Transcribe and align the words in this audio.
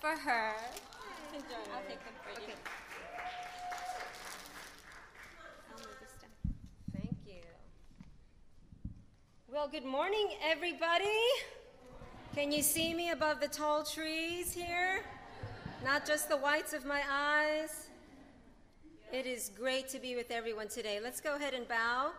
for 0.00 0.16
her. 0.16 0.54
I'll 1.34 1.82
take 1.86 2.02
them 2.04 2.14
for 2.22 2.40
you. 2.40 2.46
Okay. 2.46 2.54
I'll 5.70 5.78
move 5.78 5.96
this 6.00 6.14
down. 6.22 6.54
Thank 6.94 7.16
you. 7.26 7.42
Well, 9.52 9.68
good 9.68 9.84
morning, 9.84 10.28
everybody. 10.42 11.04
Can 12.34 12.50
you 12.50 12.62
see 12.62 12.94
me 12.94 13.10
above 13.10 13.40
the 13.40 13.48
tall 13.48 13.84
trees 13.84 14.52
here? 14.52 15.02
Not 15.84 16.06
just 16.06 16.30
the 16.30 16.36
whites 16.36 16.72
of 16.72 16.86
my 16.86 17.02
eyes. 17.10 17.88
It 19.12 19.26
is 19.26 19.50
great 19.54 19.88
to 19.90 19.98
be 19.98 20.16
with 20.16 20.30
everyone 20.30 20.68
today. 20.68 21.00
Let's 21.02 21.20
go 21.20 21.34
ahead 21.34 21.52
and 21.52 21.68
bow 21.68 22.12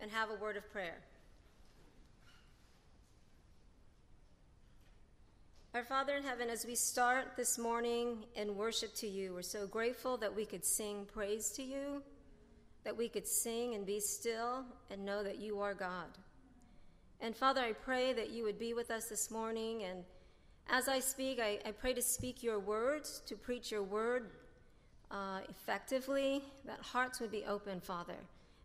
and 0.00 0.10
have 0.10 0.30
a 0.30 0.34
word 0.34 0.56
of 0.56 0.68
prayer. 0.72 0.96
Our 5.78 5.84
Father 5.84 6.16
in 6.16 6.24
heaven, 6.24 6.50
as 6.50 6.66
we 6.66 6.74
start 6.74 7.36
this 7.36 7.56
morning 7.56 8.24
in 8.34 8.56
worship 8.56 8.92
to 8.96 9.06
you, 9.06 9.32
we're 9.32 9.42
so 9.42 9.64
grateful 9.64 10.16
that 10.16 10.34
we 10.34 10.44
could 10.44 10.64
sing 10.64 11.06
praise 11.14 11.50
to 11.50 11.62
you, 11.62 12.02
that 12.82 12.96
we 12.96 13.08
could 13.08 13.28
sing 13.28 13.76
and 13.76 13.86
be 13.86 14.00
still 14.00 14.64
and 14.90 15.04
know 15.04 15.22
that 15.22 15.38
you 15.38 15.60
are 15.60 15.74
God. 15.74 16.08
And 17.20 17.36
Father, 17.36 17.60
I 17.60 17.74
pray 17.74 18.12
that 18.12 18.30
you 18.30 18.42
would 18.42 18.58
be 18.58 18.74
with 18.74 18.90
us 18.90 19.04
this 19.04 19.30
morning. 19.30 19.84
And 19.84 20.02
as 20.68 20.88
I 20.88 20.98
speak, 20.98 21.38
I, 21.38 21.60
I 21.64 21.70
pray 21.70 21.94
to 21.94 22.02
speak 22.02 22.42
your 22.42 22.58
words, 22.58 23.22
to 23.26 23.36
preach 23.36 23.70
your 23.70 23.84
word 23.84 24.30
uh, 25.12 25.42
effectively, 25.48 26.42
that 26.64 26.80
hearts 26.80 27.20
would 27.20 27.30
be 27.30 27.44
open, 27.44 27.78
Father. 27.78 28.18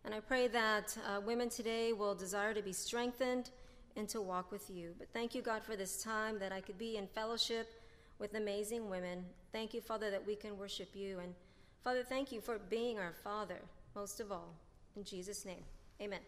And 0.04 0.12
I 0.12 0.18
pray 0.18 0.48
that 0.48 0.98
uh, 1.08 1.20
women 1.20 1.48
today 1.48 1.92
will 1.92 2.16
desire 2.16 2.54
to 2.54 2.62
be 2.62 2.72
strengthened 2.72 3.50
and 3.96 4.08
to 4.08 4.20
walk 4.20 4.50
with 4.50 4.68
you. 4.70 4.94
But 4.98 5.08
thank 5.12 5.34
you, 5.34 5.42
God, 5.42 5.62
for 5.62 5.76
this 5.76 6.02
time 6.02 6.38
that 6.38 6.52
I 6.52 6.60
could 6.60 6.78
be 6.78 6.96
in 6.96 7.06
fellowship 7.06 7.80
with 8.18 8.34
amazing 8.34 8.88
women. 8.88 9.24
Thank 9.52 9.74
you, 9.74 9.80
Father, 9.80 10.10
that 10.10 10.26
we 10.26 10.34
can 10.34 10.58
worship 10.58 10.88
you. 10.94 11.18
And 11.20 11.34
Father, 11.82 12.02
thank 12.02 12.32
you 12.32 12.40
for 12.40 12.58
being 12.70 12.98
our 12.98 13.12
Father, 13.22 13.60
most 13.94 14.20
of 14.20 14.32
all. 14.32 14.54
In 14.96 15.04
Jesus' 15.04 15.44
name, 15.44 15.62
amen. 16.00 16.20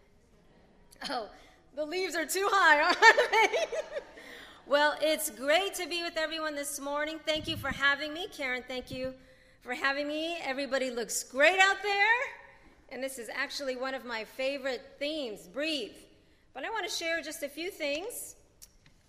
Oh, 1.09 1.29
the 1.75 1.85
leaves 1.85 2.15
are 2.15 2.25
too 2.25 2.47
high, 2.51 2.81
aren't 2.83 2.99
they? 3.31 3.65
well, 4.65 4.95
it's 5.01 5.29
great 5.29 5.73
to 5.75 5.87
be 5.87 6.03
with 6.03 6.17
everyone 6.17 6.55
this 6.55 6.79
morning. 6.79 7.19
Thank 7.25 7.47
you 7.47 7.55
for 7.55 7.69
having 7.69 8.13
me. 8.13 8.27
Karen, 8.31 8.63
thank 8.67 8.91
you 8.91 9.13
for 9.61 9.73
having 9.73 10.07
me. 10.07 10.37
Everybody 10.43 10.91
looks 10.91 11.23
great 11.23 11.59
out 11.59 11.77
there. 11.83 12.15
And 12.89 13.03
this 13.03 13.19
is 13.19 13.29
actually 13.33 13.75
one 13.75 13.93
of 13.93 14.05
my 14.05 14.23
favorite 14.23 14.81
themes 14.97 15.47
breathe. 15.47 15.91
But 16.57 16.65
I 16.65 16.71
want 16.71 16.89
to 16.89 16.91
share 16.91 17.21
just 17.21 17.43
a 17.43 17.49
few 17.49 17.69
things, 17.69 18.35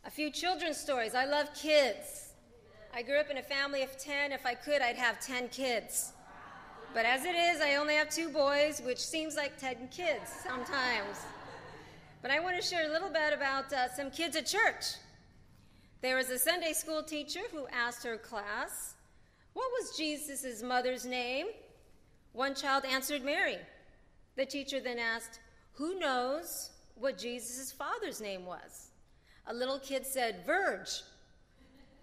a 0.05 0.11
few 0.11 0.31
children's 0.31 0.77
stories. 0.77 1.15
I 1.15 1.25
love 1.25 1.49
kids. 1.55 2.35
I 2.93 3.01
grew 3.01 3.19
up 3.19 3.31
in 3.31 3.39
a 3.39 3.43
family 3.43 3.83
of 3.83 3.97
10. 3.97 4.33
If 4.33 4.45
I 4.45 4.53
could, 4.53 4.83
I'd 4.83 4.97
have 4.97 5.19
10 5.19 5.49
kids. 5.49 6.13
But 6.93 7.07
as 7.07 7.25
it 7.25 7.35
is, 7.35 7.63
I 7.63 7.77
only 7.77 7.95
have 7.95 8.11
two 8.11 8.29
boys, 8.29 8.83
which 8.85 8.99
seems 8.99 9.35
like 9.35 9.57
10 9.57 9.89
kids 9.91 10.31
sometimes. 10.47 11.25
But 12.21 12.33
I 12.33 12.39
want 12.39 12.57
to 12.57 12.63
share 12.63 12.87
a 12.87 12.93
little 12.93 13.09
bit 13.09 13.33
about 13.33 13.73
uh, 13.73 13.89
some 13.97 14.11
kids 14.11 14.37
at 14.37 14.45
church. 14.45 14.85
There 16.03 16.17
was 16.17 16.29
a 16.29 16.39
Sunday 16.39 16.75
school 16.75 17.03
teacher 17.03 17.41
who 17.51 17.67
asked 17.69 18.05
her 18.05 18.19
class, 18.19 18.93
What 19.55 19.71
was 19.81 19.97
Jesus' 19.97 20.63
mother's 20.63 21.07
name? 21.07 21.47
One 22.35 22.55
child 22.55 22.85
answered 22.85 23.25
Mary. 23.25 23.57
The 24.37 24.45
teacher 24.45 24.81
then 24.81 24.99
asked, 24.99 25.41
Who 25.77 25.99
knows 25.99 26.73
what 27.01 27.19
Jesus' 27.19 27.73
father's 27.73 28.21
name 28.21 28.45
was. 28.45 28.89
A 29.47 29.55
little 29.55 29.79
kid 29.79 30.05
said, 30.07 30.45
Verge. 30.45 31.03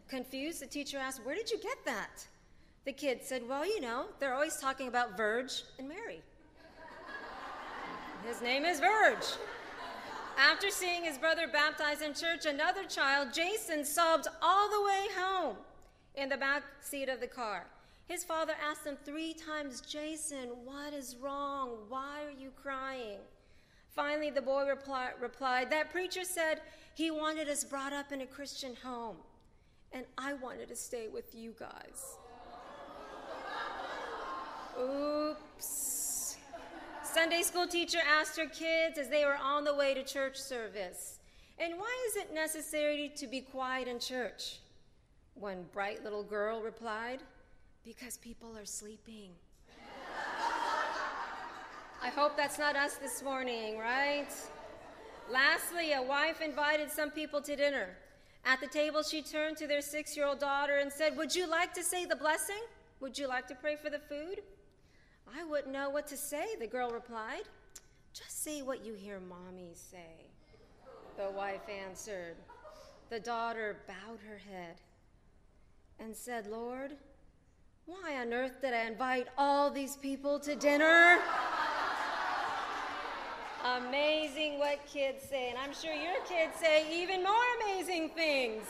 Confused, 0.07 0.61
the 0.61 0.67
teacher 0.67 0.97
asked, 0.97 1.25
Where 1.25 1.35
did 1.35 1.49
you 1.49 1.59
get 1.59 1.77
that? 1.85 2.25
The 2.85 2.93
kid 2.93 3.23
said, 3.23 3.47
Well, 3.47 3.65
you 3.65 3.81
know, 3.81 4.05
they're 4.19 4.33
always 4.33 4.57
talking 4.57 4.87
about 4.87 5.17
Verge 5.17 5.63
and 5.79 5.87
Mary. 5.87 6.21
His 8.27 8.41
name 8.41 8.65
is 8.65 8.79
Verge. 8.79 9.37
After 10.37 10.69
seeing 10.69 11.03
his 11.03 11.17
brother 11.17 11.47
baptized 11.47 12.01
in 12.01 12.13
church, 12.13 12.45
another 12.45 12.83
child, 12.83 13.29
Jason, 13.33 13.85
sobbed 13.85 14.27
all 14.41 14.69
the 14.69 14.81
way 14.81 15.07
home 15.17 15.57
in 16.15 16.29
the 16.29 16.37
back 16.37 16.63
seat 16.81 17.07
of 17.07 17.19
the 17.19 17.27
car. 17.27 17.67
His 18.07 18.23
father 18.23 18.53
asked 18.63 18.85
him 18.85 18.97
three 19.03 19.33
times, 19.33 19.81
Jason, 19.81 20.49
what 20.63 20.93
is 20.93 21.15
wrong? 21.15 21.77
Why 21.89 22.23
are 22.25 22.39
you 22.39 22.51
crying? 22.61 23.19
Finally, 23.95 24.29
the 24.29 24.41
boy 24.41 24.67
reply, 24.67 25.11
replied, 25.21 25.71
That 25.71 25.89
preacher 25.89 26.25
said 26.25 26.59
he 26.95 27.11
wanted 27.11 27.47
us 27.47 27.63
brought 27.63 27.93
up 27.93 28.11
in 28.11 28.21
a 28.21 28.25
Christian 28.25 28.75
home, 28.83 29.15
and 29.93 30.05
I 30.17 30.33
wanted 30.33 30.67
to 30.67 30.75
stay 30.75 31.07
with 31.07 31.33
you 31.33 31.55
guys. 31.57 32.17
Oops. 34.77 36.35
Sunday 37.03 37.43
school 37.43 37.65
teacher 37.65 37.99
asked 38.05 38.35
her 38.35 38.47
kids 38.47 38.97
as 38.97 39.07
they 39.07 39.23
were 39.23 39.37
on 39.41 39.63
the 39.63 39.73
way 39.73 39.93
to 39.93 40.03
church 40.03 40.37
service, 40.37 41.19
And 41.57 41.75
why 41.77 42.07
is 42.09 42.17
it 42.17 42.33
necessary 42.33 43.09
to 43.15 43.27
be 43.27 43.39
quiet 43.39 43.87
in 43.87 43.99
church? 43.99 44.59
One 45.35 45.63
bright 45.71 46.03
little 46.03 46.23
girl 46.23 46.61
replied, 46.61 47.21
Because 47.85 48.17
people 48.17 48.57
are 48.57 48.65
sleeping. 48.65 49.31
I 52.05 52.09
hope 52.09 52.37
that's 52.37 52.59
not 52.59 52.75
us 52.75 52.97
this 52.97 53.23
morning, 53.23 53.79
right? 53.79 54.27
Lastly, 55.27 55.93
a 55.93 56.03
wife 56.03 56.39
invited 56.39 56.91
some 56.91 57.09
people 57.09 57.41
to 57.41 57.55
dinner. 57.55 57.97
At 58.45 58.61
the 58.61 58.67
table, 58.67 59.01
she 59.01 59.23
turned 59.23 59.57
to 59.57 59.65
their 59.65 59.81
six 59.81 60.15
year 60.15 60.27
old 60.27 60.37
daughter 60.37 60.77
and 60.77 60.93
said, 60.93 61.17
Would 61.17 61.35
you 61.35 61.49
like 61.49 61.73
to 61.73 61.81
say 61.81 62.05
the 62.05 62.15
blessing? 62.15 62.61
Would 62.99 63.17
you 63.17 63.27
like 63.27 63.47
to 63.47 63.55
pray 63.55 63.75
for 63.75 63.89
the 63.89 63.97
food? 63.97 64.41
I 65.35 65.45
wouldn't 65.45 65.73
know 65.73 65.89
what 65.89 66.05
to 66.09 66.15
say, 66.15 66.49
the 66.59 66.67
girl 66.67 66.91
replied. 66.91 67.45
Just 68.13 68.43
say 68.43 68.61
what 68.61 68.85
you 68.85 68.93
hear 68.93 69.19
mommy 69.19 69.71
say, 69.73 70.27
the 71.17 71.31
wife 71.31 71.67
answered. 71.67 72.35
The 73.09 73.19
daughter 73.19 73.77
bowed 73.87 74.19
her 74.29 74.37
head 74.37 74.75
and 75.97 76.15
said, 76.15 76.45
Lord, 76.45 76.97
why 77.87 78.17
on 78.21 78.31
earth 78.31 78.61
did 78.61 78.75
I 78.75 78.85
invite 78.85 79.27
all 79.39 79.71
these 79.71 79.95
people 79.95 80.39
to 80.41 80.55
dinner? 80.55 81.17
Amazing 83.65 84.59
what 84.59 84.85
kids 84.85 85.23
say, 85.27 85.49
and 85.49 85.57
I'm 85.57 85.73
sure 85.73 85.91
your 85.91 86.21
kids 86.29 86.53
say 86.61 86.85
even 87.01 87.23
more 87.23 87.33
amazing 87.63 88.09
things. 88.09 88.63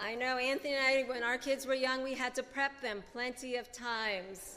I 0.00 0.14
know 0.14 0.38
Anthony 0.38 0.74
and 0.74 0.84
I, 0.84 1.02
when 1.08 1.24
our 1.24 1.36
kids 1.36 1.66
were 1.66 1.74
young, 1.74 2.04
we 2.04 2.14
had 2.14 2.32
to 2.36 2.44
prep 2.44 2.80
them 2.80 3.02
plenty 3.12 3.56
of 3.56 3.72
times, 3.72 4.56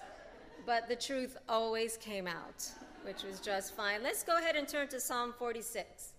but 0.68 0.88
the 0.88 0.96
truth 0.96 1.38
always 1.50 1.98
came 1.98 2.28
out, 2.28 2.70
which 3.04 3.24
was 3.24 3.40
just 3.40 3.76
fine. 3.76 4.04
Let's 4.04 4.22
go 4.22 4.38
ahead 4.38 4.56
and 4.56 4.68
turn 4.68 4.90
to 4.90 5.00
Psalm 5.00 5.34
46 5.40 6.10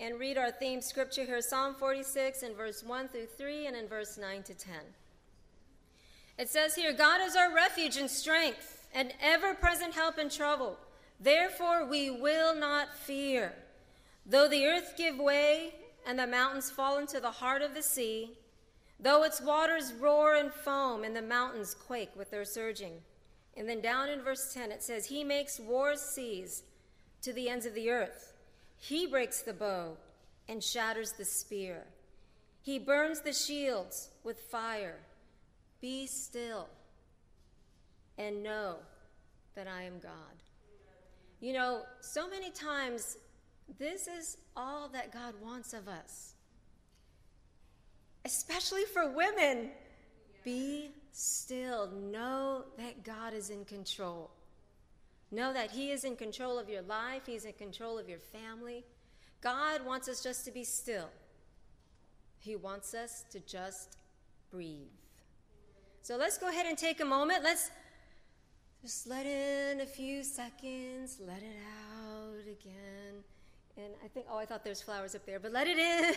and 0.00 0.18
read 0.18 0.38
our 0.38 0.50
theme 0.50 0.80
scripture 0.80 1.24
here 1.24 1.42
Psalm 1.42 1.74
46 1.74 2.42
in 2.42 2.54
verse 2.54 2.82
1 2.82 3.08
through 3.08 3.26
3 3.26 3.66
and 3.66 3.76
in 3.76 3.88
verse 3.88 4.16
9 4.18 4.42
to 4.44 4.54
10. 4.54 4.74
It 6.38 6.48
says 6.48 6.74
here 6.74 6.94
God 6.94 7.20
is 7.20 7.36
our 7.36 7.54
refuge 7.54 7.98
and 7.98 8.08
strength, 8.10 8.88
and 8.94 9.12
ever 9.20 9.52
present 9.52 9.92
help 9.92 10.18
in 10.18 10.30
trouble. 10.30 10.78
Therefore, 11.20 11.86
we 11.86 12.10
will 12.10 12.54
not 12.54 12.94
fear. 12.94 13.52
Though 14.26 14.48
the 14.48 14.66
earth 14.66 14.94
give 14.96 15.18
way 15.18 15.74
and 16.06 16.18
the 16.18 16.26
mountains 16.26 16.70
fall 16.70 16.98
into 16.98 17.20
the 17.20 17.30
heart 17.30 17.62
of 17.62 17.74
the 17.74 17.82
sea, 17.82 18.38
though 18.98 19.22
its 19.22 19.40
waters 19.40 19.92
roar 19.92 20.34
and 20.34 20.52
foam 20.52 21.04
and 21.04 21.14
the 21.14 21.22
mountains 21.22 21.74
quake 21.74 22.10
with 22.16 22.30
their 22.30 22.44
surging. 22.44 22.94
And 23.56 23.68
then 23.68 23.80
down 23.80 24.08
in 24.08 24.22
verse 24.22 24.52
10, 24.52 24.72
it 24.72 24.82
says, 24.82 25.06
He 25.06 25.24
makes 25.24 25.60
wars 25.60 26.00
cease 26.00 26.62
to 27.22 27.32
the 27.32 27.48
ends 27.48 27.66
of 27.66 27.74
the 27.74 27.90
earth. 27.90 28.32
He 28.76 29.06
breaks 29.06 29.42
the 29.42 29.52
bow 29.52 29.96
and 30.48 30.62
shatters 30.62 31.12
the 31.12 31.24
spear. 31.24 31.84
He 32.62 32.78
burns 32.78 33.20
the 33.20 33.32
shields 33.32 34.10
with 34.24 34.40
fire. 34.40 34.98
Be 35.80 36.06
still 36.06 36.68
and 38.16 38.42
know 38.42 38.76
that 39.54 39.68
I 39.68 39.82
am 39.82 39.98
God. 39.98 40.43
You 41.44 41.52
know, 41.52 41.82
so 42.00 42.26
many 42.26 42.50
times, 42.50 43.18
this 43.78 44.08
is 44.08 44.38
all 44.56 44.88
that 44.94 45.12
God 45.12 45.34
wants 45.42 45.74
of 45.74 45.88
us, 45.88 46.32
especially 48.24 48.84
for 48.84 49.10
women. 49.10 49.68
Be 50.42 50.92
still. 51.12 51.90
Know 51.90 52.64
that 52.78 53.04
God 53.04 53.34
is 53.34 53.50
in 53.50 53.66
control. 53.66 54.30
Know 55.30 55.52
that 55.52 55.70
He 55.70 55.90
is 55.90 56.04
in 56.04 56.16
control 56.16 56.58
of 56.58 56.70
your 56.70 56.80
life, 56.80 57.26
He's 57.26 57.44
in 57.44 57.52
control 57.52 57.98
of 57.98 58.08
your 58.08 58.20
family. 58.20 58.82
God 59.42 59.84
wants 59.84 60.08
us 60.08 60.22
just 60.22 60.46
to 60.46 60.50
be 60.50 60.64
still. 60.64 61.10
He 62.38 62.56
wants 62.56 62.94
us 62.94 63.22
to 63.32 63.40
just 63.40 63.98
breathe. 64.50 64.88
So 66.00 66.16
let's 66.16 66.38
go 66.38 66.48
ahead 66.48 66.64
and 66.64 66.78
take 66.78 67.00
a 67.00 67.04
moment. 67.04 67.44
Let's 67.44 67.70
just 68.84 69.06
let 69.06 69.24
in 69.24 69.80
a 69.80 69.86
few 69.86 70.22
seconds, 70.22 71.18
let 71.26 71.38
it 71.38 71.56
out 71.96 72.42
again. 72.42 73.24
And 73.78 73.94
I 74.04 74.08
think, 74.08 74.26
oh, 74.30 74.36
I 74.36 74.44
thought 74.44 74.62
there's 74.62 74.82
flowers 74.82 75.14
up 75.14 75.24
there, 75.24 75.40
but 75.40 75.52
let 75.52 75.66
it 75.66 75.78
in. 75.78 76.14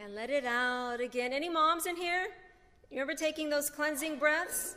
and 0.00 0.14
let 0.14 0.30
it 0.30 0.46
out 0.46 1.02
again. 1.02 1.34
Any 1.34 1.50
moms 1.50 1.84
in 1.84 1.96
here? 1.96 2.28
You 2.90 2.98
remember 2.98 3.12
taking 3.12 3.50
those 3.50 3.68
cleansing 3.68 4.16
breaths? 4.16 4.76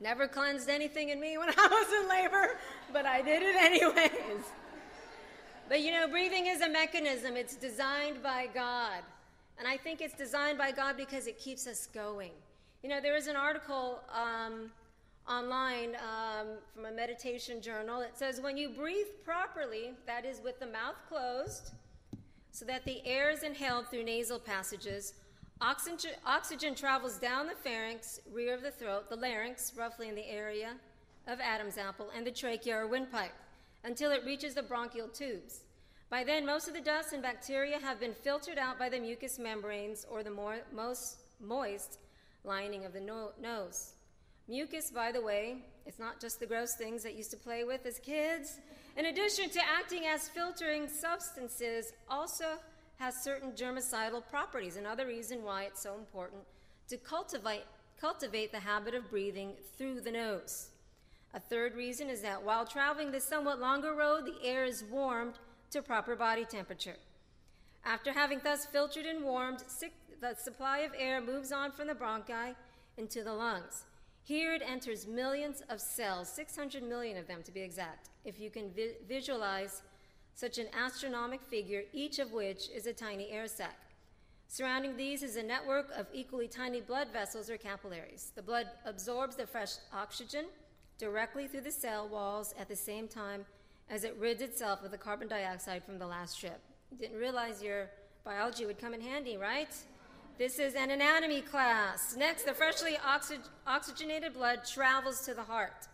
Never 0.00 0.26
cleansed 0.26 0.68
anything 0.68 1.10
in 1.10 1.20
me 1.20 1.38
when 1.38 1.48
I 1.56 1.68
was 1.68 2.02
in 2.02 2.08
labor, 2.08 2.58
but 2.92 3.06
I 3.06 3.22
did 3.22 3.40
it 3.40 3.54
anyways. 3.54 4.44
But 5.68 5.80
you 5.80 5.92
know, 5.92 6.08
breathing 6.08 6.48
is 6.48 6.60
a 6.60 6.68
mechanism, 6.68 7.36
it's 7.36 7.54
designed 7.54 8.20
by 8.20 8.48
God. 8.52 9.04
And 9.60 9.68
I 9.68 9.76
think 9.76 10.00
it's 10.00 10.16
designed 10.16 10.58
by 10.58 10.72
God 10.72 10.96
because 10.96 11.28
it 11.28 11.38
keeps 11.38 11.68
us 11.68 11.86
going. 11.86 12.32
You 12.82 12.88
know, 12.88 13.00
there 13.00 13.14
is 13.14 13.28
an 13.28 13.36
article 13.36 14.00
um, 14.12 14.72
online 15.28 15.96
um, 15.96 16.48
from 16.74 16.84
a 16.84 16.92
meditation 16.92 17.60
journal. 17.60 18.00
It 18.00 18.16
says, 18.16 18.40
when 18.40 18.56
you 18.56 18.68
breathe 18.68 19.06
properly, 19.24 19.92
that 20.06 20.24
is 20.24 20.40
with 20.42 20.60
the 20.60 20.66
mouth 20.66 20.96
closed, 21.08 21.72
so 22.50 22.64
that 22.66 22.84
the 22.84 23.04
air 23.06 23.30
is 23.30 23.42
inhaled 23.42 23.88
through 23.88 24.04
nasal 24.04 24.38
passages, 24.38 25.14
oxygen, 25.60 26.12
oxygen 26.26 26.74
travels 26.74 27.16
down 27.16 27.46
the 27.46 27.54
pharynx, 27.54 28.20
rear 28.32 28.54
of 28.54 28.62
the 28.62 28.70
throat, 28.70 29.08
the 29.08 29.16
larynx, 29.16 29.72
roughly 29.76 30.08
in 30.08 30.14
the 30.14 30.28
area 30.28 30.74
of 31.26 31.40
Adam's 31.40 31.78
apple, 31.78 32.10
and 32.14 32.26
the 32.26 32.30
trachea 32.30 32.76
or 32.76 32.86
windpipe, 32.86 33.32
until 33.82 34.10
it 34.10 34.24
reaches 34.24 34.54
the 34.54 34.62
bronchial 34.62 35.08
tubes. 35.08 35.60
By 36.10 36.22
then, 36.22 36.44
most 36.46 36.68
of 36.68 36.74
the 36.74 36.80
dust 36.80 37.12
and 37.12 37.22
bacteria 37.22 37.80
have 37.80 37.98
been 37.98 38.14
filtered 38.14 38.58
out 38.58 38.78
by 38.78 38.88
the 38.88 39.00
mucous 39.00 39.38
membranes 39.38 40.06
or 40.08 40.22
the 40.22 40.30
more, 40.30 40.58
most 40.72 41.22
moist 41.40 41.98
lining 42.44 42.84
of 42.84 42.92
the 42.92 43.00
no- 43.00 43.32
nose. 43.40 43.94
Mucus, 44.46 44.90
by 44.90 45.10
the 45.10 45.22
way, 45.22 45.56
it's 45.86 45.98
not 45.98 46.20
just 46.20 46.38
the 46.38 46.46
gross 46.46 46.74
things 46.74 47.02
that 47.02 47.14
used 47.14 47.30
to 47.30 47.36
play 47.36 47.64
with 47.64 47.86
as 47.86 47.98
kids. 47.98 48.58
In 48.96 49.06
addition 49.06 49.48
to 49.50 49.60
acting 49.60 50.04
as 50.04 50.28
filtering 50.28 50.86
substances, 50.86 51.92
also 52.08 52.58
has 52.98 53.14
certain 53.16 53.52
germicidal 53.52 54.22
properties. 54.28 54.76
Another 54.76 55.06
reason 55.06 55.42
why 55.42 55.64
it's 55.64 55.82
so 55.82 55.94
important 55.94 56.42
to 56.88 56.96
cultivate, 56.98 57.64
cultivate 57.98 58.52
the 58.52 58.60
habit 58.60 58.94
of 58.94 59.10
breathing 59.10 59.52
through 59.78 60.02
the 60.02 60.12
nose. 60.12 60.68
A 61.32 61.40
third 61.40 61.74
reason 61.74 62.08
is 62.10 62.20
that 62.20 62.42
while 62.42 62.66
traveling 62.66 63.10
this 63.10 63.24
somewhat 63.24 63.60
longer 63.60 63.94
road, 63.94 64.26
the 64.26 64.46
air 64.46 64.64
is 64.64 64.84
warmed 64.84 65.34
to 65.70 65.82
proper 65.82 66.14
body 66.14 66.44
temperature. 66.44 66.96
After 67.84 68.12
having 68.12 68.40
thus 68.44 68.66
filtered 68.66 69.06
and 69.06 69.24
warmed, 69.24 69.64
the 70.20 70.34
supply 70.36 70.78
of 70.80 70.92
air 70.96 71.20
moves 71.20 71.50
on 71.50 71.72
from 71.72 71.88
the 71.88 71.94
bronchi 71.94 72.54
into 72.96 73.24
the 73.24 73.32
lungs. 73.32 73.84
Here 74.24 74.54
it 74.54 74.62
enters 74.66 75.06
millions 75.06 75.62
of 75.68 75.82
cells, 75.82 76.30
600 76.30 76.82
million 76.82 77.18
of 77.18 77.26
them 77.26 77.42
to 77.42 77.52
be 77.52 77.60
exact, 77.60 78.08
if 78.24 78.40
you 78.40 78.48
can 78.48 78.70
vi- 78.70 78.96
visualize 79.06 79.82
such 80.34 80.56
an 80.56 80.66
astronomical 80.72 81.46
figure, 81.46 81.82
each 81.92 82.18
of 82.18 82.32
which 82.32 82.70
is 82.70 82.86
a 82.86 82.92
tiny 82.94 83.30
air 83.30 83.46
sac. 83.46 83.78
Surrounding 84.48 84.96
these 84.96 85.22
is 85.22 85.36
a 85.36 85.42
network 85.42 85.90
of 85.94 86.06
equally 86.14 86.48
tiny 86.48 86.80
blood 86.80 87.08
vessels 87.12 87.50
or 87.50 87.58
capillaries. 87.58 88.32
The 88.34 88.42
blood 88.42 88.66
absorbs 88.86 89.36
the 89.36 89.46
fresh 89.46 89.72
oxygen 89.92 90.46
directly 90.96 91.46
through 91.46 91.62
the 91.62 91.70
cell 91.70 92.08
walls 92.08 92.54
at 92.58 92.68
the 92.68 92.76
same 92.76 93.08
time 93.08 93.44
as 93.90 94.04
it 94.04 94.16
rids 94.18 94.40
itself 94.40 94.82
of 94.82 94.90
the 94.90 94.98
carbon 94.98 95.28
dioxide 95.28 95.84
from 95.84 95.98
the 95.98 96.06
last 96.06 96.40
trip. 96.40 96.60
You 96.90 96.96
didn't 96.96 97.18
realize 97.18 97.62
your 97.62 97.90
biology 98.24 98.64
would 98.64 98.78
come 98.78 98.94
in 98.94 99.02
handy, 99.02 99.36
right? 99.36 99.68
This 100.36 100.58
is 100.58 100.74
an 100.74 100.90
anatomy 100.90 101.42
class. 101.42 102.16
Next, 102.16 102.44
the 102.44 102.54
freshly 102.54 102.96
oxy- 103.06 103.38
oxygenated 103.68 104.34
blood 104.34 104.64
travels 104.66 105.20
to 105.26 105.34
the 105.34 105.44
heart. 105.44 105.86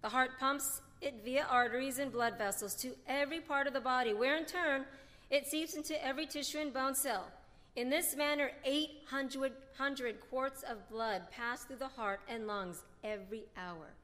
The 0.00 0.10
heart 0.10 0.38
pumps 0.38 0.80
it 1.00 1.22
via 1.24 1.44
arteries 1.50 1.98
and 1.98 2.12
blood 2.12 2.38
vessels 2.38 2.74
to 2.76 2.94
every 3.08 3.40
part 3.40 3.66
of 3.66 3.72
the 3.72 3.80
body, 3.80 4.14
where 4.14 4.36
in 4.36 4.44
turn 4.44 4.84
it 5.28 5.48
seeps 5.48 5.74
into 5.74 6.02
every 6.04 6.24
tissue 6.24 6.58
and 6.58 6.72
bone 6.72 6.94
cell. 6.94 7.26
In 7.74 7.90
this 7.90 8.14
manner, 8.14 8.52
800 8.64 10.20
quarts 10.30 10.62
of 10.62 10.88
blood 10.88 11.22
pass 11.32 11.64
through 11.64 11.78
the 11.78 11.88
heart 11.88 12.20
and 12.28 12.46
lungs 12.46 12.84
every 13.02 13.46
hour. 13.56 13.94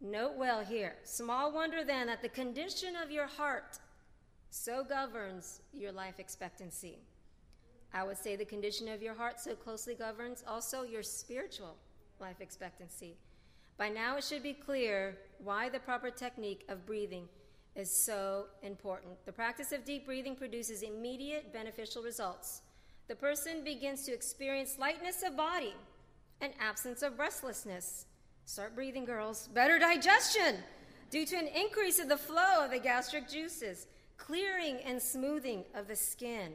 Note 0.00 0.36
well 0.36 0.64
here 0.64 0.94
small 1.02 1.50
wonder 1.50 1.82
then 1.82 2.06
that 2.06 2.22
the 2.22 2.28
condition 2.28 2.94
of 2.94 3.10
your 3.10 3.26
heart 3.26 3.80
so 4.50 4.84
governs 4.84 5.60
your 5.72 5.90
life 5.90 6.20
expectancy. 6.20 6.98
I 7.92 8.04
would 8.04 8.18
say 8.18 8.36
the 8.36 8.44
condition 8.44 8.88
of 8.88 9.02
your 9.02 9.14
heart 9.14 9.40
so 9.40 9.54
closely 9.54 9.94
governs 9.94 10.44
also 10.46 10.82
your 10.82 11.02
spiritual 11.02 11.76
life 12.20 12.40
expectancy. 12.40 13.16
By 13.76 13.88
now, 13.88 14.16
it 14.16 14.24
should 14.24 14.42
be 14.42 14.54
clear 14.54 15.16
why 15.38 15.68
the 15.68 15.78
proper 15.78 16.10
technique 16.10 16.64
of 16.68 16.84
breathing 16.84 17.28
is 17.76 17.90
so 17.90 18.46
important. 18.62 19.24
The 19.24 19.32
practice 19.32 19.70
of 19.72 19.84
deep 19.84 20.04
breathing 20.04 20.34
produces 20.34 20.82
immediate 20.82 21.52
beneficial 21.52 22.02
results. 22.02 22.62
The 23.06 23.14
person 23.14 23.62
begins 23.64 24.04
to 24.04 24.12
experience 24.12 24.78
lightness 24.78 25.22
of 25.22 25.36
body 25.36 25.74
and 26.40 26.52
absence 26.60 27.02
of 27.02 27.18
restlessness. 27.18 28.06
Start 28.44 28.74
breathing, 28.74 29.04
girls. 29.04 29.48
Better 29.54 29.78
digestion 29.78 30.56
due 31.10 31.24
to 31.24 31.36
an 31.36 31.46
increase 31.46 31.98
of 31.98 32.08
the 32.08 32.16
flow 32.16 32.64
of 32.64 32.70
the 32.70 32.78
gastric 32.78 33.28
juices, 33.28 33.86
clearing 34.16 34.78
and 34.84 35.00
smoothing 35.00 35.64
of 35.74 35.86
the 35.86 35.96
skin. 35.96 36.52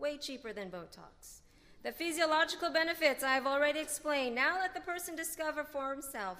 Way 0.00 0.16
cheaper 0.16 0.52
than 0.52 0.70
Botox. 0.70 1.40
The 1.82 1.90
physiological 1.90 2.70
benefits 2.70 3.24
I 3.24 3.34
have 3.34 3.46
already 3.46 3.80
explained. 3.80 4.34
Now 4.34 4.58
let 4.58 4.74
the 4.74 4.80
person 4.80 5.16
discover 5.16 5.64
for 5.64 5.90
himself 5.90 6.38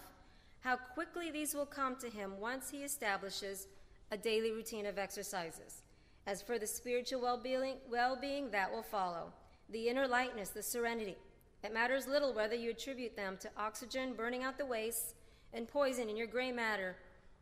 how 0.60 0.76
quickly 0.76 1.30
these 1.30 1.54
will 1.54 1.66
come 1.66 1.96
to 1.96 2.08
him 2.08 2.38
once 2.38 2.70
he 2.70 2.78
establishes 2.78 3.66
a 4.10 4.16
daily 4.16 4.52
routine 4.52 4.86
of 4.86 4.98
exercises. 4.98 5.82
As 6.26 6.40
for 6.40 6.58
the 6.58 6.66
spiritual 6.66 7.20
well 7.20 7.38
being, 7.38 7.76
well-being 7.90 8.50
that 8.50 8.70
will 8.70 8.82
follow, 8.82 9.32
the 9.70 9.88
inner 9.88 10.06
lightness, 10.06 10.50
the 10.50 10.62
serenity, 10.62 11.16
it 11.64 11.74
matters 11.74 12.06
little 12.06 12.32
whether 12.32 12.54
you 12.54 12.70
attribute 12.70 13.16
them 13.16 13.36
to 13.40 13.50
oxygen 13.56 14.14
burning 14.14 14.44
out 14.44 14.58
the 14.58 14.66
waste 14.66 15.14
and 15.52 15.66
poison 15.66 16.08
in 16.08 16.16
your 16.16 16.26
gray 16.26 16.52
matter 16.52 16.96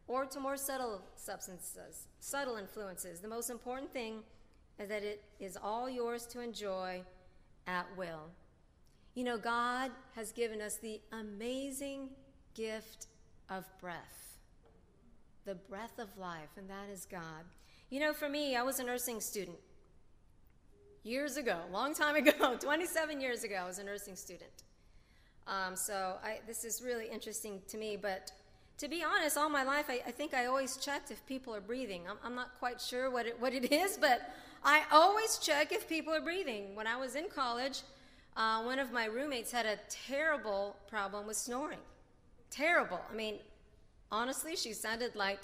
or 0.09 0.25
to 0.25 0.41
more 0.41 0.57
subtle 0.57 1.03
substances, 1.17 2.07
subtle 2.21 2.57
influences. 2.57 3.21
The 3.21 3.29
most 3.29 3.51
important 3.51 3.93
thing 3.93 4.23
is 4.79 4.89
that 4.89 5.03
it 5.03 5.23
is 5.41 5.57
all 5.57 5.89
yours 5.89 6.27
to 6.27 6.41
enjoy 6.41 7.03
at 7.67 7.87
will. 7.97 8.31
You 9.15 9.25
know, 9.25 9.39
God 9.39 9.91
has 10.15 10.33
given 10.33 10.61
us 10.61 10.77
the 10.77 11.01
amazing 11.13 12.11
gift 12.55 13.07
of 13.49 13.65
breath, 13.81 14.39
the 15.45 15.55
breath 15.55 15.99
of 15.99 16.17
life, 16.19 16.51
and 16.57 16.69
that 16.69 16.91
is 16.93 17.07
God. 17.11 17.45
You 17.89 18.01
know, 18.01 18.13
for 18.13 18.29
me, 18.29 18.57
I 18.57 18.63
was 18.63 18.79
a 18.79 18.85
nursing 18.85 19.21
student 19.21 19.59
years 21.07 21.37
ago, 21.37 21.61
a 21.69 21.73
long 21.73 21.95
time 21.95 22.17
ago, 22.17 22.57
27 22.61 23.21
years 23.21 23.45
ago, 23.45 23.55
I 23.63 23.67
was 23.67 23.79
a 23.79 23.85
nursing 23.85 24.17
student. 24.17 24.65
Um, 25.47 25.77
so 25.77 26.17
I, 26.25 26.41
this 26.47 26.65
is 26.65 26.83
really 26.83 27.09
interesting 27.09 27.63
to 27.69 27.79
me. 27.79 27.97
But 27.97 28.33
to 28.79 28.89
be 28.89 29.05
honest, 29.05 29.37
all 29.37 29.49
my 29.49 29.63
life, 29.63 29.87
I, 29.89 30.01
I 30.07 30.11
think 30.11 30.35
I 30.35 30.47
always 30.47 30.77
checked 30.77 31.13
if 31.13 31.25
people 31.27 31.55
are 31.55 31.61
breathing. 31.61 32.03
I'm, 32.11 32.17
I'm 32.25 32.35
not 32.35 32.59
quite 32.59 32.81
sure 32.81 33.11
what 33.11 33.27
it, 33.27 33.41
what 33.41 33.55
it 33.55 33.73
is, 33.73 33.97
but 33.97 34.33
I 34.67 34.83
always 34.91 35.39
check 35.39 35.71
if 35.71 35.89
people 35.89 36.13
are 36.13 36.21
breathing. 36.21 36.75
When 36.75 36.89
I 36.89 36.97
was 36.97 37.15
in 37.15 37.29
college, 37.29 37.83
uh, 38.37 38.65
one 38.65 38.81
of 38.81 38.91
my 38.91 39.05
roommates 39.05 39.53
had 39.53 39.65
a 39.65 39.79
terrible 39.89 40.75
problem 40.89 41.29
with 41.29 41.37
snoring. 41.37 41.79
Terrible. 42.51 43.01
I 43.09 43.15
mean, 43.15 43.37
honestly, 44.11 44.57
she 44.57 44.73
sounded 44.73 45.15
like 45.15 45.39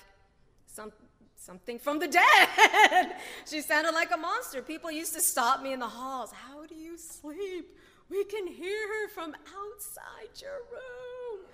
some, 0.67 0.91
something 1.37 1.79
from 1.79 2.01
the 2.01 2.09
dead. 2.89 3.15
she 3.47 3.61
sounded 3.61 3.93
like 3.93 4.13
a 4.13 4.17
monster. 4.17 4.61
People 4.61 4.91
used 4.91 5.15
to 5.15 5.21
stop 5.21 5.63
me 5.63 5.73
in 5.73 5.79
the 5.79 5.87
halls. 5.87 6.33
How 6.33 6.67
do 6.67 6.75
you 6.75 6.99
sleep? 6.99 7.79
We 8.11 8.25
can 8.25 8.49
hear 8.49 8.89
her 8.89 9.09
from 9.11 9.37
outside 9.37 10.41
your 10.41 10.59
room. 10.73 11.47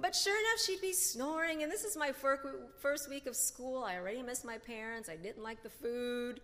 But 0.00 0.14
sure 0.14 0.38
enough, 0.38 0.60
she'd 0.64 0.80
be 0.80 0.92
snoring. 0.92 1.64
And 1.64 1.72
this 1.72 1.82
is 1.82 1.96
my 1.96 2.12
first 2.12 3.10
week 3.10 3.26
of 3.26 3.34
school. 3.34 3.82
I 3.82 3.96
already 3.96 4.22
missed 4.22 4.44
my 4.44 4.58
parents. 4.58 5.08
I 5.08 5.16
didn't 5.16 5.42
like 5.42 5.64
the 5.64 5.68
food. 5.68 6.40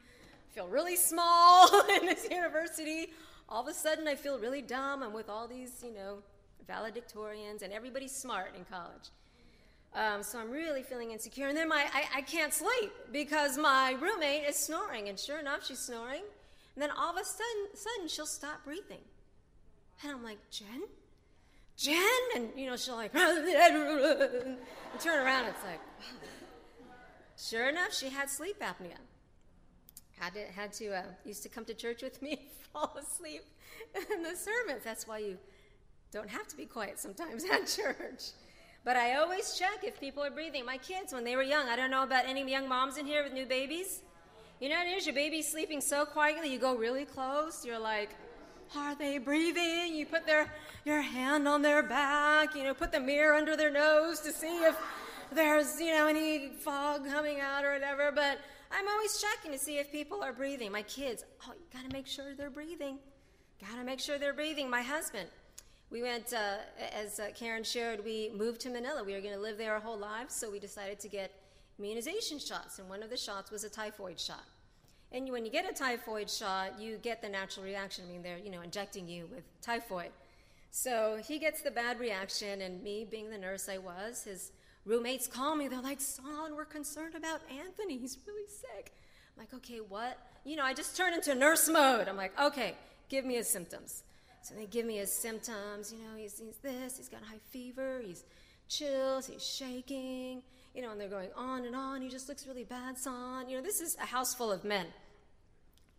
Feel 0.55 0.69
really 0.69 0.97
small 0.97 1.69
in 2.00 2.07
this 2.07 2.28
university. 2.31 3.12
All 3.49 3.62
of 3.62 3.69
a 3.69 3.75
sudden, 3.75 4.07
I 4.09 4.14
feel 4.14 4.38
really 4.38 4.62
dumb. 4.62 5.02
I'm 5.02 5.12
with 5.12 5.28
all 5.28 5.49
these, 5.49 5.83
you 5.83 5.95
know, 5.95 6.19
valedictorians, 6.69 7.62
and 7.62 7.73
everybody's 7.73 8.14
smart 8.14 8.55
in 8.57 8.64
college. 8.64 9.11
Um, 9.95 10.23
so 10.23 10.38
I'm 10.38 10.50
really 10.50 10.83
feeling 10.83 11.12
insecure. 11.12 11.49
And 11.49 11.57
then 11.57 11.69
my, 11.69 11.87
I, 11.93 12.19
I 12.19 12.21
can't 12.23 12.52
sleep 12.52 12.93
because 13.11 13.57
my 13.57 13.97
roommate 14.00 14.45
is 14.45 14.57
snoring. 14.57 15.09
And 15.09 15.19
sure 15.19 15.38
enough, 15.38 15.67
she's 15.67 15.78
snoring. 15.78 16.23
And 16.75 16.83
then 16.83 16.90
all 16.90 17.11
of 17.11 17.17
a 17.17 17.25
sudden, 17.25 17.75
sudden 17.75 18.09
she'll 18.09 18.26
stop 18.26 18.64
breathing. 18.64 19.00
And 20.02 20.12
I'm 20.12 20.23
like, 20.23 20.38
Jen? 20.50 20.83
Jen? 21.76 21.97
And, 22.37 22.50
you 22.57 22.67
know, 22.67 22.76
she'll 22.76 22.97
like, 22.97 23.12
and 23.14 24.59
turn 25.00 25.25
around. 25.25 25.47
It's 25.47 25.64
like, 25.64 25.81
sure 27.37 27.69
enough, 27.69 27.95
she 27.95 28.11
had 28.11 28.28
sleep 28.28 28.61
apnea. 28.61 28.99
Had 30.21 30.35
to, 30.35 30.45
had 30.55 30.73
to 30.75 30.97
uh, 30.97 31.03
used 31.25 31.43
to 31.45 31.49
come 31.49 31.65
to 31.67 31.75
church 31.75 32.03
with 32.03 32.21
me, 32.21 32.49
fall 32.73 32.97
asleep 33.01 33.43
in 34.13 34.23
the 34.23 34.37
sermons. 34.37 34.83
That's 34.85 35.07
why 35.07 35.19
you 35.19 35.39
don't 36.13 36.29
have 36.29 36.47
to 36.49 36.57
be 36.57 36.67
quiet 36.67 36.99
sometimes 36.99 37.45
at 37.53 37.67
church. 37.67 38.31
But 38.85 38.97
I 38.97 39.17
always 39.17 39.55
check 39.59 39.85
if 39.85 40.01
people 40.01 40.25
are 40.25 40.31
breathing. 40.31 40.65
My 40.65 40.79
kids, 40.79 41.13
when 41.13 41.25
they 41.25 41.37
were 41.37 41.43
young, 41.43 41.69
I 41.69 41.77
don't 41.77 41.91
know 41.91 42.03
about 42.03 42.27
any 42.27 42.49
young 42.51 42.69
moms 42.69 42.97
in 42.97 43.07
here 43.07 43.23
with 43.23 43.33
new 43.33 43.47
babies. 43.47 44.03
You 44.61 44.69
know 44.69 44.77
what 44.77 44.87
it 44.89 44.97
is? 44.97 45.07
Your 45.07 45.15
baby's 45.15 45.51
sleeping 45.51 45.81
so 45.81 46.05
quietly, 46.05 46.53
you 46.53 46.59
go 46.59 46.75
really 46.75 47.05
close. 47.05 47.65
You're 47.65 47.79
like, 47.79 48.11
are 48.77 48.95
they 48.95 49.19
breathing? 49.19 49.95
You 49.95 50.05
put 50.07 50.27
their 50.27 50.53
your 50.85 51.01
hand 51.01 51.47
on 51.47 51.63
their 51.63 51.83
back, 51.83 52.55
you 52.55 52.65
know, 52.65 52.75
put 52.75 52.93
the 52.93 53.01
mirror 53.01 53.35
under 53.35 53.57
their 53.57 53.71
nose 53.71 54.21
to 54.21 54.33
see 54.33 54.65
if 54.65 54.77
there's, 55.33 55.81
you 55.81 55.93
know, 55.93 56.07
any 56.07 56.49
fog 56.49 57.07
coming 57.07 57.41
out 57.41 57.65
or 57.65 57.73
whatever. 57.73 58.11
But 58.13 58.39
I'm 58.71 58.89
always 58.89 59.23
checking 59.23 59.53
to 59.53 59.59
see 59.59 59.79
if 59.79 59.91
people 59.91 60.23
are 60.23 60.33
breathing. 60.33 60.71
My 60.73 60.83
kids, 60.83 61.25
oh, 61.47 61.53
you 61.59 61.67
gotta 61.73 61.93
make 61.93 62.07
sure 62.07 62.35
they're 62.35 62.51
breathing. 62.51 62.99
Gotta 63.61 63.85
make 63.85 64.01
sure 64.01 64.19
they're 64.19 64.35
breathing. 64.35 64.69
My 64.69 64.83
husband, 64.83 65.29
we 65.91 66.03
went, 66.03 66.33
uh, 66.33 66.57
as 66.93 67.19
uh, 67.19 67.29
Karen 67.35 67.65
shared, 67.65 68.05
we 68.05 68.31
moved 68.37 68.61
to 68.63 68.71
Manila. 68.71 69.03
We 69.03 69.15
were 69.15 69.21
gonna 69.21 69.39
live 69.39 69.59
there 69.59 69.73
our 69.73 69.81
whole 69.81 69.99
lives, 69.99 70.35
so 70.35 70.51
we 70.51 70.59
decided 70.59 71.01
to 71.01 71.09
get 71.09 71.33
immunization 71.79 72.39
shots, 72.39 72.79
and 72.79 72.89
one 72.89 73.03
of 73.03 73.11
the 73.11 73.17
shots 73.17 73.51
was 73.51 73.65
a 73.65 73.71
typhoid 73.71 74.21
shot. 74.21 74.45
And 75.13 75.31
when 75.31 75.47
you 75.47 75.51
get 75.51 75.69
a 75.69 75.73
typhoid 75.73 76.29
shot, 76.29 76.79
you 76.79 76.99
get 76.99 77.23
the 77.23 77.29
natural 77.29 77.65
reaction. 77.65 78.05
I 78.07 78.13
mean, 78.13 78.23
they're 78.23 78.39
you 78.39 78.51
know 78.51 78.61
injecting 78.61 79.09
you 79.09 79.27
with 79.27 79.45
typhoid. 79.63 80.11
So 80.71 81.19
he 81.27 81.39
gets 81.39 81.63
the 81.63 81.71
bad 81.71 81.99
reaction, 81.99 82.61
and 82.61 82.83
me, 82.83 83.07
being 83.11 83.31
the 83.31 83.39
nurse 83.39 83.69
I 83.69 83.79
was, 83.79 84.25
his 84.25 84.53
roommates 84.88 85.26
call 85.26 85.54
me. 85.54 85.68
They're 85.68 85.80
like, 85.80 86.00
"Son, 86.00 86.57
we're 86.57 86.64
concerned 86.64 87.14
about 87.14 87.40
Anthony. 87.50 87.99
He's 87.99 88.18
really 88.26 88.49
sick." 88.49 88.92
I'm 89.37 89.42
like, 89.42 89.54
"Okay, 89.54 89.78
what?" 89.78 90.18
You 90.45 90.57
know, 90.57 90.64
I 90.64 90.75
just 90.75 90.97
turn 90.97 91.12
into 91.14 91.35
nurse 91.35 91.68
mode. 91.68 92.09
I'm 92.09 92.16
like, 92.16 92.38
"Okay, 92.40 92.75
give 93.09 93.25
me 93.25 93.35
his 93.35 93.49
symptoms." 93.49 94.02
So 94.42 94.54
they 94.54 94.66
give 94.66 94.87
me 94.87 94.97
his 94.97 95.12
symptoms. 95.12 95.92
You 95.92 95.99
know, 95.99 96.16
he's, 96.16 96.38
he's 96.38 96.57
this. 96.59 96.97
He's 96.97 97.09
got 97.09 97.23
a 97.23 97.26
high 97.26 97.40
fever. 97.50 98.00
He's 98.04 98.25
chills. 98.68 99.26
He's 99.26 99.47
shaking 99.47 100.42
you 100.78 100.85
know, 100.85 100.92
and 100.92 101.00
they're 101.00 101.09
going 101.09 101.30
on 101.37 101.64
and 101.64 101.75
on. 101.75 102.02
He 102.02 102.09
just 102.09 102.28
looks 102.28 102.47
really 102.47 102.62
bad, 102.62 102.97
son. 102.97 103.49
You 103.49 103.57
know, 103.57 103.62
this 103.64 103.80
is 103.80 103.97
a 104.00 104.07
house 104.07 104.33
full 104.33 104.52
of 104.52 104.64
men. 104.64 104.87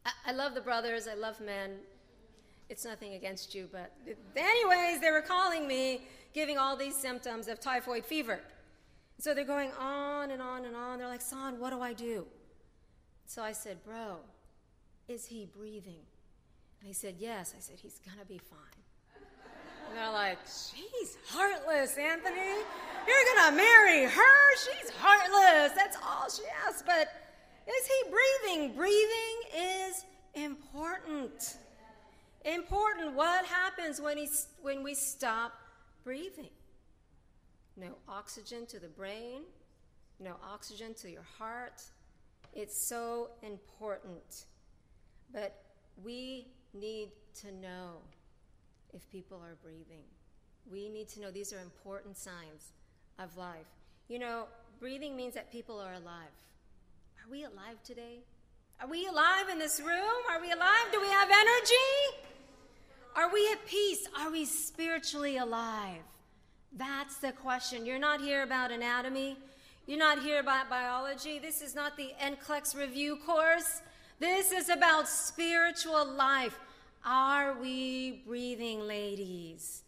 I, 0.05 0.12
I 0.27 0.31
love 0.31 0.55
the 0.55 0.62
brothers, 0.62 1.05
I 1.05 1.15
love 1.15 1.41
men. 1.41 1.72
It's 2.69 2.86
nothing 2.86 3.15
against 3.15 3.53
you, 3.53 3.67
but 3.72 3.91
anyways, 4.38 5.01
they 5.01 5.12
were 5.12 5.22
calling 5.22 5.67
me, 5.67 6.03
giving 6.34 6.58
all 6.58 6.77
these 6.77 6.96
symptoms 6.96 7.50
of 7.50 7.60
typhoid 7.60 8.05
fever. 8.05 8.39
So 9.20 9.34
they're 9.34 9.44
going 9.44 9.72
on 9.78 10.32
and 10.32 10.42
on 10.42 10.64
and 10.64 10.76
on. 10.76 10.98
They're 10.98 11.08
like, 11.08 11.22
son, 11.22 11.60
what 11.60 11.72
do 11.72 11.82
I 11.82 11.92
do? 11.92 12.26
So 13.26 13.44
I 13.44 13.52
said, 13.52 13.84
bro, 13.84 14.18
is 15.10 15.26
he 15.26 15.46
breathing? 15.46 16.00
And 16.80 16.88
he 16.88 16.94
said, 16.94 17.16
yes. 17.20 17.54
I 17.56 17.60
said, 17.60 17.76
he's 17.82 18.00
going 18.00 18.18
to 18.18 18.26
be 18.26 18.38
fine. 18.38 18.58
And 19.90 19.98
they're 19.98 20.12
like, 20.12 20.38
she's 20.46 21.18
heartless, 21.28 21.98
Anthony. 21.98 22.64
You're 23.08 23.36
going 23.36 23.50
to 23.50 23.58
marry 23.58 24.06
her? 24.06 24.56
She's 24.56 24.90
heartless. 24.92 25.76
That's 25.76 25.98
all 25.98 26.30
she 26.30 26.44
asks. 26.66 26.82
But 26.86 27.10
is 27.68 27.88
he 27.88 28.10
breathing? 28.10 28.76
Breathing 28.76 29.36
is 29.58 30.06
important. 30.34 31.58
Important. 32.46 33.16
What 33.16 33.46
happens 33.46 34.00
when, 34.00 34.18
he, 34.18 34.30
when 34.62 34.82
we 34.82 34.94
stop 34.94 35.54
breathing? 36.06 36.52
No 37.80 37.96
oxygen 38.10 38.66
to 38.68 38.80
the 38.80 38.90
brain, 38.90 39.44
no 40.20 40.36
oxygen 40.44 40.94
to 40.96 41.10
your 41.10 41.26
heart. 41.38 41.82
It's 42.54 42.78
so 42.90 43.30
important. 43.42 44.46
But 45.32 45.64
we 46.04 46.48
need 46.74 47.12
to 47.42 47.52
know 47.54 48.02
if 48.94 49.10
people 49.10 49.38
are 49.38 49.56
breathing. 49.64 50.04
We 50.70 50.90
need 50.90 51.08
to 51.10 51.22
know 51.22 51.32
these 51.32 51.54
are 51.54 51.60
important 51.60 52.18
signs 52.18 52.74
of 53.18 53.38
life. 53.38 53.68
You 54.08 54.20
know, 54.20 54.46
breathing 54.80 55.16
means 55.16 55.36
that 55.36 55.52
people 55.52 55.80
are 55.80 55.94
alive. 55.94 56.36
Are 57.24 57.32
we 57.32 57.44
alive 57.44 57.82
today? 57.84 58.20
Are 58.82 58.88
we 58.88 59.08
alive 59.08 59.50
in 59.50 59.60
this 59.60 59.80
room? 59.80 60.22
Are 60.30 60.42
we 60.42 60.52
alive? 60.52 60.88
Do 60.92 61.00
we 61.00 61.08
have 61.08 61.30
energy? 61.32 62.26
Are 63.16 63.32
we 63.32 63.50
at 63.52 63.66
peace? 63.68 64.08
Are 64.18 64.32
we 64.32 64.46
spiritually 64.46 65.38
alive? 65.38 66.02
That's 66.74 67.18
the 67.18 67.32
question. 67.32 67.86
You're 67.86 68.00
not 68.00 68.22
here 68.22 68.44
about 68.44 68.72
anatomy. 68.72 69.38
You're 69.88 70.00
not 70.00 70.22
here 70.22 70.40
about 70.40 70.70
biology. 70.70 71.40
This 71.40 71.62
is 71.62 71.74
not 71.74 71.98
the 71.98 72.12
NCLEX 72.22 72.78
review 72.78 73.18
course. 73.26 73.82
This 74.20 74.52
is 74.52 74.70
about 74.70 75.08
spiritual 75.08 76.06
life. 76.06 76.60
Are 77.06 77.54
we 77.60 78.22
breathing, 78.28 78.82
ladies? 78.82 79.84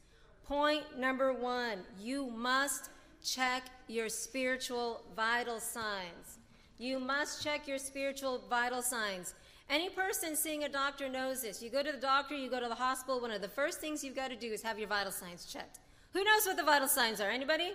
Point 0.48 0.98
number 0.98 1.34
one 1.34 1.80
you 2.00 2.26
must 2.32 2.90
check 3.24 3.64
your 3.88 4.10
spiritual 4.10 5.04
vital 5.16 5.60
signs. 5.60 6.40
You 6.80 7.00
must 7.00 7.44
check 7.44 7.68
your 7.68 7.78
spiritual 7.78 8.42
vital 8.50 8.82
signs. 8.82 9.36
Any 9.70 9.90
person 9.90 10.36
seeing 10.36 10.64
a 10.64 10.70
doctor 10.70 11.08
knows 11.08 11.44
this. 11.44 11.62
You 11.62 11.70
go 11.70 11.84
to 11.84 11.92
the 11.92 11.98
doctor, 11.98 12.36
you 12.36 12.50
go 12.50 12.60
to 12.60 12.68
the 12.68 12.76
hospital, 12.76 13.22
one 13.22 13.32
of 13.32 13.42
the 13.42 13.48
first 13.48 13.80
things 13.80 14.04
you've 14.04 14.16
got 14.16 14.30
to 14.32 14.36
do 14.36 14.48
is 14.48 14.62
have 14.64 14.80
your 14.80 14.88
vital 14.88 15.12
signs 15.12 15.46
checked. 15.46 15.80
Who 16.14 16.24
knows 16.24 16.46
what 16.46 16.58
the 16.58 16.64
vital 16.64 16.88
signs 16.88 17.22
are? 17.22 17.30
Anybody? 17.30 17.74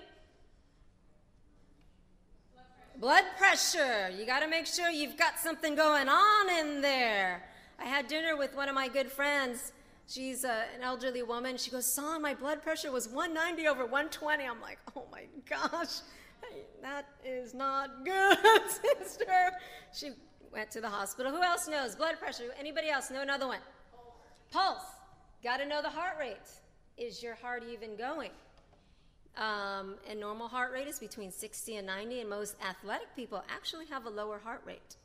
Blood 2.98 3.24
pressure. 3.36 4.10
You 4.16 4.24
got 4.24 4.40
to 4.40 4.48
make 4.48 4.66
sure 4.66 4.88
you've 4.88 5.16
got 5.16 5.38
something 5.38 5.74
going 5.74 6.08
on 6.08 6.50
in 6.58 6.80
there. 6.80 7.42
I 7.78 7.84
had 7.84 8.08
dinner 8.08 8.36
with 8.36 8.54
one 8.56 8.68
of 8.68 8.74
my 8.74 8.88
good 8.88 9.10
friends. 9.10 9.72
She's 10.08 10.44
uh, 10.44 10.64
an 10.74 10.82
elderly 10.82 11.22
woman. 11.22 11.56
She 11.56 11.70
goes, 11.70 11.84
Son, 11.84 12.22
my 12.22 12.32
blood 12.32 12.62
pressure 12.62 12.92
was 12.92 13.08
190 13.08 13.68
over 13.68 13.82
120. 13.82 14.44
I'm 14.44 14.60
like, 14.60 14.78
oh 14.96 15.04
my 15.10 15.24
gosh, 15.48 16.00
that 16.80 17.06
is 17.24 17.54
not 17.54 18.04
good, 18.04 18.38
sister. 19.02 19.50
She 19.92 20.10
went 20.52 20.70
to 20.70 20.80
the 20.80 20.88
hospital. 20.88 21.32
Who 21.32 21.42
else 21.42 21.68
knows? 21.68 21.96
Blood 21.96 22.18
pressure. 22.18 22.44
Anybody 22.58 22.88
else 22.88 23.10
know 23.10 23.22
another 23.22 23.46
one? 23.46 23.58
Pulse. 24.50 24.84
Got 25.42 25.58
to 25.58 25.66
know 25.66 25.82
the 25.82 25.90
heart 25.90 26.16
rate. 26.18 26.36
Is 26.96 27.22
your 27.22 27.34
heart 27.34 27.62
even 27.70 27.96
going? 27.96 28.30
Um, 29.36 29.96
and 30.08 30.18
normal 30.18 30.48
heart 30.48 30.72
rate 30.72 30.88
is 30.88 30.98
between 30.98 31.30
60 31.30 31.76
and 31.76 31.86
90, 31.86 32.20
and 32.20 32.30
most 32.30 32.56
athletic 32.66 33.14
people 33.14 33.44
actually 33.54 33.86
have 33.86 34.06
a 34.06 34.10
lower 34.10 34.38
heart 34.38 34.62
rate. 34.64 34.96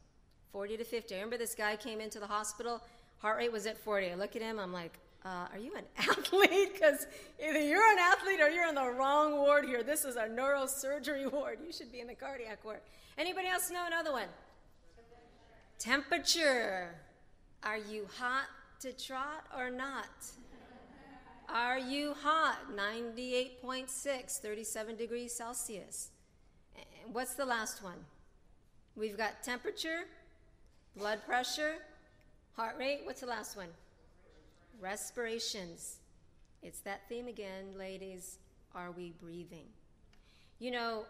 40 0.53 0.77
to 0.77 0.83
50. 0.85 1.15
I 1.15 1.17
remember 1.17 1.37
this 1.37 1.55
guy 1.55 1.75
came 1.75 1.99
into 1.99 2.19
the 2.19 2.27
hospital, 2.27 2.81
heart 3.19 3.37
rate 3.37 3.51
was 3.51 3.65
at 3.65 3.77
40. 3.77 4.11
I 4.11 4.15
look 4.15 4.35
at 4.35 4.41
him, 4.41 4.57
I'm 4.57 4.71
like, 4.71 4.97
uh, 5.25 5.47
are 5.51 5.59
you 5.59 5.75
an 5.75 5.83
athlete? 5.97 6.73
Because 6.73 7.07
either 7.45 7.59
you're 7.59 7.91
an 7.91 7.99
athlete 7.99 8.39
or 8.39 8.49
you're 8.49 8.67
in 8.67 8.75
the 8.75 8.89
wrong 8.89 9.37
ward 9.37 9.65
here. 9.65 9.83
This 9.83 10.05
is 10.05 10.15
a 10.15 10.23
neurosurgery 10.23 11.31
ward. 11.31 11.59
You 11.65 11.73
should 11.73 11.91
be 11.91 11.99
in 11.99 12.07
the 12.07 12.15
cardiac 12.15 12.63
ward. 12.63 12.79
Anybody 13.17 13.47
else 13.47 13.69
know 13.69 13.85
another 13.85 14.11
one? 14.11 14.27
Temperature. 15.77 16.95
Are 17.63 17.77
you 17.77 18.07
hot 18.17 18.45
to 18.79 18.93
trot 18.93 19.45
or 19.55 19.69
not? 19.69 20.07
Are 21.53 21.77
you 21.77 22.13
hot? 22.13 22.59
98.6, 22.73 24.39
37 24.39 24.95
degrees 24.95 25.33
Celsius. 25.33 26.11
What's 27.11 27.33
the 27.33 27.45
last 27.45 27.83
one? 27.83 28.05
We've 28.95 29.17
got 29.17 29.43
temperature, 29.43 30.05
blood 30.95 31.19
pressure, 31.25 31.75
heart 32.55 32.77
rate. 32.79 33.01
What's 33.03 33.19
the 33.19 33.27
last 33.27 33.57
one? 33.57 33.67
Respirations. 34.79 35.97
It's 36.63 36.79
that 36.81 37.01
theme 37.09 37.27
again, 37.27 37.73
ladies. 37.77 38.37
Are 38.73 38.91
we 38.91 39.13
breathing? 39.21 39.65
You 40.59 40.71
know, 40.71 41.05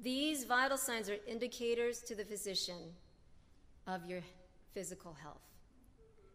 these 0.00 0.44
vital 0.44 0.76
signs 0.76 1.10
are 1.10 1.16
indicators 1.26 2.02
to 2.02 2.14
the 2.14 2.24
physician 2.24 2.94
of 3.88 4.06
your 4.06 4.20
physical 4.72 5.16
health. 5.20 5.49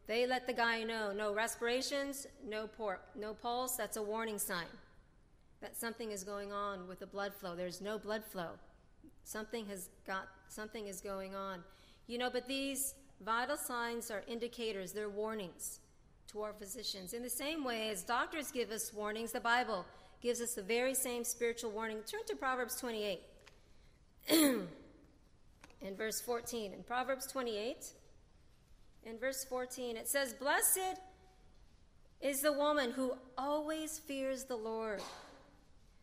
They 0.08 0.28
let 0.28 0.46
the 0.46 0.54
guy 0.54 0.84
know 0.84 1.12
no 1.12 1.34
respirations, 1.34 2.28
no, 2.48 2.68
por- 2.68 3.02
no 3.16 3.34
pulse. 3.34 3.76
That's 3.76 3.98
a 3.98 4.04
warning 4.04 4.38
sign 4.38 4.68
that 5.62 5.76
something 5.76 6.12
is 6.12 6.24
going 6.24 6.52
on 6.52 6.88
with 6.88 7.00
the 7.00 7.08
blood 7.08 7.34
flow. 7.34 7.56
There's 7.56 7.82
no 7.82 7.98
blood 7.98 8.24
flow. 8.24 8.52
Something 9.24 9.66
has 9.68 9.90
got 10.06 10.28
something 10.48 10.88
is 10.88 11.02
going 11.02 11.34
on. 11.34 11.64
You 12.08 12.20
know, 12.20 12.30
but 12.30 12.48
these 12.48 12.94
vital 13.26 13.58
signs 13.58 14.12
are 14.12 14.24
indicators, 14.28 14.92
they're 14.92 15.10
warnings 15.10 15.80
to 16.28 16.42
our 16.42 16.54
physicians. 16.54 17.14
In 17.14 17.24
the 17.24 17.30
same 17.30 17.64
way 17.64 17.90
as 17.90 18.04
doctors 18.04 18.52
give 18.52 18.70
us 18.70 18.94
warnings, 18.94 19.32
the 19.32 19.40
Bible 19.40 19.86
gives 20.22 20.42
us 20.42 20.54
the 20.54 20.62
very 20.62 20.94
same 20.94 21.24
spiritual 21.24 21.72
warning. 21.72 21.98
Turn 22.06 22.22
to 22.28 22.36
Proverbs 22.36 22.76
28 22.80 23.22
in 24.30 24.68
verse 25.96 26.22
14. 26.22 26.74
In 26.74 26.84
Proverbs 26.84 27.26
28, 27.28 27.94
in 29.06 29.18
verse 29.20 29.46
14, 29.46 29.98
it 29.98 30.08
says, 30.08 30.34
Blessed 30.34 31.00
is 32.22 32.42
the 32.42 32.52
woman 32.52 32.92
who 32.92 33.14
always 33.38 34.00
fears 34.00 34.46
the 34.46 34.56
Lord, 34.56 35.02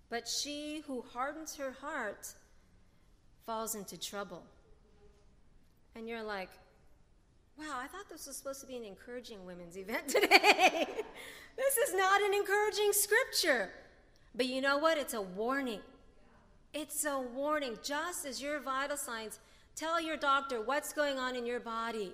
but 0.08 0.28
she 0.28 0.82
who 0.86 1.04
hardens 1.12 1.56
her 1.56 1.72
heart 1.80 2.28
falls 3.44 3.74
into 3.74 3.98
trouble 3.98 4.44
and 5.94 6.08
you're 6.08 6.22
like, 6.22 6.48
wow, 7.58 7.78
I 7.78 7.86
thought 7.86 8.08
this 8.10 8.26
was 8.26 8.36
supposed 8.36 8.60
to 8.62 8.66
be 8.66 8.76
an 8.76 8.84
encouraging 8.84 9.44
women's 9.44 9.76
event 9.76 10.08
today. 10.08 10.86
this 11.56 11.76
is 11.76 11.94
not 11.94 12.22
an 12.22 12.34
encouraging 12.34 12.92
scripture. 12.92 13.70
But 14.34 14.46
you 14.46 14.62
know 14.62 14.78
what? 14.78 14.96
It's 14.96 15.12
a 15.12 15.20
warning. 15.20 15.80
It's 16.72 17.04
a 17.04 17.20
warning. 17.20 17.76
Just 17.82 18.24
as 18.24 18.40
your 18.40 18.60
vital 18.60 18.96
signs 18.96 19.38
Tell 19.74 20.00
your 20.00 20.16
doctor 20.16 20.60
what's 20.60 20.92
going 20.92 21.18
on 21.18 21.34
in 21.34 21.46
your 21.46 21.60
body. 21.60 22.12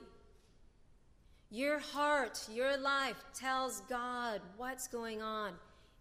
Your 1.50 1.78
heart, 1.78 2.46
your 2.52 2.76
life 2.76 3.16
tells 3.34 3.80
God 3.82 4.42
what's 4.58 4.86
going 4.86 5.22
on 5.22 5.54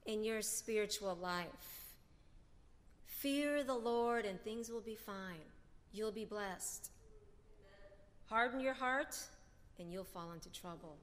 in 0.06 0.24
your 0.24 0.42
spiritual 0.42 1.16
life. 1.16 1.94
Fear 3.06 3.64
the 3.64 3.74
Lord 3.74 4.26
and 4.26 4.42
things 4.42 4.70
will 4.70 4.82
be 4.82 4.96
fine. 4.96 5.46
You'll 5.94 6.12
be 6.12 6.26
blessed. 6.26 6.92
Harden 8.26 8.60
your 8.60 8.74
heart 8.74 9.18
and 9.80 9.92
you'll 9.92 10.04
fall 10.04 10.34
into 10.34 10.52
trouble. 10.52 10.98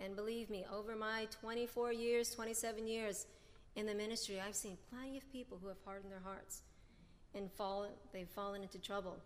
And 0.00 0.16
believe 0.16 0.50
me, 0.50 0.66
over 0.70 0.94
my 0.94 1.26
24 1.40 1.92
years, 1.92 2.30
27 2.30 2.86
years 2.86 3.26
in 3.76 3.86
the 3.86 3.94
ministry, 3.94 4.40
I've 4.40 4.54
seen 4.54 4.76
plenty 4.90 5.16
of 5.16 5.32
people 5.32 5.58
who 5.62 5.68
have 5.68 5.78
hardened 5.84 6.12
their 6.12 6.20
hearts 6.20 6.62
and 7.34 7.50
fallen, 7.52 7.90
they've 8.12 8.28
fallen 8.28 8.62
into 8.62 8.78
trouble. 8.78 9.16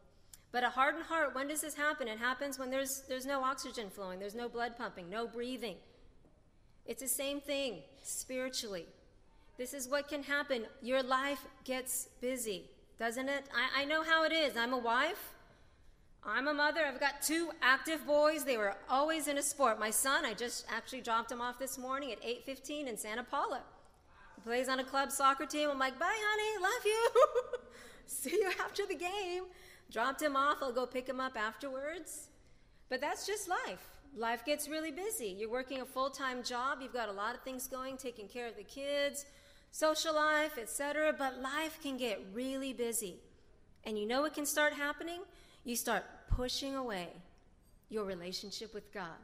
But 0.53 0.65
a 0.65 0.71
hardened 0.71 1.05
heart, 1.05 1.35
when 1.35 1.49
does 1.49 1.61
this 1.61 1.75
happen? 1.75 2.09
It 2.09 2.19
happens 2.19 2.59
when 2.59 2.71
there's, 2.71 3.03
there's 3.09 3.27
no 3.27 3.43
oxygen 3.43 3.91
flowing, 3.91 4.19
there's 4.19 4.35
no 4.35 4.49
blood 4.49 4.77
pumping, 4.79 5.11
no 5.11 5.27
breathing. 5.27 5.77
It's 6.87 7.03
the 7.03 7.09
same 7.09 7.41
thing 7.41 7.81
spiritually. 8.03 8.87
This 9.59 9.75
is 9.75 9.89
what 9.89 10.09
can 10.09 10.23
happen. 10.23 10.67
Your 10.83 11.03
life 11.03 11.45
gets 11.65 12.09
busy, 12.21 12.65
doesn't 12.99 13.29
it? 13.29 13.45
I, 13.55 13.83
I 13.83 13.85
know 13.85 14.03
how 14.03 14.25
it 14.25 14.33
is. 14.33 14.57
I'm 14.57 14.73
a 14.73 14.79
wife. 14.79 15.33
I'm 16.25 16.49
a 16.49 16.55
mother. 16.55 16.85
I've 16.85 17.01
got 17.01 17.23
two 17.23 17.51
active 17.63 18.07
boys. 18.07 18.45
They 18.45 18.57
were 18.57 18.75
always 18.91 19.29
in 19.29 19.39
a 19.39 19.43
sport. 19.43 19.79
My 19.79 19.91
son, 19.91 20.25
I 20.25 20.35
just 20.35 20.67
actually 20.71 21.01
dropped 21.01 21.31
him 21.31 21.41
off 21.41 21.59
this 21.59 21.79
morning 21.79 22.13
at 22.13 22.21
8:15 22.23 22.89
in 22.89 22.97
Santa 22.97 23.23
Paula. 23.23 23.63
He 24.35 24.43
plays 24.43 24.69
on 24.69 24.81
a 24.81 24.85
club 24.85 25.13
soccer 25.13 25.47
team. 25.47 25.71
I'm 25.71 25.79
like, 25.79 25.99
"Bye, 25.99 26.19
honey. 26.19 26.63
Love 26.63 26.85
you. 26.85 27.11
See 28.07 28.37
you 28.43 28.51
after 28.61 28.87
the 28.87 28.97
game." 28.97 29.45
Dropped 29.91 30.21
him 30.21 30.37
off. 30.37 30.59
I'll 30.63 30.73
go 30.73 30.87
pick 30.87 31.09
him 31.09 31.21
up 31.21 31.37
afterwards. 31.37 32.29
But 32.89 33.01
that's 33.01 33.27
just 33.27 33.49
life. 33.49 33.85
Life 34.17 34.45
gets 34.45 34.69
really 34.69 34.91
busy. 34.91 35.37
You're 35.39 35.51
working 35.51 35.81
a 35.81 35.85
full-time 35.85 36.43
job. 36.43 36.79
You've 36.81 36.93
got 36.93 37.09
a 37.09 37.13
lot 37.13 37.35
of 37.35 37.43
things 37.43 37.67
going, 37.67 37.97
taking 37.97 38.29
care 38.29 38.47
of 38.47 38.57
the 38.57 38.63
kids, 38.63 39.27
social 39.71 40.15
life, 40.15 40.59
etc. 40.59 41.15
But 41.17 41.41
life 41.43 41.79
can 41.83 41.97
get 41.97 42.21
really 42.33 42.73
busy. 42.73 43.17
And 43.85 43.99
you 43.99 44.07
know 44.07 44.23
what 44.23 44.35
can 44.35 44.47
start 44.47 44.73
happening? 44.73 45.21
You 45.65 45.77
start 45.77 46.05
pushing 46.31 46.77
away 46.77 47.09
your 47.89 48.05
relationship 48.05 48.73
with 48.75 48.93
God. 48.93 49.19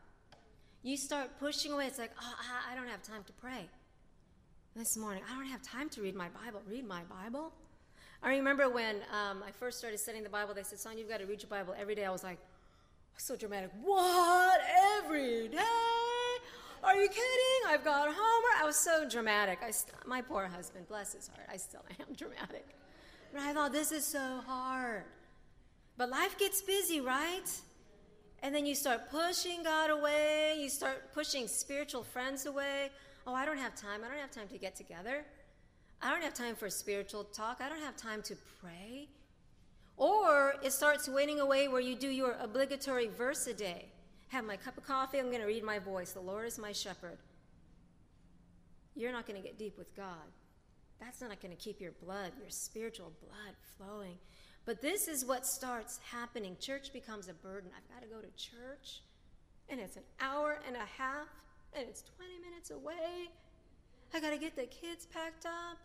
You 0.82 0.96
start 0.96 1.30
pushing 1.38 1.72
away. 1.72 1.86
It's 1.86 1.98
like, 1.98 2.12
oh, 2.20 2.34
I 2.70 2.74
don't 2.74 2.88
have 2.88 3.02
time 3.02 3.24
to 3.24 3.32
pray. 3.34 3.68
This 4.74 4.96
morning, 4.96 5.22
I 5.30 5.36
don't 5.36 5.46
have 5.46 5.62
time 5.62 5.88
to 5.90 6.02
read 6.02 6.14
my 6.14 6.28
Bible. 6.28 6.62
Read 6.68 6.86
my 6.86 7.02
Bible? 7.04 7.52
I 8.22 8.30
remember 8.30 8.68
when 8.68 8.96
um, 9.12 9.42
I 9.46 9.50
first 9.50 9.78
started 9.78 9.98
studying 9.98 10.22
the 10.22 10.30
Bible, 10.30 10.54
they 10.54 10.62
said, 10.62 10.78
Son, 10.78 10.96
you've 10.96 11.08
got 11.08 11.18
to 11.18 11.26
read 11.26 11.42
your 11.42 11.50
Bible 11.50 11.74
every 11.78 11.94
day. 11.94 12.04
I 12.04 12.10
was 12.10 12.22
like, 12.22 12.38
so 13.16 13.36
dramatic. 13.36 13.70
What? 13.82 14.60
Every 14.98 15.48
day? 15.48 15.58
Are 16.84 16.96
you 16.96 17.08
kidding? 17.08 17.68
I've 17.68 17.84
got 17.84 18.06
homework. 18.06 18.60
I 18.60 18.64
was 18.64 18.76
so 18.76 19.08
dramatic. 19.08 19.60
I 19.64 19.70
st- 19.70 19.94
my 20.06 20.20
poor 20.20 20.46
husband, 20.46 20.88
bless 20.88 21.12
his 21.12 21.28
heart, 21.28 21.46
I 21.52 21.56
still 21.56 21.84
am 22.00 22.14
dramatic. 22.16 22.66
But 23.32 23.42
I 23.42 23.52
thought, 23.52 23.72
this 23.72 23.92
is 23.92 24.04
so 24.04 24.40
hard. 24.46 25.04
But 25.96 26.10
life 26.10 26.38
gets 26.38 26.60
busy, 26.62 27.00
right? 27.00 27.48
And 28.42 28.54
then 28.54 28.66
you 28.66 28.74
start 28.74 29.10
pushing 29.10 29.62
God 29.62 29.90
away. 29.90 30.56
You 30.58 30.68
start 30.68 31.12
pushing 31.14 31.46
spiritual 31.46 32.02
friends 32.02 32.46
away. 32.46 32.90
Oh, 33.26 33.34
I 33.34 33.46
don't 33.46 33.58
have 33.58 33.74
time. 33.76 34.00
I 34.04 34.08
don't 34.08 34.18
have 34.18 34.32
time 34.32 34.48
to 34.48 34.58
get 34.58 34.74
together. 34.74 35.24
I 36.02 36.10
don't 36.10 36.22
have 36.22 36.34
time 36.34 36.56
for 36.56 36.68
spiritual 36.68 37.24
talk. 37.24 37.60
I 37.60 37.68
don't 37.68 37.80
have 37.80 37.96
time 37.96 38.22
to 38.22 38.36
pray. 38.60 39.08
Or 39.96 40.54
it 40.62 40.72
starts 40.72 41.08
waning 41.08 41.40
away 41.40 41.68
where 41.68 41.80
you 41.80 41.94
do 41.94 42.08
your 42.08 42.36
obligatory 42.40 43.08
verse 43.08 43.46
a 43.46 43.54
day 43.54 43.92
have 44.32 44.46
my 44.46 44.56
cup 44.56 44.78
of 44.78 44.84
coffee, 44.84 45.18
I'm 45.18 45.26
going 45.26 45.40
to 45.40 45.46
read 45.46 45.62
my 45.62 45.78
voice. 45.78 46.12
The 46.12 46.20
Lord 46.20 46.46
is 46.46 46.58
my 46.58 46.72
shepherd. 46.72 47.18
You're 48.96 49.12
not 49.12 49.26
going 49.26 49.40
to 49.40 49.46
get 49.46 49.58
deep 49.58 49.76
with 49.76 49.94
God. 49.94 50.26
That's 51.00 51.20
not 51.20 51.40
going 51.40 51.54
to 51.54 51.62
keep 51.62 51.80
your 51.80 51.92
blood, 52.02 52.32
your 52.40 52.48
spiritual 52.48 53.12
blood 53.20 53.54
flowing. 53.76 54.16
But 54.64 54.80
this 54.80 55.06
is 55.06 55.24
what 55.24 55.44
starts 55.44 56.00
happening. 56.10 56.56
Church 56.60 56.92
becomes 56.92 57.28
a 57.28 57.34
burden. 57.34 57.70
I've 57.76 57.94
got 57.94 58.02
to 58.02 58.08
go 58.08 58.20
to 58.20 58.28
church, 58.36 59.02
and 59.68 59.78
it's 59.78 59.96
an 59.96 60.04
hour 60.20 60.60
and 60.66 60.76
a 60.76 61.02
half, 61.02 61.28
and 61.74 61.86
it's 61.86 62.02
20 62.16 62.38
minutes 62.38 62.70
away. 62.70 63.28
I 64.14 64.20
got 64.20 64.30
to 64.30 64.38
get 64.38 64.56
the 64.56 64.66
kids 64.66 65.06
packed 65.06 65.44
up. 65.44 65.78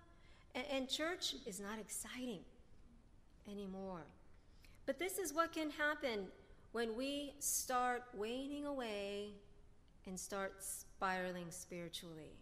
And, 0.56 0.66
and 0.72 0.90
church 0.90 1.36
is 1.46 1.60
not 1.60 1.80
exciting 1.80 2.42
anymore. 3.50 4.06
But 4.86 5.00
this 5.00 5.18
is 5.18 5.34
what 5.34 5.52
can 5.52 5.70
happen 5.70 6.28
when 6.72 6.96
we 6.96 7.34
start 7.40 8.04
waning 8.16 8.66
away 8.66 9.32
and 10.06 10.20
start 10.20 10.56
spiraling 10.60 11.48
spiritually. 11.50 12.38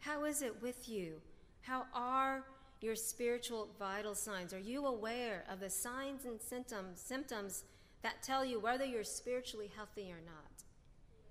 How 0.00 0.24
is 0.24 0.42
it 0.42 0.62
with 0.62 0.88
you? 0.88 1.20
How 1.60 1.84
are 1.94 2.44
your 2.80 2.96
spiritual 2.96 3.68
vital 3.78 4.14
signs? 4.14 4.54
Are 4.54 4.58
you 4.58 4.86
aware 4.86 5.44
of 5.50 5.60
the 5.60 5.68
signs 5.68 6.24
and 6.24 6.40
symptoms, 6.40 7.00
symptoms 7.00 7.64
that 8.02 8.22
tell 8.22 8.44
you 8.44 8.58
whether 8.58 8.84
you're 8.84 9.04
spiritually 9.04 9.70
healthy 9.76 10.10
or 10.10 10.20
not? 10.24 10.64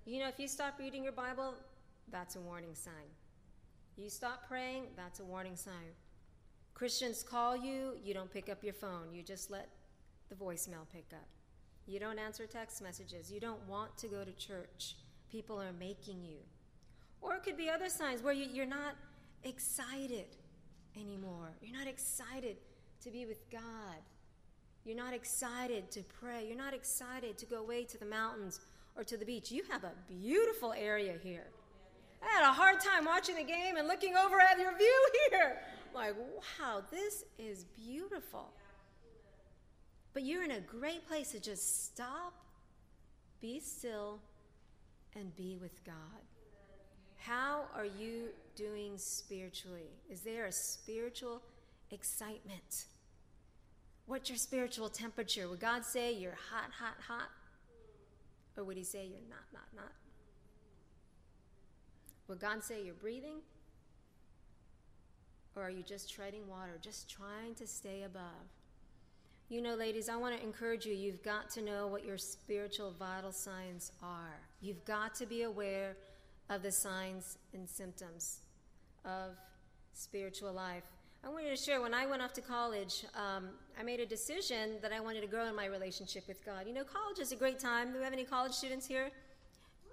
You 0.06 0.20
know, 0.20 0.28
if 0.28 0.38
you 0.38 0.46
stop 0.46 0.78
reading 0.78 1.02
your 1.02 1.12
Bible, 1.12 1.54
that's 2.10 2.36
a 2.36 2.40
warning 2.40 2.74
sign. 2.74 2.94
You 3.96 4.08
stop 4.08 4.46
praying, 4.48 4.84
that's 4.96 5.20
a 5.20 5.24
warning 5.24 5.56
sign. 5.56 5.94
Christians 6.74 7.22
call 7.22 7.56
you, 7.56 7.92
you 8.02 8.14
don't 8.14 8.32
pick 8.32 8.48
up 8.48 8.64
your 8.64 8.72
phone, 8.72 9.12
you 9.12 9.22
just 9.22 9.50
let 9.50 9.68
the 10.28 10.34
voicemail 10.34 10.88
pick 10.92 11.06
up. 11.12 11.26
You 11.86 11.98
don't 11.98 12.18
answer 12.18 12.46
text 12.46 12.82
messages. 12.82 13.32
You 13.32 13.40
don't 13.40 13.66
want 13.68 13.98
to 13.98 14.06
go 14.06 14.22
to 14.22 14.32
church. 14.32 14.94
People 15.30 15.60
are 15.60 15.72
making 15.72 16.22
you. 16.22 16.38
Or 17.20 17.34
it 17.34 17.42
could 17.42 17.56
be 17.56 17.68
other 17.68 17.88
signs 17.88 18.22
where 18.22 18.32
you, 18.32 18.62
are 18.62 18.66
not 18.66 18.94
excited 19.42 20.36
anymore. 20.96 21.50
You're 21.60 21.76
not 21.76 21.88
excited 21.88 22.56
to 23.02 23.10
be 23.10 23.26
with 23.26 23.50
God. 23.50 23.98
You're 24.84 24.96
not 24.96 25.12
excited 25.12 25.90
to 25.90 26.02
pray. 26.02 26.46
You're 26.46 26.56
not 26.56 26.74
excited 26.74 27.36
to 27.38 27.46
go 27.46 27.58
away 27.58 27.84
to 27.84 27.98
the 27.98 28.06
mountains 28.06 28.60
or 28.96 29.04
to 29.04 29.16
the 29.16 29.24
beach. 29.24 29.50
You 29.50 29.64
have 29.70 29.84
a 29.84 29.92
beautiful 30.08 30.72
area 30.72 31.16
here. 31.22 31.48
I 32.22 32.26
had 32.26 32.48
a 32.48 32.52
hard 32.52 32.80
time 32.80 33.04
watching 33.04 33.36
the 33.36 33.44
game 33.44 33.76
and 33.76 33.88
looking 33.88 34.14
over 34.16 34.40
at 34.40 34.58
your 34.58 34.76
view 34.76 35.06
here. 35.30 35.58
Like, 35.94 36.14
wow, 36.18 36.82
this 36.90 37.24
is 37.38 37.64
beautiful. 37.64 38.52
But 40.12 40.24
you're 40.24 40.44
in 40.44 40.50
a 40.50 40.60
great 40.60 41.06
place 41.06 41.32
to 41.32 41.40
just 41.40 41.86
stop, 41.86 42.34
be 43.40 43.60
still, 43.60 44.20
and 45.14 45.34
be 45.36 45.56
with 45.60 45.84
God. 45.84 45.94
How 47.16 47.64
are 47.76 47.84
you 47.84 48.28
doing 48.56 48.96
spiritually? 48.96 49.90
Is 50.10 50.20
there 50.20 50.46
a 50.46 50.52
spiritual 50.52 51.42
excitement? 51.90 52.86
What's 54.06 54.28
your 54.28 54.38
spiritual 54.38 54.88
temperature? 54.88 55.48
Would 55.48 55.60
God 55.60 55.84
say 55.84 56.12
you're 56.12 56.36
hot, 56.50 56.70
hot, 56.78 56.96
hot? 57.06 57.28
Or 58.56 58.64
would 58.64 58.76
He 58.76 58.84
say 58.84 59.04
you're 59.04 59.28
not, 59.28 59.44
not, 59.52 59.68
not? 59.76 59.92
Would 62.30 62.38
God 62.38 62.62
say 62.62 62.84
you're 62.84 62.94
breathing? 62.94 63.38
Or 65.56 65.64
are 65.64 65.70
you 65.70 65.82
just 65.82 66.14
treading 66.14 66.46
water, 66.48 66.78
just 66.80 67.10
trying 67.10 67.56
to 67.56 67.66
stay 67.66 68.04
above? 68.04 68.46
You 69.48 69.60
know, 69.60 69.74
ladies, 69.74 70.08
I 70.08 70.14
want 70.14 70.38
to 70.38 70.42
encourage 70.42 70.86
you. 70.86 70.94
You've 70.94 71.24
got 71.24 71.50
to 71.50 71.60
know 71.60 71.88
what 71.88 72.04
your 72.04 72.16
spiritual 72.16 72.94
vital 72.96 73.32
signs 73.32 73.90
are. 74.00 74.38
You've 74.60 74.84
got 74.84 75.12
to 75.16 75.26
be 75.26 75.42
aware 75.42 75.96
of 76.48 76.62
the 76.62 76.70
signs 76.70 77.36
and 77.52 77.68
symptoms 77.68 78.42
of 79.04 79.36
spiritual 79.94 80.52
life. 80.52 80.84
I 81.24 81.30
wanted 81.30 81.50
to 81.50 81.56
share 81.56 81.82
when 81.82 81.94
I 81.94 82.06
went 82.06 82.22
off 82.22 82.32
to 82.34 82.40
college, 82.40 83.04
um, 83.16 83.48
I 83.78 83.82
made 83.82 83.98
a 83.98 84.06
decision 84.06 84.76
that 84.82 84.92
I 84.92 85.00
wanted 85.00 85.22
to 85.22 85.26
grow 85.26 85.46
in 85.46 85.56
my 85.56 85.66
relationship 85.66 86.28
with 86.28 86.46
God. 86.46 86.68
You 86.68 86.74
know, 86.74 86.84
college 86.84 87.18
is 87.18 87.32
a 87.32 87.36
great 87.36 87.58
time. 87.58 87.90
Do 87.90 87.98
we 87.98 88.04
have 88.04 88.12
any 88.12 88.24
college 88.24 88.52
students 88.52 88.86
here? 88.86 89.10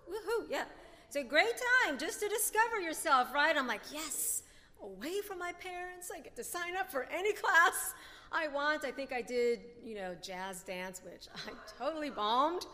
Woohoo, 0.07 0.45
yeah. 0.51 0.65
It's 1.07 1.15
a 1.15 1.23
great 1.23 1.55
time 1.85 1.97
just 1.97 2.19
to 2.19 2.27
discover 2.27 2.81
yourself, 2.81 3.33
right? 3.33 3.55
I'm 3.55 3.65
like, 3.65 3.81
yes, 3.93 4.43
away 4.83 5.21
from 5.21 5.39
my 5.39 5.53
parents. 5.53 6.11
I 6.13 6.19
get 6.19 6.35
to 6.35 6.43
sign 6.43 6.75
up 6.75 6.91
for 6.91 7.07
any 7.09 7.31
class 7.41 7.93
I 8.29 8.49
want. 8.49 8.83
I 8.83 8.91
think 8.91 9.13
I 9.13 9.21
did, 9.21 9.61
you 9.81 9.95
know, 9.95 10.17
jazz 10.21 10.63
dance, 10.63 11.01
which 11.05 11.27
I 11.47 11.51
totally 11.81 12.09
bombed. 12.09 12.65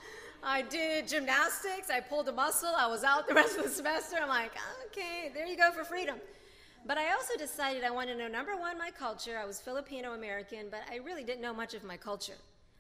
I 0.41 0.63
did 0.63 1.08
gymnastics. 1.08 1.91
I 1.91 2.00
pulled 2.00 2.28
a 2.28 2.32
muscle. 2.32 2.74
I 2.76 2.88
was 2.88 3.04
out 3.04 3.28
the 3.28 3.34
rest 3.41 3.60
of 3.60 3.65
the 3.65 3.69
semester. 3.69 4.17
I'm 4.19 4.30
like, 4.30 4.52
okay, 4.88 5.32
there 5.32 5.46
you 5.46 5.56
go 5.56 5.72
for 5.72 5.84
freedom. 5.84 6.17
But 6.88 6.98
I 6.98 7.13
also 7.13 7.38
decided 7.38 7.84
I 7.84 7.91
wanted 7.91 8.13
to 8.13 8.19
know 8.19 8.28
number 8.28 8.58
one, 8.58 8.80
my 8.80 8.89
culture. 8.89 9.38
I 9.38 9.46
was 9.46 9.60
Filipino 9.60 10.13
American, 10.13 10.69
but 10.72 10.82
I 10.91 10.98
really 10.98 11.24
didn't 11.24 11.41
know 11.41 11.54
much 11.54 11.76
of 11.76 11.84
my 11.84 11.98
culture. 11.98 12.34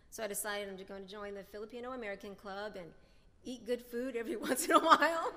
So 0.09 0.23
I 0.23 0.27
decided 0.27 0.67
I'm 0.67 0.83
going 0.87 1.05
to 1.05 1.11
join 1.11 1.35
the 1.35 1.43
Filipino 1.43 1.91
American 1.91 2.33
Club 2.33 2.75
and 2.75 2.87
eat 3.43 3.65
good 3.65 3.81
food 3.81 4.15
every 4.15 4.35
once 4.47 4.65
in 4.65 4.71
a 4.71 4.79
while 4.79 5.33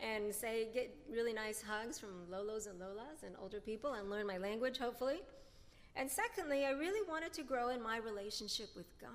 and 0.00 0.34
say, 0.34 0.68
get 0.74 0.94
really 1.10 1.32
nice 1.32 1.62
hugs 1.62 1.98
from 1.98 2.26
Lolos 2.30 2.68
and 2.68 2.80
Lolas 2.80 3.22
and 3.24 3.34
older 3.40 3.60
people 3.60 3.94
and 3.94 4.10
learn 4.10 4.26
my 4.26 4.36
language, 4.36 4.78
hopefully. 4.78 5.20
And 5.94 6.10
secondly, 6.10 6.64
I 6.64 6.70
really 6.70 7.06
wanted 7.08 7.32
to 7.34 7.42
grow 7.42 7.68
in 7.68 7.82
my 7.82 7.98
relationship 7.98 8.70
with 8.74 8.98
God. 9.00 9.10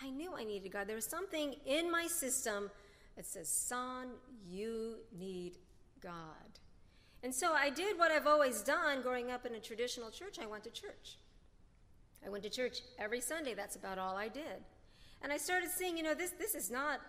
I 0.00 0.10
knew 0.10 0.34
I 0.36 0.44
needed 0.44 0.70
God. 0.70 0.86
There 0.86 0.94
was 0.94 1.06
something 1.06 1.56
in 1.66 1.90
my 1.90 2.06
system 2.06 2.70
that 3.16 3.26
says, 3.26 3.48
Son, 3.48 4.08
you 4.48 4.98
need 5.18 5.58
God. 6.00 6.14
And 7.24 7.34
so 7.34 7.52
I 7.52 7.70
did 7.70 7.98
what 7.98 8.12
I've 8.12 8.28
always 8.28 8.62
done 8.62 9.02
growing 9.02 9.32
up 9.32 9.44
in 9.44 9.54
a 9.54 9.60
traditional 9.60 10.10
church. 10.10 10.38
I 10.40 10.46
went 10.46 10.62
to 10.64 10.70
church. 10.70 11.16
I 12.24 12.28
went 12.28 12.44
to 12.44 12.50
church 12.50 12.82
every 12.98 13.20
Sunday. 13.20 13.54
That's 13.54 13.74
about 13.74 13.98
all 13.98 14.16
I 14.16 14.28
did. 14.28 14.62
And 15.22 15.32
I 15.32 15.36
started 15.36 15.70
seeing, 15.70 15.96
you 15.96 16.04
know, 16.04 16.14
this, 16.14 16.30
this 16.30 16.54
is 16.54 16.70
not 16.70 17.00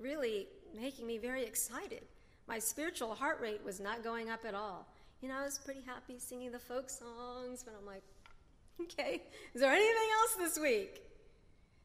really 0.00 0.48
making 0.78 1.06
me 1.06 1.18
very 1.18 1.44
excited. 1.44 2.02
My 2.46 2.58
spiritual 2.58 3.14
heart 3.14 3.40
rate 3.40 3.60
was 3.64 3.80
not 3.80 4.02
going 4.02 4.30
up 4.30 4.44
at 4.46 4.54
all. 4.54 4.86
You 5.20 5.28
know, 5.28 5.36
I 5.36 5.44
was 5.44 5.58
pretty 5.58 5.82
happy 5.84 6.18
singing 6.18 6.52
the 6.52 6.58
folk 6.58 6.88
songs, 6.88 7.64
but 7.64 7.74
I'm 7.78 7.86
like, 7.86 8.02
okay, 8.80 9.22
is 9.54 9.60
there 9.60 9.72
anything 9.72 10.08
else 10.20 10.34
this 10.36 10.58
week? 10.58 11.02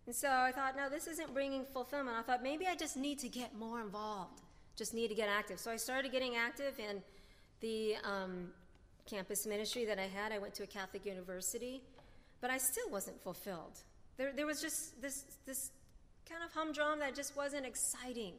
And 0.05 0.15
so 0.15 0.29
I 0.29 0.51
thought, 0.51 0.75
no, 0.75 0.89
this 0.89 1.07
isn't 1.07 1.33
bringing 1.33 1.65
fulfillment. 1.65 2.17
I 2.17 2.21
thought 2.21 2.43
maybe 2.43 2.67
I 2.67 2.75
just 2.75 2.97
need 2.97 3.19
to 3.19 3.29
get 3.29 3.55
more 3.57 3.81
involved, 3.81 4.41
just 4.75 4.93
need 4.93 5.07
to 5.07 5.15
get 5.15 5.29
active. 5.29 5.59
So 5.59 5.71
I 5.71 5.77
started 5.77 6.11
getting 6.11 6.35
active 6.35 6.77
in 6.77 7.01
the 7.61 7.95
um, 8.03 8.49
campus 9.05 9.45
ministry 9.45 9.85
that 9.85 9.99
I 9.99 10.07
had. 10.07 10.31
I 10.31 10.39
went 10.39 10.53
to 10.55 10.63
a 10.63 10.67
Catholic 10.67 11.05
university, 11.05 11.81
but 12.41 12.49
I 12.49 12.57
still 12.57 12.89
wasn't 12.89 13.21
fulfilled. 13.23 13.79
There, 14.17 14.33
there 14.33 14.45
was 14.45 14.61
just 14.61 15.01
this, 15.01 15.25
this 15.45 15.71
kind 16.29 16.43
of 16.43 16.51
humdrum 16.53 16.99
that 16.99 17.15
just 17.15 17.35
wasn't 17.35 17.65
exciting. 17.65 18.33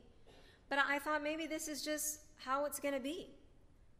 But 0.69 0.79
I 0.89 0.99
thought 0.99 1.23
maybe 1.23 1.47
this 1.47 1.69
is 1.69 1.83
just 1.83 2.21
how 2.45 2.65
it's 2.65 2.81
going 2.81 2.95
to 2.95 3.01
be. 3.01 3.29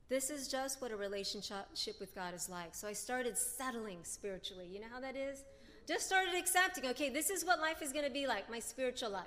This 0.09 0.31
is 0.31 0.49
just 0.49 0.83
what 0.83 0.91
a 0.91 0.97
relationship 0.97 1.99
with 1.99 2.15
God 2.15 2.35
is 2.35 2.49
like. 2.49 2.75
So 2.75 2.87
I 2.87 2.93
started 2.93 3.39
settling 3.39 3.99
spiritually. 4.03 4.67
You 4.71 4.81
know 4.81 4.87
how 4.93 5.01
that 5.01 5.17
is? 5.17 5.45
Just 5.87 6.07
started 6.07 6.35
accepting, 6.35 6.87
okay, 6.87 7.11
this 7.11 7.31
is 7.31 7.45
what 7.45 7.61
life 7.61 7.83
is 7.83 7.93
going 7.93 8.05
to 8.05 8.11
be 8.11 8.27
like, 8.27 8.51
my 8.51 8.59
spiritual 8.59 9.11
life. 9.11 9.25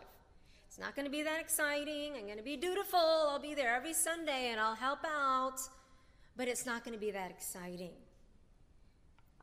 It's 0.68 0.80
not 0.80 0.96
going 0.96 1.06
to 1.06 1.12
be 1.12 1.24
that 1.24 1.40
exciting. 1.40 2.14
I'm 2.18 2.26
going 2.26 2.38
to 2.38 2.44
be 2.44 2.58
dutiful. 2.58 3.00
I'll 3.00 3.40
be 3.40 3.54
there 3.54 3.76
every 3.76 3.94
Sunday 3.94 4.50
and 4.52 4.60
I'll 4.60 4.76
help 4.76 5.00
out. 5.06 5.60
But 6.36 6.48
it's 6.48 6.66
not 6.66 6.84
going 6.84 6.94
to 6.94 7.00
be 7.00 7.12
that 7.12 7.32
exciting. 7.32 7.94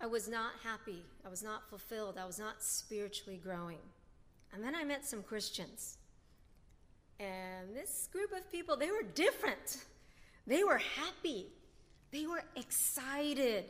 I 0.01 0.07
was 0.07 0.29
not 0.29 0.53
happy. 0.63 1.03
I 1.25 1.29
was 1.29 1.43
not 1.43 1.69
fulfilled. 1.69 2.19
I 2.21 2.27
was 2.27 2.39
not 2.39 2.63
spiritually 2.63 3.41
growing. 3.43 3.79
And 4.55 4.63
then 4.63 4.75
I 4.75 4.85
met 4.85 5.05
some 5.05 5.23
Christians. 5.23 5.99
And 7.19 7.75
this 7.75 8.09
group 8.13 8.33
of 8.33 8.51
people, 8.51 8.77
they 8.77 8.91
were 8.91 9.03
different. 9.03 9.85
They 10.47 10.63
were 10.63 10.79
happy. 10.79 11.49
They 12.13 12.27
were 12.27 12.45
excited 12.55 13.65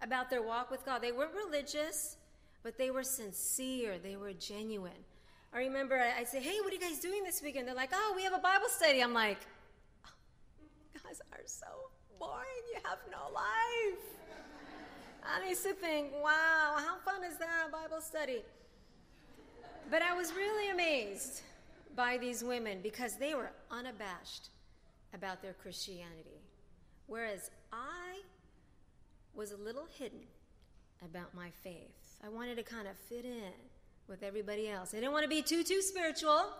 about 0.00 0.30
their 0.30 0.42
walk 0.42 0.70
with 0.70 0.84
God. 0.84 1.02
They 1.02 1.10
weren't 1.10 1.34
religious, 1.34 2.16
but 2.62 2.78
they 2.78 2.90
were 2.90 3.02
sincere. 3.02 3.98
They 3.98 4.16
were 4.16 4.32
genuine. 4.32 5.04
I 5.52 5.58
remember 5.58 5.98
I 5.98 6.22
say, 6.24 6.40
Hey, 6.40 6.60
what 6.60 6.70
are 6.70 6.74
you 6.76 6.80
guys 6.80 7.00
doing 7.00 7.24
this 7.24 7.42
weekend? 7.42 7.66
They're 7.66 7.74
like, 7.74 7.90
Oh, 7.92 8.12
we 8.14 8.22
have 8.22 8.34
a 8.34 8.38
Bible 8.38 8.68
study. 8.68 9.02
I'm 9.02 9.14
like, 9.14 9.38
oh, 10.06 10.10
guys 11.02 11.20
are 11.32 11.40
so 11.46 11.66
boring. 12.20 12.44
You 12.72 12.80
have 12.84 12.98
no 13.10 13.32
life. 13.34 14.04
I 15.24 15.48
used 15.48 15.64
to 15.64 15.72
think, 15.72 16.12
Wow, 16.22 16.76
how 16.76 16.98
fun 17.04 17.24
is 17.24 17.38
that, 17.38 17.72
Bible 17.72 18.00
study? 18.00 18.42
But 19.90 20.02
I 20.02 20.14
was 20.14 20.32
really 20.34 20.70
amazed 20.70 21.40
by 21.96 22.18
these 22.18 22.44
women 22.44 22.80
because 22.82 23.16
they 23.16 23.34
were 23.34 23.50
unabashed 23.70 24.50
about 25.14 25.40
their 25.40 25.54
Christianity. 25.54 26.42
Whereas 27.06 27.50
I 27.72 28.20
was 29.34 29.52
a 29.52 29.56
little 29.56 29.86
hidden 29.98 30.20
about 31.02 31.34
my 31.34 31.50
faith. 31.62 32.18
I 32.22 32.28
wanted 32.28 32.56
to 32.56 32.62
kind 32.62 32.86
of 32.86 32.96
fit 33.08 33.24
in 33.24 33.52
with 34.08 34.22
everybody 34.22 34.68
else. 34.68 34.92
I 34.92 34.98
didn't 34.98 35.12
want 35.12 35.22
to 35.22 35.28
be 35.28 35.40
too, 35.40 35.62
too 35.62 35.80
spiritual, 35.80 36.52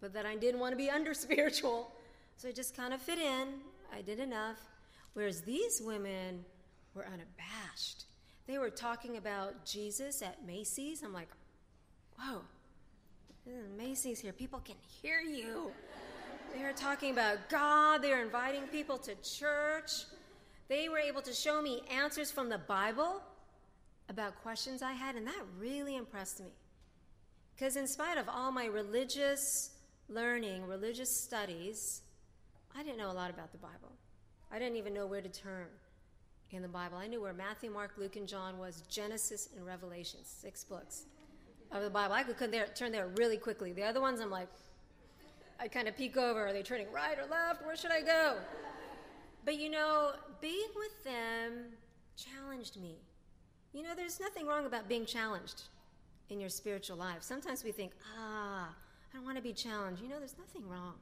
but 0.00 0.12
that 0.12 0.24
I 0.24 0.36
didn't 0.36 0.60
want 0.60 0.72
to 0.72 0.76
be 0.76 0.90
under 0.98 1.12
spiritual. 1.12 1.90
So 2.36 2.48
I 2.48 2.52
just 2.52 2.76
kind 2.76 2.94
of 2.94 3.00
fit 3.00 3.18
in. 3.18 3.48
I 3.92 4.00
did 4.00 4.20
enough. 4.20 4.58
Whereas 5.14 5.40
these 5.40 5.82
women 5.84 6.44
were 6.94 7.06
unabashed. 7.06 8.04
They 8.46 8.58
were 8.58 8.70
talking 8.70 9.16
about 9.16 9.64
Jesus 9.64 10.22
at 10.22 10.46
Macy's. 10.46 11.02
I'm 11.02 11.12
like, 11.12 11.28
whoa, 12.18 12.42
Macy's 13.76 14.20
here. 14.20 14.32
People 14.32 14.60
can 14.60 14.76
hear 15.02 15.20
you. 15.20 15.70
They 16.54 16.62
were 16.62 16.72
talking 16.72 17.10
about 17.10 17.48
God. 17.48 18.02
They 18.02 18.10
were 18.10 18.22
inviting 18.22 18.62
people 18.68 18.98
to 18.98 19.14
church. 19.16 19.90
They 20.68 20.88
were 20.88 20.98
able 20.98 21.20
to 21.22 21.32
show 21.32 21.60
me 21.60 21.82
answers 21.90 22.30
from 22.30 22.48
the 22.48 22.58
Bible 22.58 23.20
about 24.08 24.40
questions 24.42 24.82
I 24.82 24.92
had, 24.92 25.16
and 25.16 25.26
that 25.26 25.42
really 25.58 25.96
impressed 25.96 26.40
me. 26.40 26.52
Because, 27.54 27.76
in 27.76 27.86
spite 27.86 28.18
of 28.18 28.28
all 28.28 28.50
my 28.50 28.66
religious 28.66 29.70
learning, 30.08 30.66
religious 30.66 31.10
studies, 31.10 32.02
I 32.76 32.82
didn't 32.82 32.98
know 32.98 33.10
a 33.10 33.12
lot 33.12 33.30
about 33.30 33.52
the 33.52 33.58
Bible. 33.58 33.92
I 34.50 34.58
didn't 34.58 34.76
even 34.76 34.94
know 34.94 35.06
where 35.06 35.20
to 35.20 35.28
turn 35.28 35.66
in 36.50 36.62
the 36.62 36.68
Bible. 36.68 36.98
I 36.98 37.06
knew 37.06 37.20
where 37.20 37.32
Matthew, 37.32 37.70
Mark, 37.70 37.92
Luke, 37.98 38.16
and 38.16 38.28
John 38.28 38.58
was 38.58 38.82
Genesis 38.88 39.48
and 39.56 39.66
Revelation, 39.66 40.20
six 40.22 40.64
books 40.64 41.06
of 41.78 41.82
the 41.82 41.90
Bible. 41.90 42.14
I 42.14 42.22
could 42.22 42.38
turn 42.74 42.92
there 42.92 43.08
really 43.16 43.36
quickly. 43.36 43.72
The 43.72 43.82
other 43.82 44.00
ones, 44.00 44.20
I'm 44.20 44.30
like, 44.30 44.48
I 45.58 45.68
kind 45.68 45.88
of 45.88 45.96
peek 45.96 46.16
over. 46.16 46.46
Are 46.46 46.52
they 46.52 46.62
turning 46.62 46.90
right 46.92 47.18
or 47.18 47.26
left? 47.30 47.64
Where 47.64 47.76
should 47.76 47.90
I 47.90 48.00
go? 48.00 48.36
But 49.44 49.58
you 49.58 49.70
know, 49.70 50.12
being 50.40 50.68
with 50.76 51.04
them 51.04 51.66
challenged 52.16 52.80
me. 52.80 52.96
You 53.72 53.82
know, 53.82 53.94
there's 53.96 54.20
nothing 54.20 54.46
wrong 54.46 54.66
about 54.66 54.88
being 54.88 55.04
challenged 55.04 55.64
in 56.30 56.40
your 56.40 56.48
spiritual 56.48 56.96
life. 56.96 57.18
Sometimes 57.22 57.64
we 57.64 57.72
think, 57.72 57.92
ah, 58.18 58.68
I 58.68 59.16
don't 59.16 59.24
want 59.24 59.36
to 59.36 59.42
be 59.42 59.52
challenged. 59.52 60.02
You 60.02 60.08
know, 60.08 60.18
there's 60.18 60.38
nothing 60.38 60.68
wrong. 60.68 60.94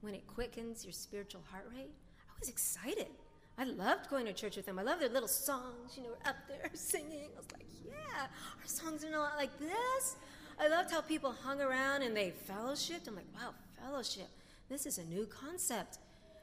When 0.00 0.14
it 0.14 0.26
quickens 0.26 0.84
your 0.84 0.92
spiritual 0.92 1.42
heart 1.50 1.66
rate, 1.70 1.90
I 2.28 2.38
was 2.38 2.48
excited. 2.48 3.06
I 3.56 3.64
loved 3.64 4.10
going 4.10 4.26
to 4.26 4.32
church 4.32 4.56
with 4.56 4.66
them. 4.66 4.78
I 4.78 4.82
loved 4.82 5.00
their 5.00 5.08
little 5.08 5.28
songs, 5.28 5.96
you 5.96 6.02
know, 6.02 6.10
we're 6.10 6.30
up 6.30 6.36
there 6.48 6.70
singing. 6.74 7.28
I 7.34 7.38
was 7.38 7.52
like, 7.52 7.66
yeah, 7.84 8.26
our 8.60 8.66
songs 8.66 9.04
are 9.04 9.10
not 9.10 9.36
like 9.36 9.56
this. 9.58 10.16
I 10.58 10.68
loved 10.68 10.90
how 10.90 11.00
people 11.00 11.32
hung 11.32 11.60
around 11.60 12.02
and 12.02 12.16
they 12.16 12.32
fellowshipped. 12.48 13.08
I'm 13.08 13.16
like, 13.16 13.26
wow, 13.34 13.54
fellowship. 13.80 14.28
This 14.68 14.86
is 14.86 14.98
a 14.98 15.04
new 15.04 15.26
concept 15.26 15.98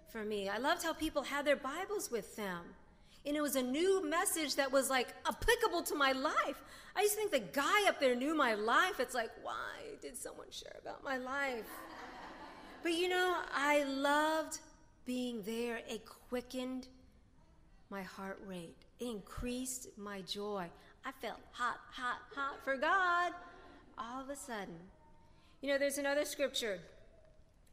for 0.09 0.23
me. 0.23 0.49
I 0.49 0.57
loved 0.57 0.83
how 0.83 0.93
people 0.93 1.23
had 1.23 1.45
their 1.45 1.55
Bibles 1.55 2.11
with 2.11 2.35
them. 2.35 2.61
And 3.25 3.35
it 3.37 3.41
was 3.41 3.55
a 3.55 3.61
new 3.61 4.07
message 4.09 4.55
that 4.55 4.71
was 4.71 4.89
like 4.89 5.09
applicable 5.27 5.83
to 5.83 5.95
my 5.95 6.11
life. 6.11 6.61
I 6.95 7.01
used 7.01 7.13
to 7.13 7.19
think 7.19 7.31
the 7.31 7.39
guy 7.39 7.87
up 7.87 7.99
there 7.99 8.15
knew 8.15 8.35
my 8.35 8.53
life. 8.53 8.99
It's 8.99 9.15
like, 9.15 9.31
why 9.43 9.97
did 10.01 10.17
someone 10.17 10.47
share 10.49 10.75
about 10.81 11.03
my 11.03 11.17
life? 11.17 11.69
But 12.83 12.93
you 12.93 13.09
know, 13.09 13.37
I 13.53 13.83
loved 13.83 14.59
being 15.05 15.43
there. 15.43 15.81
It 15.87 16.05
quickened 16.29 16.87
my 17.91 18.01
heart 18.01 18.39
rate, 18.47 18.75
increased 18.99 19.89
my 19.97 20.21
joy. 20.21 20.65
I 21.05 21.11
felt 21.21 21.39
hot, 21.51 21.77
hot, 21.91 22.19
hot 22.33 22.63
for 22.63 22.77
God 22.77 23.33
all 23.97 24.21
of 24.21 24.29
a 24.29 24.35
sudden. 24.35 24.75
You 25.61 25.69
know, 25.69 25.77
there's 25.77 25.97
another 25.97 26.25
scripture 26.25 26.79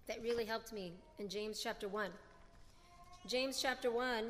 that 0.09 0.20
really 0.22 0.44
helped 0.44 0.72
me 0.72 0.92
in 1.18 1.28
James 1.28 1.61
chapter 1.62 1.88
1. 1.88 2.11
James 3.26 3.61
chapter 3.62 3.90
1, 3.90 4.24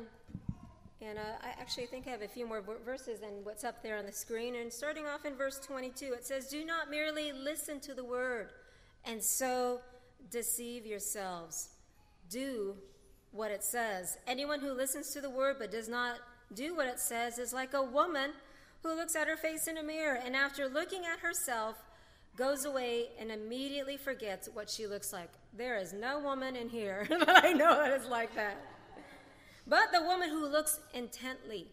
and 1.01 1.17
uh, 1.17 1.21
I 1.41 1.49
actually 1.59 1.85
think 1.85 2.07
I 2.07 2.11
have 2.11 2.21
a 2.21 2.27
few 2.27 2.45
more 2.45 2.61
verses 2.85 3.19
than 3.19 3.43
what's 3.43 3.63
up 3.63 3.81
there 3.81 3.97
on 3.97 4.05
the 4.05 4.11
screen. 4.11 4.55
And 4.55 4.71
starting 4.71 5.05
off 5.07 5.25
in 5.25 5.35
verse 5.35 5.59
22, 5.59 6.13
it 6.13 6.25
says, 6.25 6.47
Do 6.47 6.65
not 6.65 6.89
merely 6.89 7.31
listen 7.31 7.79
to 7.81 7.93
the 7.93 8.03
word 8.03 8.51
and 9.05 9.23
so 9.23 9.79
deceive 10.29 10.85
yourselves. 10.85 11.69
Do 12.29 12.75
what 13.31 13.51
it 13.51 13.63
says. 13.63 14.17
Anyone 14.27 14.59
who 14.59 14.73
listens 14.73 15.11
to 15.11 15.21
the 15.21 15.29
word 15.29 15.57
but 15.59 15.71
does 15.71 15.87
not 15.87 16.17
do 16.53 16.75
what 16.75 16.87
it 16.87 16.99
says 16.99 17.37
is 17.37 17.53
like 17.53 17.73
a 17.73 17.83
woman 17.83 18.31
who 18.81 18.95
looks 18.95 19.15
at 19.15 19.27
her 19.27 19.37
face 19.37 19.67
in 19.67 19.77
a 19.77 19.83
mirror 19.83 20.19
and 20.23 20.35
after 20.35 20.67
looking 20.67 21.05
at 21.05 21.19
herself 21.19 21.75
goes 22.35 22.65
away 22.65 23.09
and 23.19 23.31
immediately 23.31 23.97
forgets 23.97 24.47
what 24.53 24.69
she 24.69 24.87
looks 24.87 25.11
like. 25.11 25.29
There 25.55 25.77
is 25.77 25.93
no 25.93 26.19
woman 26.19 26.55
in 26.55 26.69
here 26.69 27.05
that 27.09 27.43
I 27.43 27.53
know 27.53 27.75
that 27.75 27.99
is 27.99 28.07
like 28.07 28.33
that. 28.35 28.57
But 29.67 29.91
the 29.91 30.01
woman 30.01 30.29
who 30.29 30.47
looks 30.47 30.79
intently 30.93 31.67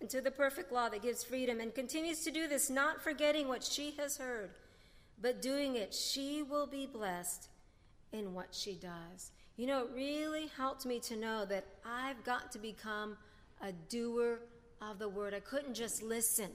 into 0.00 0.20
the 0.20 0.30
perfect 0.30 0.72
law 0.72 0.88
that 0.88 1.02
gives 1.02 1.22
freedom 1.22 1.60
and 1.60 1.74
continues 1.74 2.24
to 2.24 2.30
do 2.30 2.48
this, 2.48 2.68
not 2.68 3.00
forgetting 3.00 3.46
what 3.46 3.62
she 3.62 3.92
has 3.92 4.18
heard, 4.18 4.50
but 5.20 5.40
doing 5.40 5.76
it, 5.76 5.94
she 5.94 6.42
will 6.42 6.66
be 6.66 6.86
blessed 6.86 7.48
in 8.12 8.34
what 8.34 8.48
she 8.50 8.74
does. 8.74 9.30
You 9.62 9.68
know, 9.68 9.84
it 9.84 9.90
really 9.94 10.50
helped 10.56 10.86
me 10.86 10.98
to 10.98 11.14
know 11.14 11.44
that 11.44 11.64
I've 11.86 12.24
got 12.24 12.50
to 12.50 12.58
become 12.58 13.16
a 13.60 13.70
doer 13.70 14.40
of 14.80 14.98
the 14.98 15.08
word. 15.08 15.34
I 15.34 15.38
couldn't 15.38 15.74
just 15.74 16.02
listen. 16.02 16.50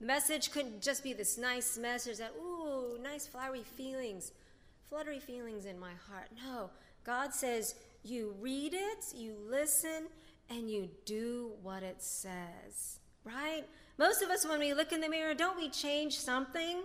The 0.00 0.06
message 0.06 0.50
couldn't 0.50 0.80
just 0.80 1.04
be 1.04 1.12
this 1.12 1.36
nice 1.36 1.76
message 1.76 2.16
that, 2.16 2.32
ooh, 2.42 2.98
nice 3.02 3.26
flowery 3.26 3.64
feelings, 3.64 4.32
fluttery 4.88 5.18
feelings 5.20 5.66
in 5.66 5.78
my 5.78 5.92
heart. 6.08 6.28
No, 6.42 6.70
God 7.04 7.34
says 7.34 7.74
you 8.02 8.34
read 8.40 8.72
it, 8.72 9.04
you 9.14 9.36
listen, 9.46 10.06
and 10.48 10.70
you 10.70 10.88
do 11.04 11.50
what 11.62 11.82
it 11.82 12.02
says. 12.02 12.98
right? 13.24 13.64
Most 13.98 14.22
of 14.22 14.30
us, 14.30 14.48
when 14.48 14.58
we 14.58 14.72
look 14.72 14.90
in 14.90 15.02
the 15.02 15.08
mirror, 15.10 15.34
don't 15.34 15.58
we 15.58 15.68
change 15.68 16.18
something? 16.18 16.80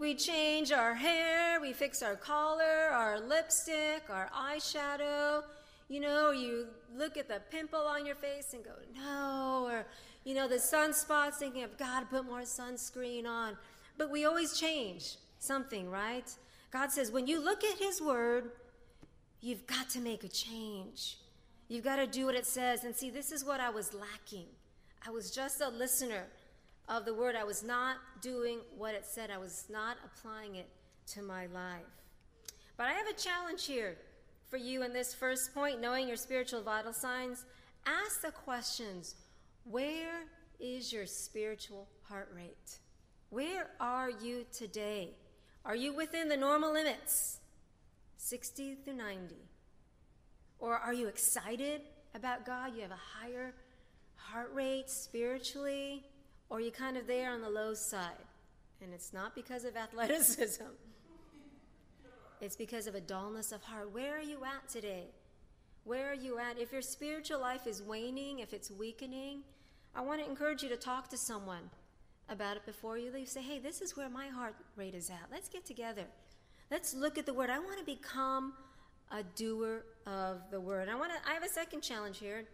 We 0.00 0.14
change 0.14 0.72
our 0.72 0.94
hair, 0.94 1.60
we 1.60 1.74
fix 1.74 2.02
our 2.02 2.16
collar, 2.16 2.88
our 2.90 3.20
lipstick, 3.20 4.04
our 4.08 4.30
eyeshadow. 4.34 5.42
You 5.90 6.00
know, 6.00 6.30
you 6.30 6.68
look 6.96 7.18
at 7.18 7.28
the 7.28 7.42
pimple 7.50 7.82
on 7.82 8.06
your 8.06 8.14
face 8.14 8.54
and 8.54 8.64
go, 8.64 8.70
no, 8.96 9.68
or, 9.70 9.84
you 10.24 10.34
know, 10.34 10.48
the 10.48 10.54
sunspots, 10.54 11.34
thinking, 11.34 11.62
I've 11.62 11.76
got 11.76 12.00
to 12.00 12.06
put 12.06 12.24
more 12.24 12.40
sunscreen 12.40 13.26
on. 13.26 13.58
But 13.98 14.10
we 14.10 14.24
always 14.24 14.58
change 14.58 15.16
something, 15.38 15.90
right? 15.90 16.34
God 16.70 16.90
says, 16.90 17.12
when 17.12 17.26
you 17.26 17.38
look 17.38 17.62
at 17.62 17.78
His 17.78 18.00
Word, 18.00 18.52
you've 19.42 19.66
got 19.66 19.90
to 19.90 20.00
make 20.00 20.24
a 20.24 20.28
change. 20.28 21.18
You've 21.68 21.84
got 21.84 21.96
to 21.96 22.06
do 22.06 22.24
what 22.24 22.34
it 22.34 22.46
says. 22.46 22.84
And 22.84 22.96
see, 22.96 23.10
this 23.10 23.30
is 23.30 23.44
what 23.44 23.60
I 23.60 23.68
was 23.68 23.92
lacking. 23.92 24.46
I 25.06 25.10
was 25.10 25.30
just 25.30 25.60
a 25.60 25.68
listener 25.68 26.24
of 26.90 27.04
the 27.04 27.14
Word. 27.14 27.36
I 27.36 27.44
was 27.44 27.62
not 27.62 27.96
doing 28.20 28.58
what 28.76 28.94
it 28.94 29.06
said, 29.06 29.30
I 29.30 29.38
was 29.38 29.64
not 29.70 29.96
applying 30.04 30.56
it 30.56 30.68
to 31.12 31.22
my 31.22 31.46
life. 31.46 31.86
But 32.76 32.88
I 32.88 32.92
have 32.92 33.06
a 33.06 33.14
challenge 33.14 33.64
here 33.64 33.96
for 34.48 34.56
you 34.56 34.82
in 34.82 34.92
this 34.92 35.14
first 35.14 35.54
point, 35.54 35.80
knowing 35.80 36.08
your 36.08 36.16
spiritual 36.16 36.62
vital 36.62 36.92
signs. 36.92 37.44
Ask 37.86 38.22
the 38.22 38.32
questions 38.32 39.14
Where 39.64 40.24
is 40.58 40.92
your 40.92 41.06
spiritual 41.06 41.88
heart 42.02 42.30
rate? 42.34 42.78
Where 43.30 43.68
are 43.78 44.10
you 44.10 44.44
today? 44.52 45.14
Are 45.64 45.76
you 45.76 45.94
within 45.94 46.28
the 46.28 46.36
normal 46.36 46.72
limits, 46.72 47.38
60 48.16 48.76
through 48.84 48.94
90? 48.94 49.36
Or 50.58 50.76
are 50.76 50.92
you 50.92 51.06
excited 51.06 51.82
about 52.14 52.44
God? 52.44 52.74
You 52.74 52.82
have 52.82 52.90
a 52.90 53.20
higher 53.20 53.54
heart 54.16 54.50
rate 54.52 54.90
spiritually? 54.90 56.04
Or 56.50 56.58
are 56.58 56.60
you 56.60 56.72
kind 56.72 56.96
of 56.96 57.06
there 57.06 57.30
on 57.30 57.40
the 57.40 57.48
low 57.48 57.74
side? 57.74 58.26
And 58.82 58.92
it's 58.92 59.12
not 59.12 59.34
because 59.34 59.64
of 59.64 59.76
athleticism, 59.86 60.64
it's 62.40 62.56
because 62.56 62.86
of 62.86 62.94
a 62.94 63.00
dullness 63.00 63.52
of 63.52 63.62
heart. 63.62 63.92
Where 63.92 64.18
are 64.18 64.22
you 64.22 64.38
at 64.44 64.68
today? 64.68 65.04
Where 65.84 66.10
are 66.10 66.14
you 66.14 66.38
at? 66.38 66.58
If 66.58 66.72
your 66.72 66.82
spiritual 66.82 67.40
life 67.40 67.66
is 67.66 67.82
waning, 67.82 68.40
if 68.40 68.52
it's 68.52 68.70
weakening, 68.70 69.40
I 69.94 70.02
want 70.02 70.22
to 70.22 70.28
encourage 70.28 70.62
you 70.62 70.68
to 70.68 70.76
talk 70.76 71.08
to 71.10 71.16
someone 71.16 71.70
about 72.28 72.56
it 72.56 72.64
before 72.64 72.96
you 72.96 73.10
leave. 73.10 73.28
Say, 73.28 73.42
hey, 73.42 73.58
this 73.58 73.80
is 73.80 73.96
where 73.96 74.08
my 74.08 74.28
heart 74.28 74.54
rate 74.76 74.94
is 74.94 75.10
at. 75.10 75.26
Let's 75.30 75.48
get 75.48 75.64
together. 75.66 76.04
Let's 76.70 76.94
look 76.94 77.18
at 77.18 77.26
the 77.26 77.34
word. 77.34 77.50
I 77.50 77.58
want 77.58 77.78
to 77.78 77.84
become 77.84 78.54
a 79.10 79.22
doer 79.22 79.84
of 80.06 80.42
the 80.50 80.60
word. 80.60 80.88
I 80.88 80.94
want 80.94 81.12
to 81.12 81.28
I 81.28 81.34
have 81.34 81.42
a 81.42 81.48
second 81.48 81.82
challenge 81.82 82.18
here. 82.18 82.44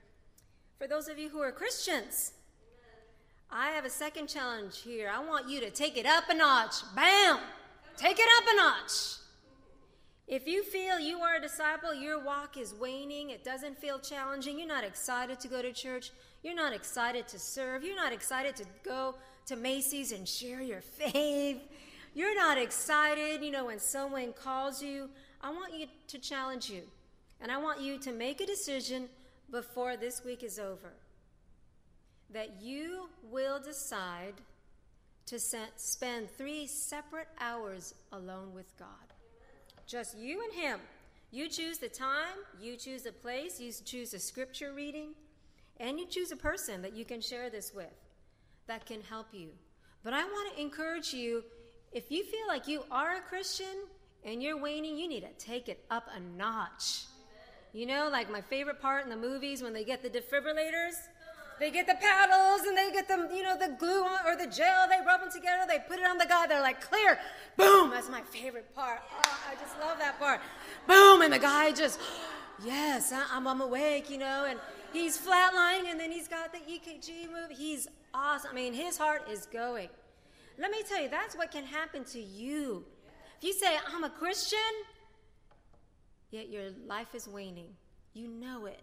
For 0.78 0.86
those 0.86 1.08
of 1.08 1.18
you 1.18 1.28
who 1.28 1.40
are 1.40 1.52
Christians, 1.52 2.32
I 3.50 3.68
have 3.68 3.84
a 3.84 3.90
second 3.90 4.28
challenge 4.28 4.82
here. 4.82 5.10
I 5.12 5.24
want 5.24 5.48
you 5.48 5.60
to 5.60 5.70
take 5.70 5.96
it 5.96 6.06
up 6.06 6.28
a 6.28 6.34
notch. 6.34 6.74
Bam! 6.94 7.38
Take 7.96 8.18
it 8.18 8.28
up 8.38 8.44
a 8.52 8.56
notch. 8.56 9.16
If 10.26 10.48
you 10.48 10.64
feel 10.64 10.98
you 10.98 11.20
are 11.20 11.36
a 11.36 11.40
disciple, 11.40 11.94
your 11.94 12.22
walk 12.22 12.56
is 12.56 12.74
waning, 12.74 13.30
it 13.30 13.44
doesn't 13.44 13.78
feel 13.78 14.00
challenging, 14.00 14.58
you're 14.58 14.66
not 14.66 14.82
excited 14.82 15.38
to 15.38 15.46
go 15.46 15.62
to 15.62 15.72
church, 15.72 16.10
you're 16.42 16.54
not 16.54 16.72
excited 16.72 17.28
to 17.28 17.38
serve, 17.38 17.84
you're 17.84 17.94
not 17.94 18.12
excited 18.12 18.56
to 18.56 18.64
go 18.84 19.14
to 19.46 19.54
Macy's 19.54 20.10
and 20.10 20.26
share 20.26 20.60
your 20.60 20.80
faith, 20.80 21.62
you're 22.12 22.34
not 22.34 22.58
excited, 22.58 23.40
you 23.40 23.52
know, 23.52 23.66
when 23.66 23.78
someone 23.78 24.32
calls 24.32 24.82
you, 24.82 25.08
I 25.40 25.50
want 25.50 25.72
you 25.72 25.86
to 26.08 26.18
challenge 26.18 26.68
you. 26.68 26.82
And 27.40 27.52
I 27.52 27.58
want 27.58 27.80
you 27.80 27.96
to 27.98 28.10
make 28.10 28.40
a 28.40 28.46
decision 28.46 29.08
before 29.52 29.96
this 29.96 30.24
week 30.24 30.42
is 30.42 30.58
over 30.58 30.92
that 32.32 32.60
you 32.60 33.08
will 33.30 33.58
decide 33.60 34.34
to 35.26 35.38
spend 35.38 36.30
three 36.30 36.66
separate 36.66 37.28
hours 37.40 37.94
alone 38.12 38.54
with 38.54 38.76
God. 38.78 38.88
Just 39.86 40.16
you 40.16 40.42
and 40.42 40.52
Him. 40.52 40.80
You 41.32 41.48
choose 41.48 41.78
the 41.78 41.88
time, 41.88 42.38
you 42.60 42.76
choose 42.76 43.02
the 43.02 43.12
place, 43.12 43.60
you 43.60 43.72
choose 43.84 44.14
a 44.14 44.18
scripture 44.18 44.72
reading, 44.72 45.10
and 45.78 45.98
you 45.98 46.06
choose 46.06 46.30
a 46.30 46.36
person 46.36 46.80
that 46.82 46.94
you 46.94 47.04
can 47.04 47.20
share 47.20 47.50
this 47.50 47.74
with 47.74 47.92
that 48.68 48.86
can 48.86 49.02
help 49.02 49.26
you. 49.32 49.48
But 50.02 50.14
I 50.14 50.22
want 50.24 50.54
to 50.54 50.60
encourage 50.60 51.12
you 51.12 51.42
if 51.92 52.10
you 52.10 52.24
feel 52.24 52.46
like 52.48 52.68
you 52.68 52.84
are 52.90 53.16
a 53.16 53.20
Christian 53.20 53.86
and 54.24 54.42
you're 54.42 54.60
waning, 54.60 54.96
you 54.96 55.08
need 55.08 55.22
to 55.22 55.44
take 55.44 55.68
it 55.68 55.84
up 55.90 56.08
a 56.14 56.20
notch. 56.20 57.04
You 57.72 57.86
know, 57.86 58.08
like 58.10 58.30
my 58.30 58.40
favorite 58.40 58.80
part 58.80 59.04
in 59.04 59.10
the 59.10 59.16
movies 59.16 59.62
when 59.62 59.72
they 59.72 59.84
get 59.84 60.02
the 60.02 60.08
defibrillators 60.10 60.94
they 61.58 61.70
get 61.70 61.86
the 61.86 61.94
paddles 61.94 62.66
and 62.66 62.76
they 62.76 62.90
get 62.92 63.08
them, 63.08 63.28
you 63.34 63.42
know, 63.42 63.56
the 63.56 63.74
glue 63.78 64.04
on, 64.04 64.26
or 64.26 64.36
the 64.36 64.46
gel. 64.46 64.88
They 64.88 65.04
rub 65.04 65.20
them 65.20 65.30
together. 65.30 65.64
They 65.66 65.78
put 65.78 65.98
it 65.98 66.06
on 66.06 66.18
the 66.18 66.26
guy. 66.26 66.46
They're 66.46 66.60
like, 66.60 66.80
clear. 66.80 67.18
Boom. 67.56 67.90
That's 67.90 68.10
my 68.10 68.20
favorite 68.22 68.74
part. 68.74 69.00
Oh, 69.10 69.38
I 69.50 69.54
just 69.54 69.78
love 69.80 69.98
that 69.98 70.18
part. 70.18 70.40
Boom. 70.86 71.22
And 71.22 71.32
the 71.32 71.38
guy 71.38 71.72
just, 71.72 71.98
yes, 72.62 73.12
I'm, 73.12 73.46
I'm 73.46 73.60
awake, 73.60 74.10
you 74.10 74.18
know, 74.18 74.46
and 74.48 74.58
he's 74.92 75.18
flatlining 75.18 75.90
and 75.90 75.98
then 75.98 76.10
he's 76.10 76.28
got 76.28 76.52
the 76.52 76.58
EKG 76.58 77.30
move. 77.30 77.56
He's 77.56 77.88
awesome. 78.12 78.50
I 78.50 78.54
mean, 78.54 78.74
his 78.74 78.98
heart 78.98 79.22
is 79.30 79.46
going. 79.46 79.88
Let 80.58 80.70
me 80.70 80.82
tell 80.88 81.02
you, 81.02 81.08
that's 81.08 81.36
what 81.36 81.50
can 81.50 81.64
happen 81.64 82.04
to 82.04 82.20
you. 82.20 82.84
If 83.38 83.44
you 83.44 83.52
say, 83.52 83.76
I'm 83.92 84.04
a 84.04 84.10
Christian, 84.10 84.58
yet 86.30 86.48
your 86.48 86.70
life 86.86 87.14
is 87.14 87.28
waning, 87.28 87.68
you 88.14 88.28
know 88.28 88.66
it. 88.66 88.80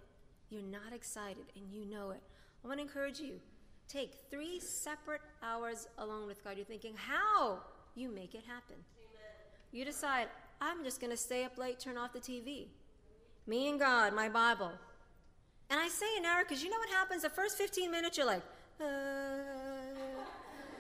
You're 0.50 0.62
not 0.62 0.94
excited 0.94 1.46
and 1.56 1.66
you 1.72 1.86
know 1.86 2.12
it. 2.12 2.22
I 2.64 2.68
want 2.68 2.80
to 2.80 2.84
encourage 2.84 3.20
you. 3.20 3.40
Take 3.88 4.14
three 4.32 4.60
separate 4.60 5.22
hours 5.44 5.88
alone 5.98 6.28
with 6.28 6.44
God. 6.44 6.56
You're 6.56 6.66
thinking, 6.66 6.96
how 6.96 7.60
you 7.96 8.10
make 8.10 8.34
it 8.34 8.44
happen. 8.48 8.76
Amen. 8.98 9.32
You 9.72 9.86
decide, 9.86 10.28
I'm 10.62 10.84
just 10.84 11.00
going 11.00 11.12
to 11.12 11.18
stay 11.18 11.44
up 11.44 11.58
late, 11.58 11.80
turn 11.80 11.98
off 11.98 12.14
the 12.14 12.20
TV. 12.20 12.68
Me 13.46 13.70
and 13.70 13.80
God, 13.80 14.16
my 14.16 14.30
Bible. 14.30 14.72
And 15.70 15.80
I 15.80 15.90
say 15.90 16.06
an 16.18 16.26
hour 16.26 16.44
because 16.44 16.64
you 16.64 16.70
know 16.70 16.78
what 16.78 16.90
happens? 16.90 17.24
The 17.24 17.30
first 17.30 17.58
15 17.58 17.92
minutes, 17.92 18.18
you're 18.18 18.26
like, 18.26 18.44
uh, 18.80 18.86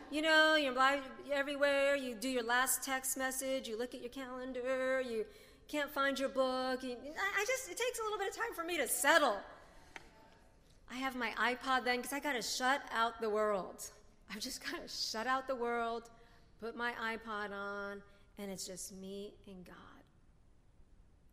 you 0.09 0.21
know, 0.21 0.55
you're 0.55 0.73
everywhere. 1.31 1.95
You 1.95 2.15
do 2.15 2.29
your 2.29 2.43
last 2.43 2.83
text 2.83 3.17
message. 3.17 3.67
You 3.67 3.77
look 3.77 3.93
at 3.93 4.01
your 4.01 4.11
calendar. 4.11 5.01
You 5.01 5.25
can't 5.67 5.89
find 5.89 6.17
your 6.17 6.29
book. 6.29 6.83
You, 6.83 6.95
I 6.95 7.45
just, 7.47 7.69
it 7.69 7.77
takes 7.77 7.99
a 7.99 8.03
little 8.03 8.17
bit 8.17 8.29
of 8.29 8.35
time 8.35 8.53
for 8.55 8.63
me 8.63 8.77
to 8.77 8.87
settle. 8.87 9.37
I 10.91 10.95
have 10.95 11.15
my 11.15 11.31
iPod 11.31 11.85
then 11.85 11.97
because 11.97 12.13
I 12.13 12.19
got 12.19 12.33
to 12.33 12.41
shut 12.41 12.81
out 12.93 13.19
the 13.21 13.29
world. 13.29 13.89
I've 14.31 14.41
just 14.41 14.63
got 14.63 14.81
to 14.81 14.87
shut 14.87 15.27
out 15.27 15.47
the 15.47 15.55
world, 15.55 16.09
put 16.61 16.75
my 16.75 16.93
iPod 16.93 17.51
on, 17.51 18.01
and 18.37 18.51
it's 18.51 18.65
just 18.65 18.95
me 18.95 19.33
and 19.47 19.65
God. 19.65 19.75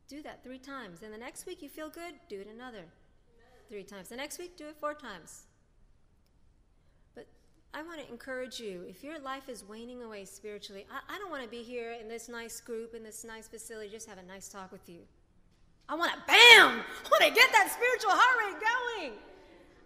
Do 0.09 0.23
that 0.23 0.43
three 0.43 0.59
times. 0.59 1.03
And 1.03 1.13
the 1.13 1.19
next 1.19 1.47
week 1.47 1.63
you 1.63 1.69
feel 1.69 1.89
good, 1.89 2.15
do 2.29 2.41
it 2.41 2.49
another 2.53 2.85
three 3.71 3.85
times. 3.85 4.09
The 4.09 4.17
next 4.17 4.39
week, 4.39 4.57
do 4.57 4.67
it 4.67 4.77
four 4.79 4.95
times. 4.95 5.45
But 7.15 7.29
I 7.73 7.83
want 7.83 8.01
to 8.01 8.09
encourage 8.11 8.59
you 8.59 8.85
if 8.89 9.05
your 9.05 9.21
life 9.21 9.49
is 9.49 9.65
waning 9.65 10.03
away 10.03 10.25
spiritually, 10.25 10.85
I, 10.91 11.15
I 11.15 11.19
don't 11.19 11.31
want 11.31 11.45
to 11.45 11.49
be 11.49 11.63
here 11.63 11.93
in 11.93 12.09
this 12.09 12.29
nice 12.29 12.61
group, 12.61 12.95
in 12.95 13.05
this 13.05 13.25
nice 13.25 13.47
facility, 13.47 13.89
just 13.89 14.09
have 14.09 14.19
a 14.19 14.25
nice 14.25 14.49
talk 14.49 14.73
with 14.73 14.89
you. 14.89 14.99
I 15.89 15.95
want 15.95 16.13
to, 16.13 16.19
bam! 16.27 16.81
I 16.81 17.09
want 17.11 17.23
to 17.23 17.31
get 17.31 17.53
that 17.53 17.71
spiritual 17.73 18.11
heart 18.13 18.55
rate 18.55 19.09
going. 19.09 19.19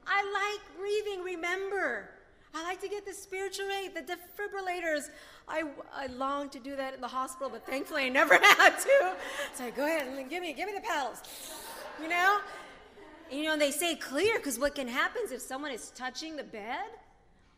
I 0.07 0.59
like 0.59 0.79
breathing, 0.79 1.23
remember. 1.23 2.11
I 2.55 2.63
like 2.63 2.81
to 2.83 2.89
get 2.89 3.05
the 3.05 3.13
spiritual 3.13 3.67
rate, 3.67 3.95
the 3.95 4.03
defibrillators. 4.03 5.11
I, 5.49 5.65
I 5.93 6.07
long 6.07 6.49
to 6.51 6.61
do 6.61 6.77
that 6.77 6.95
in 6.95 7.01
the 7.01 7.09
hospital, 7.09 7.51
but 7.51 7.67
thankfully 7.67 8.05
I 8.05 8.09
never 8.09 8.35
had 8.43 8.79
to. 8.79 9.13
So 9.55 9.65
I 9.65 9.71
go 9.71 9.85
ahead 9.85 10.07
and 10.07 10.31
give 10.31 10.41
me, 10.41 10.53
give 10.53 10.67
me 10.67 10.75
the 10.75 10.81
paddles. 10.81 11.23
You 12.01 12.09
know? 12.09 12.39
You 13.31 13.45
know, 13.45 13.57
they 13.57 13.71
say 13.73 13.97
clear 13.97 14.39
because 14.39 14.59
what 14.59 14.75
can 14.75 14.87
happen 14.87 15.23
is 15.25 15.33
if 15.33 15.41
someone 15.41 15.73
is 15.73 15.91
touching 15.91 16.37
the 16.37 16.45
bed 16.45 16.85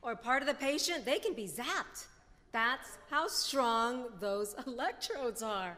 or 0.00 0.16
part 0.16 0.42
of 0.42 0.48
the 0.48 0.54
patient, 0.54 1.04
they 1.04 1.18
can 1.18 1.34
be 1.34 1.46
zapped. 1.46 2.06
That's 2.52 2.96
how 3.10 3.28
strong 3.28 4.06
those 4.18 4.54
electrodes 4.66 5.42
are. 5.42 5.76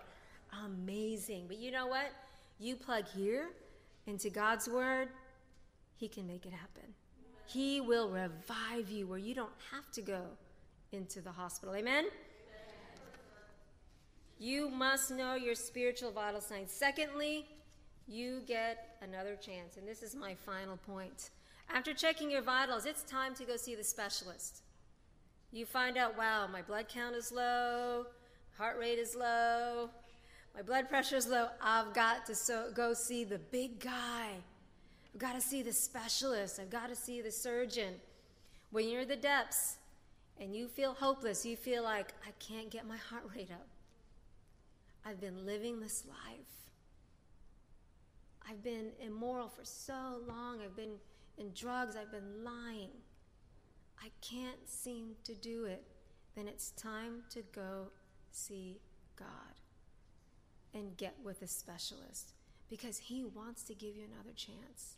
Amazing. 0.65 1.47
But 1.49 1.59
you 1.59 1.73
know 1.73 1.89
what? 1.89 2.13
You 2.61 2.77
plug 2.77 3.05
here 3.09 3.49
into 4.07 4.31
God's 4.31 4.69
Word, 4.69 5.09
he 5.99 6.09
can 6.09 6.27
make 6.27 6.47
it 6.47 6.53
happen. 6.53 6.95
He 7.47 7.81
will 7.81 8.09
revive 8.09 8.89
you 8.89 9.07
where 9.07 9.19
you 9.19 9.35
don't 9.35 9.51
have 9.73 9.91
to 9.93 10.01
go 10.01 10.23
into 10.93 11.21
the 11.21 11.33
hospital. 11.33 11.75
Amen? 11.75 12.07
You 14.39 14.71
must 14.71 15.11
know 15.11 15.35
your 15.35 15.57
spiritual 15.57 16.13
vital 16.13 16.41
signs. 16.41 16.71
Secondly, 16.71 17.47
you 18.07 18.43
get 18.47 18.97
another 19.03 19.35
chance. 19.35 19.77
And 19.77 19.87
this 19.87 20.03
is 20.03 20.15
my 20.15 20.35
final 20.35 20.77
point. 20.77 21.31
After 21.75 21.93
checking 21.93 22.31
your 22.31 22.43
vitals, 22.43 22.87
it's 22.87 23.03
time 23.03 23.35
to 23.35 23.45
go 23.45 23.57
see 23.57 23.75
the 23.75 23.85
specialist. 23.85 24.63
You 25.51 25.67
find 25.67 25.97
out, 25.97 26.17
wow, 26.17 26.47
my 26.47 26.63
blood 26.63 26.87
count 26.89 27.17
is 27.17 27.33
low, 27.33 28.07
heart 28.57 28.79
rate 28.79 28.99
is 28.99 29.17
low, 29.17 29.91
my 30.55 30.63
blood 30.63 30.89
pressure 30.89 31.17
is 31.17 31.27
low. 31.27 31.49
I've 31.61 31.93
got 31.93 32.27
to 32.27 32.35
so, 32.35 32.71
go 32.75 32.95
see 32.95 33.25
the 33.25 33.39
big 33.39 33.81
guy 33.81 34.29
I've 35.13 35.21
got 35.21 35.35
to 35.35 35.41
see 35.41 35.63
the 35.63 35.73
specialist. 35.73 36.61
I've 36.61 36.71
got 36.71 36.89
to 36.89 36.97
see 36.97 37.21
the 37.21 37.31
surgeon. 37.31 37.95
When 38.71 38.89
you're 38.89 39.03
in 39.03 39.09
the 39.09 39.17
depths 39.17 39.77
and 40.41 40.55
you 40.55 40.69
feel 40.69 40.95
hopeless, 40.95 41.45
you 41.45 41.57
feel 41.57 41.83
like, 41.83 42.13
I 42.27 42.31
can't 42.39 42.71
get 42.71 42.87
my 42.87 42.97
heart 42.97 43.25
rate 43.35 43.51
up. 43.51 43.67
I've 45.05 45.21
been 45.21 45.47
living 45.47 45.81
this 45.81 46.05
life. 46.07 46.71
I've 48.49 48.63
been 48.63 48.91
immoral 49.01 49.49
for 49.49 49.65
so 49.65 50.21
long. 50.27 50.61
I've 50.65 50.77
been 50.77 50.97
in 51.39 51.53
drugs. 51.55 51.97
I've 51.97 52.13
been 52.13 52.45
lying. 52.45 52.91
I 54.01 54.11
can't 54.21 54.69
seem 54.69 55.17
to 55.25 55.35
do 55.35 55.65
it. 55.65 55.83
Then 56.37 56.47
it's 56.47 56.71
time 56.73 57.23
to 57.31 57.43
go 57.55 57.89
see 58.31 58.81
God 59.17 59.27
and 60.75 60.97
get 60.97 61.15
with 61.25 61.43
a 61.43 61.49
specialist 61.49 62.35
because 62.71 62.99
He 62.99 63.25
wants 63.25 63.63
to 63.65 63.75
give 63.75 63.97
you 63.97 64.05
another 64.05 64.35
chance. 64.35 64.97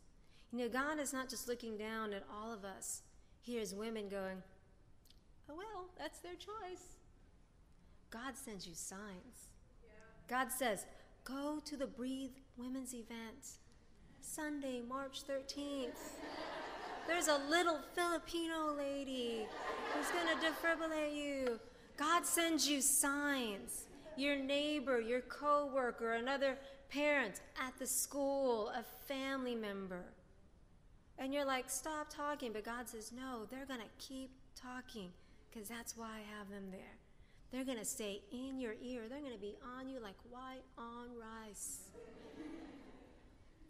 You 0.53 0.59
know, 0.59 0.69
God 0.69 0.99
is 0.99 1.13
not 1.13 1.29
just 1.29 1.49
looking 1.49 1.77
down 1.77 2.13
at 2.13 2.25
all 2.33 2.53
of 2.53 2.65
us 2.65 3.03
here 3.41 3.63
as 3.63 3.75
women 3.75 4.09
going, 4.09 4.43
oh, 5.49 5.55
well, 5.57 5.87
that's 5.99 6.19
their 6.19 6.35
choice. 6.35 6.97
God 8.11 8.37
sends 8.37 8.67
you 8.67 8.75
signs. 8.75 9.49
God 10.29 10.51
says, 10.51 10.87
go 11.25 11.61
to 11.65 11.77
the 11.77 11.87
Breathe 11.87 12.31
Women's 12.57 12.95
event 12.95 13.59
Sunday, 14.21 14.81
March 14.87 15.23
13th. 15.27 15.91
There's 17.07 17.29
a 17.29 17.41
little 17.49 17.81
Filipino 17.95 18.75
lady 18.77 19.47
who's 19.93 20.09
going 20.11 20.27
to 20.29 20.47
defibrillate 20.47 21.17
you. 21.17 21.59
God 21.97 22.25
sends 22.25 22.69
you 22.69 22.81
signs. 22.81 23.87
Your 24.17 24.37
neighbor, 24.37 25.01
your 25.01 25.21
coworker, 25.21 26.13
another 26.13 26.59
parent 26.91 27.41
at 27.65 27.79
the 27.79 27.87
school, 27.87 28.69
a 28.69 28.83
family 29.07 29.55
member. 29.55 30.05
And 31.19 31.33
you're 31.35 31.45
like, 31.45 31.69
stop 31.69 32.09
talking. 32.09 32.53
But 32.53 32.65
God 32.65 32.89
says, 32.89 33.13
no, 33.13 33.47
they're 33.51 33.67
going 33.67 33.81
to 33.81 34.05
keep 34.05 34.31
talking 34.57 35.11
because 35.51 35.69
that's 35.69 35.97
why 35.97 36.09
I 36.09 36.39
have 36.39 36.49
them 36.51 36.71
there. 36.71 36.97
They're 37.53 37.65
going 37.65 37.79
to 37.79 37.85
stay 37.85 38.23
in 38.31 38.61
your 38.61 38.75
ear. 38.83 39.03
They're 39.09 39.21
going 39.21 39.33
to 39.33 39.39
be 39.39 39.57
on 39.79 39.89
you 39.89 40.01
like 40.01 40.15
white 40.31 40.63
on 40.79 41.09
rice 41.19 41.81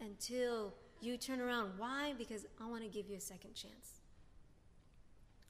until 0.00 0.74
you 1.00 1.16
turn 1.16 1.40
around. 1.40 1.72
Why? 1.78 2.14
Because 2.16 2.46
I 2.60 2.68
want 2.68 2.82
to 2.82 2.88
give 2.88 3.08
you 3.08 3.16
a 3.16 3.20
second 3.20 3.54
chance. 3.54 4.00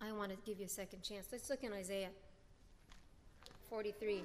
I 0.01 0.13
want 0.13 0.31
to 0.31 0.39
give 0.47 0.59
you 0.59 0.67
a 0.67 0.69
second 0.69 1.03
chance. 1.03 1.27
Let's 1.31 1.51
look 1.51 1.65
in 1.65 1.73
Isaiah 1.73 2.11
43. 3.69 4.23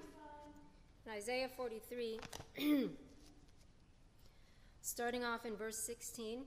In 1.05 1.11
Isaiah 1.11 1.49
43, 1.55 2.19
starting 4.85 5.23
off 5.23 5.47
in 5.47 5.55
verse 5.55 5.77
16. 5.79 6.43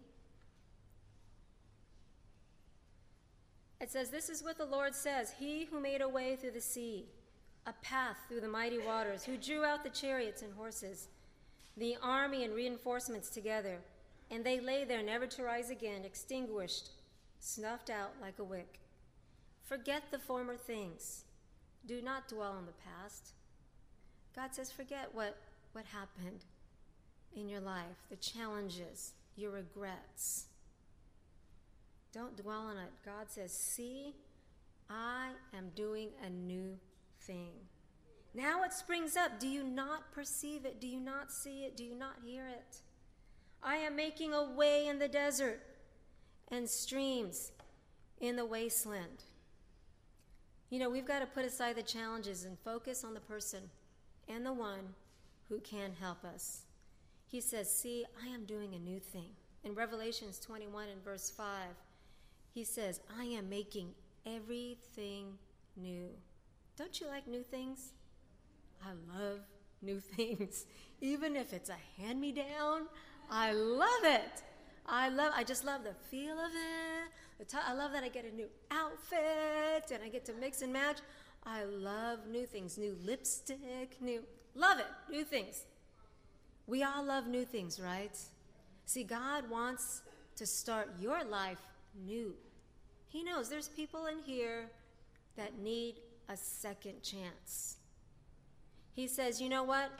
It 3.80 3.90
says, 3.90 4.10
This 4.10 4.28
is 4.28 4.44
what 4.44 4.56
the 4.56 4.64
Lord 4.64 4.94
says 4.94 5.34
He 5.40 5.64
who 5.64 5.80
made 5.80 6.00
a 6.00 6.08
way 6.08 6.36
through 6.36 6.52
the 6.52 6.60
sea, 6.60 7.06
a 7.66 7.72
path 7.82 8.16
through 8.28 8.40
the 8.40 8.48
mighty 8.48 8.78
waters, 8.78 9.24
who 9.24 9.36
drew 9.36 9.64
out 9.64 9.82
the 9.82 9.90
chariots 9.90 10.42
and 10.42 10.54
horses, 10.54 11.08
the 11.76 11.96
army 12.00 12.44
and 12.44 12.54
reinforcements 12.54 13.28
together, 13.28 13.78
and 14.30 14.44
they 14.44 14.60
lay 14.60 14.84
there 14.84 15.02
never 15.02 15.26
to 15.26 15.42
rise 15.42 15.70
again, 15.70 16.04
extinguished, 16.04 16.90
snuffed 17.40 17.90
out 17.90 18.12
like 18.20 18.38
a 18.38 18.44
wick. 18.44 18.78
Forget 19.64 20.04
the 20.12 20.18
former 20.18 20.56
things. 20.56 21.24
Do 21.86 22.00
not 22.00 22.28
dwell 22.28 22.52
on 22.52 22.66
the 22.66 22.72
past. 22.72 23.32
God 24.36 24.54
says, 24.54 24.70
forget 24.70 25.08
what, 25.12 25.36
what 25.72 25.86
happened 25.86 26.44
in 27.36 27.48
your 27.48 27.60
life, 27.60 28.06
the 28.10 28.16
challenges, 28.16 29.12
your 29.36 29.50
regrets. 29.50 30.46
Don't 32.12 32.36
dwell 32.36 32.62
on 32.62 32.76
it. 32.78 32.90
God 33.04 33.26
says, 33.28 33.52
See, 33.52 34.14
I 34.88 35.30
am 35.56 35.70
doing 35.74 36.08
a 36.24 36.30
new 36.30 36.78
thing. 37.20 37.52
Now 38.34 38.62
it 38.62 38.72
springs 38.72 39.16
up. 39.16 39.38
Do 39.38 39.48
you 39.48 39.64
not 39.64 40.12
perceive 40.12 40.64
it? 40.64 40.80
Do 40.80 40.86
you 40.86 41.00
not 41.00 41.32
see 41.32 41.64
it? 41.64 41.76
Do 41.76 41.84
you 41.84 41.94
not 41.94 42.16
hear 42.24 42.46
it? 42.46 42.76
I 43.62 43.76
am 43.76 43.96
making 43.96 44.32
a 44.32 44.44
way 44.44 44.86
in 44.86 44.98
the 44.98 45.08
desert 45.08 45.60
and 46.50 46.68
streams 46.68 47.52
in 48.20 48.36
the 48.36 48.46
wasteland. 48.46 49.24
You 50.70 50.78
know, 50.78 50.90
we've 50.90 51.06
got 51.06 51.20
to 51.20 51.26
put 51.26 51.44
aside 51.44 51.76
the 51.76 51.82
challenges 51.82 52.44
and 52.44 52.58
focus 52.58 53.04
on 53.04 53.14
the 53.14 53.20
person 53.20 53.70
and 54.28 54.44
the 54.44 54.52
one 54.52 54.94
who 55.48 55.60
can 55.60 55.92
help 55.98 56.24
us. 56.24 56.62
He 57.28 57.40
says, 57.40 57.70
See, 57.70 58.06
I 58.24 58.28
am 58.28 58.44
doing 58.44 58.74
a 58.74 58.78
new 58.78 58.98
thing. 58.98 59.30
In 59.62 59.74
Revelations 59.74 60.40
21 60.40 60.88
and 60.88 61.04
verse 61.04 61.30
5, 61.30 61.46
he 62.54 62.64
says, 62.64 63.00
I 63.18 63.24
am 63.24 63.48
making 63.48 63.90
everything 64.26 65.34
new. 65.76 66.08
Don't 66.76 67.00
you 67.00 67.06
like 67.06 67.26
new 67.26 67.42
things? 67.42 67.92
I 68.84 68.92
love 69.18 69.40
new 69.82 70.00
things. 70.16 70.64
Even 71.00 71.36
if 71.36 71.52
it's 71.52 71.70
a 71.70 72.02
hand 72.02 72.20
me 72.20 72.32
down, 72.32 72.86
I 73.30 73.52
love 73.52 74.04
it. 74.04 74.42
I 74.86 75.10
love 75.10 75.32
I 75.36 75.44
just 75.44 75.66
love 75.66 75.84
the 75.84 75.94
feel 76.10 76.38
of 76.38 76.50
it. 76.50 77.54
I 77.54 77.74
love 77.74 77.92
that 77.92 78.02
I 78.02 78.08
get 78.08 78.24
a 78.24 78.34
new 78.34 78.48
outfit 78.70 79.90
and 79.92 80.02
I 80.02 80.08
get 80.08 80.24
to 80.26 80.32
mix 80.32 80.62
and 80.62 80.72
match. 80.72 80.98
I 81.44 81.64
love 81.64 82.20
new 82.26 82.46
things, 82.46 82.78
new 82.78 82.96
lipstick, 83.04 84.00
new 84.00 84.24
love 84.54 84.78
it, 84.78 84.86
new 85.10 85.24
things. 85.24 85.64
We 86.68 86.82
all 86.82 87.02
love 87.02 87.26
new 87.26 87.46
things, 87.46 87.80
right? 87.80 88.16
See, 88.84 89.02
God 89.02 89.48
wants 89.50 90.02
to 90.36 90.46
start 90.46 90.90
your 91.00 91.24
life 91.24 91.62
new. 92.06 92.34
He 93.08 93.24
knows 93.24 93.48
there's 93.48 93.68
people 93.68 94.04
in 94.06 94.18
here 94.20 94.70
that 95.36 95.58
need 95.58 95.94
a 96.28 96.36
second 96.36 97.02
chance. 97.02 97.76
He 98.92 99.08
says, 99.08 99.40
You 99.40 99.48
know 99.48 99.64
what? 99.64 99.90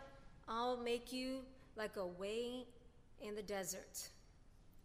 I'll 0.47 0.77
make 0.77 1.11
you 1.11 1.39
like 1.75 1.97
a 1.97 2.07
way 2.07 2.67
in 3.23 3.35
the 3.35 3.43
desert. 3.43 4.11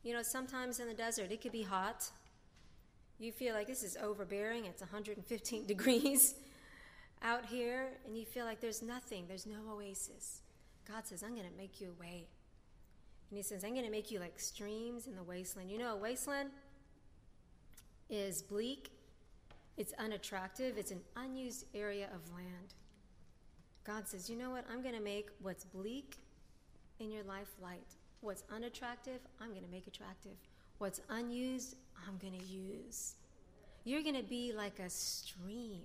You 0.03 0.13
know, 0.13 0.21
sometimes 0.21 0.79
in 0.79 0.87
the 0.87 0.93
desert, 0.93 1.31
it 1.31 1.41
could 1.41 1.51
be 1.51 1.63
hot. 1.63 2.09
You 3.19 3.31
feel 3.33 3.53
like 3.55 3.67
this 3.67 3.83
is 3.83 3.97
overbearing, 4.01 4.65
it's 4.65 4.81
115 4.81 5.65
degrees 5.67 6.35
out 7.21 7.45
here, 7.45 7.89
and 8.05 8.17
you 8.17 8.25
feel 8.25 8.45
like 8.45 8.61
there's 8.61 8.81
nothing, 8.81 9.25
there's 9.27 9.45
no 9.45 9.59
oasis. 9.73 10.42
God 10.87 11.05
says, 11.05 11.23
I'm 11.23 11.35
going 11.35 11.49
to 11.49 11.57
make 11.57 11.79
you 11.79 11.93
a 11.97 11.99
way. 11.99 12.27
And 13.29 13.37
He 13.37 13.43
says, 13.43 13.63
I'm 13.63 13.71
going 13.71 13.85
to 13.85 13.91
make 13.91 14.11
you 14.11 14.19
like 14.19 14.39
streams 14.39 15.07
in 15.07 15.15
the 15.15 15.23
wasteland. 15.23 15.71
You 15.71 15.77
know, 15.77 15.93
a 15.93 15.97
wasteland 15.97 16.49
is 18.09 18.41
bleak, 18.41 18.91
it's 19.77 19.93
unattractive, 19.99 20.77
it's 20.77 20.91
an 20.91 21.01
unused 21.15 21.65
area 21.73 22.09
of 22.13 22.33
land. 22.33 22.75
God 23.85 24.07
says, 24.07 24.29
You 24.29 24.37
know 24.37 24.51
what? 24.51 24.65
I'm 24.71 24.81
going 24.81 24.95
to 24.95 25.01
make 25.01 25.29
what's 25.41 25.65
bleak 25.65 26.17
in 26.99 27.11
your 27.11 27.23
life 27.23 27.49
light. 27.61 27.95
What's 28.21 28.43
unattractive, 28.53 29.19
I'm 29.41 29.49
going 29.49 29.65
to 29.65 29.71
make 29.71 29.87
attractive. 29.87 30.37
What's 30.77 31.01
unused, 31.09 31.75
I'm 32.07 32.17
going 32.17 32.39
to 32.39 32.45
use. 32.45 33.15
You're 33.83 34.01
going 34.01 34.15
to 34.15 34.23
be 34.23 34.53
like 34.55 34.79
a 34.79 34.89
stream 34.89 35.81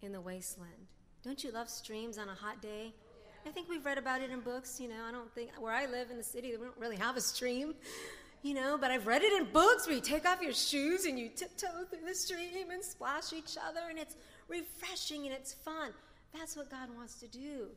in 0.00 0.12
the 0.12 0.20
wasteland. 0.20 0.88
Don't 1.22 1.44
you 1.44 1.50
love 1.50 1.68
streams 1.68 2.16
on 2.16 2.28
a 2.28 2.34
hot 2.34 2.62
day? 2.62 2.94
I 3.46 3.50
think 3.50 3.68
we've 3.68 3.84
read 3.84 3.98
about 3.98 4.22
it 4.22 4.30
in 4.30 4.40
books. 4.40 4.80
You 4.80 4.88
know, 4.88 5.04
I 5.06 5.12
don't 5.12 5.32
think 5.34 5.50
where 5.58 5.72
I 5.72 5.86
live 5.86 6.10
in 6.10 6.16
the 6.16 6.24
city, 6.24 6.52
we 6.52 6.64
don't 6.64 6.78
really 6.78 6.96
have 6.96 7.16
a 7.16 7.20
stream, 7.20 7.74
you 8.42 8.54
know, 8.54 8.78
but 8.80 8.90
I've 8.90 9.06
read 9.06 9.22
it 9.22 9.32
in 9.34 9.52
books 9.52 9.86
where 9.86 9.94
you 9.94 10.02
take 10.02 10.26
off 10.26 10.40
your 10.40 10.54
shoes 10.54 11.04
and 11.04 11.18
you 11.18 11.28
tiptoe 11.28 11.84
through 11.90 12.06
the 12.06 12.14
stream 12.14 12.70
and 12.70 12.82
splash 12.82 13.32
each 13.32 13.56
other, 13.68 13.80
and 13.90 13.98
it's 13.98 14.16
refreshing 14.48 15.26
and 15.26 15.34
it's 15.34 15.52
fun. 15.52 15.92
That's 16.32 16.56
what 16.56 16.70
God 16.70 16.88
wants 16.96 17.16
to 17.20 17.28
do. 17.28 17.68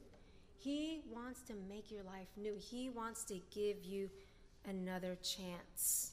He 0.57 1.01
wants 1.13 1.41
to 1.43 1.53
make 1.69 1.91
your 1.91 2.03
life 2.03 2.27
new. 2.37 2.55
He 2.57 2.89
wants 2.89 3.23
to 3.25 3.39
give 3.53 3.83
you 3.83 4.09
another 4.67 5.17
chance. 5.21 6.11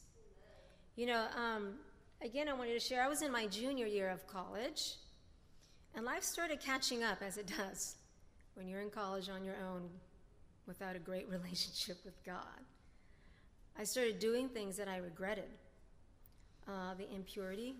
You 0.97 1.07
know, 1.07 1.27
um, 1.37 1.75
again, 2.23 2.49
I 2.49 2.53
wanted 2.53 2.75
to 2.75 2.81
share. 2.81 3.03
I 3.03 3.09
was 3.09 3.23
in 3.23 3.31
my 3.31 3.47
junior 3.47 3.87
year 3.87 4.11
of 4.11 4.27
college, 4.27 4.95
and 5.95 6.05
life 6.05 6.25
started 6.25 6.61
catching 6.61 7.05
up 7.05 7.23
as 7.23 7.39
it 7.39 7.51
does 7.57 7.97
when 8.55 8.69
you're 8.69 8.81
in 8.81 8.91
college 8.91 9.29
on 9.29 9.45
your 9.45 9.57
own 9.71 9.89
without 10.67 10.97
a 10.97 10.99
great 10.99 11.29
relationship 11.37 11.99
with 12.05 12.23
God. 12.25 12.61
I 13.79 13.85
started 13.85 14.19
doing 14.19 14.49
things 14.49 14.77
that 14.77 14.89
I 14.89 14.99
regretted 14.99 15.51
uh, 16.69 16.95
the 16.95 17.13
impurity, 17.13 17.75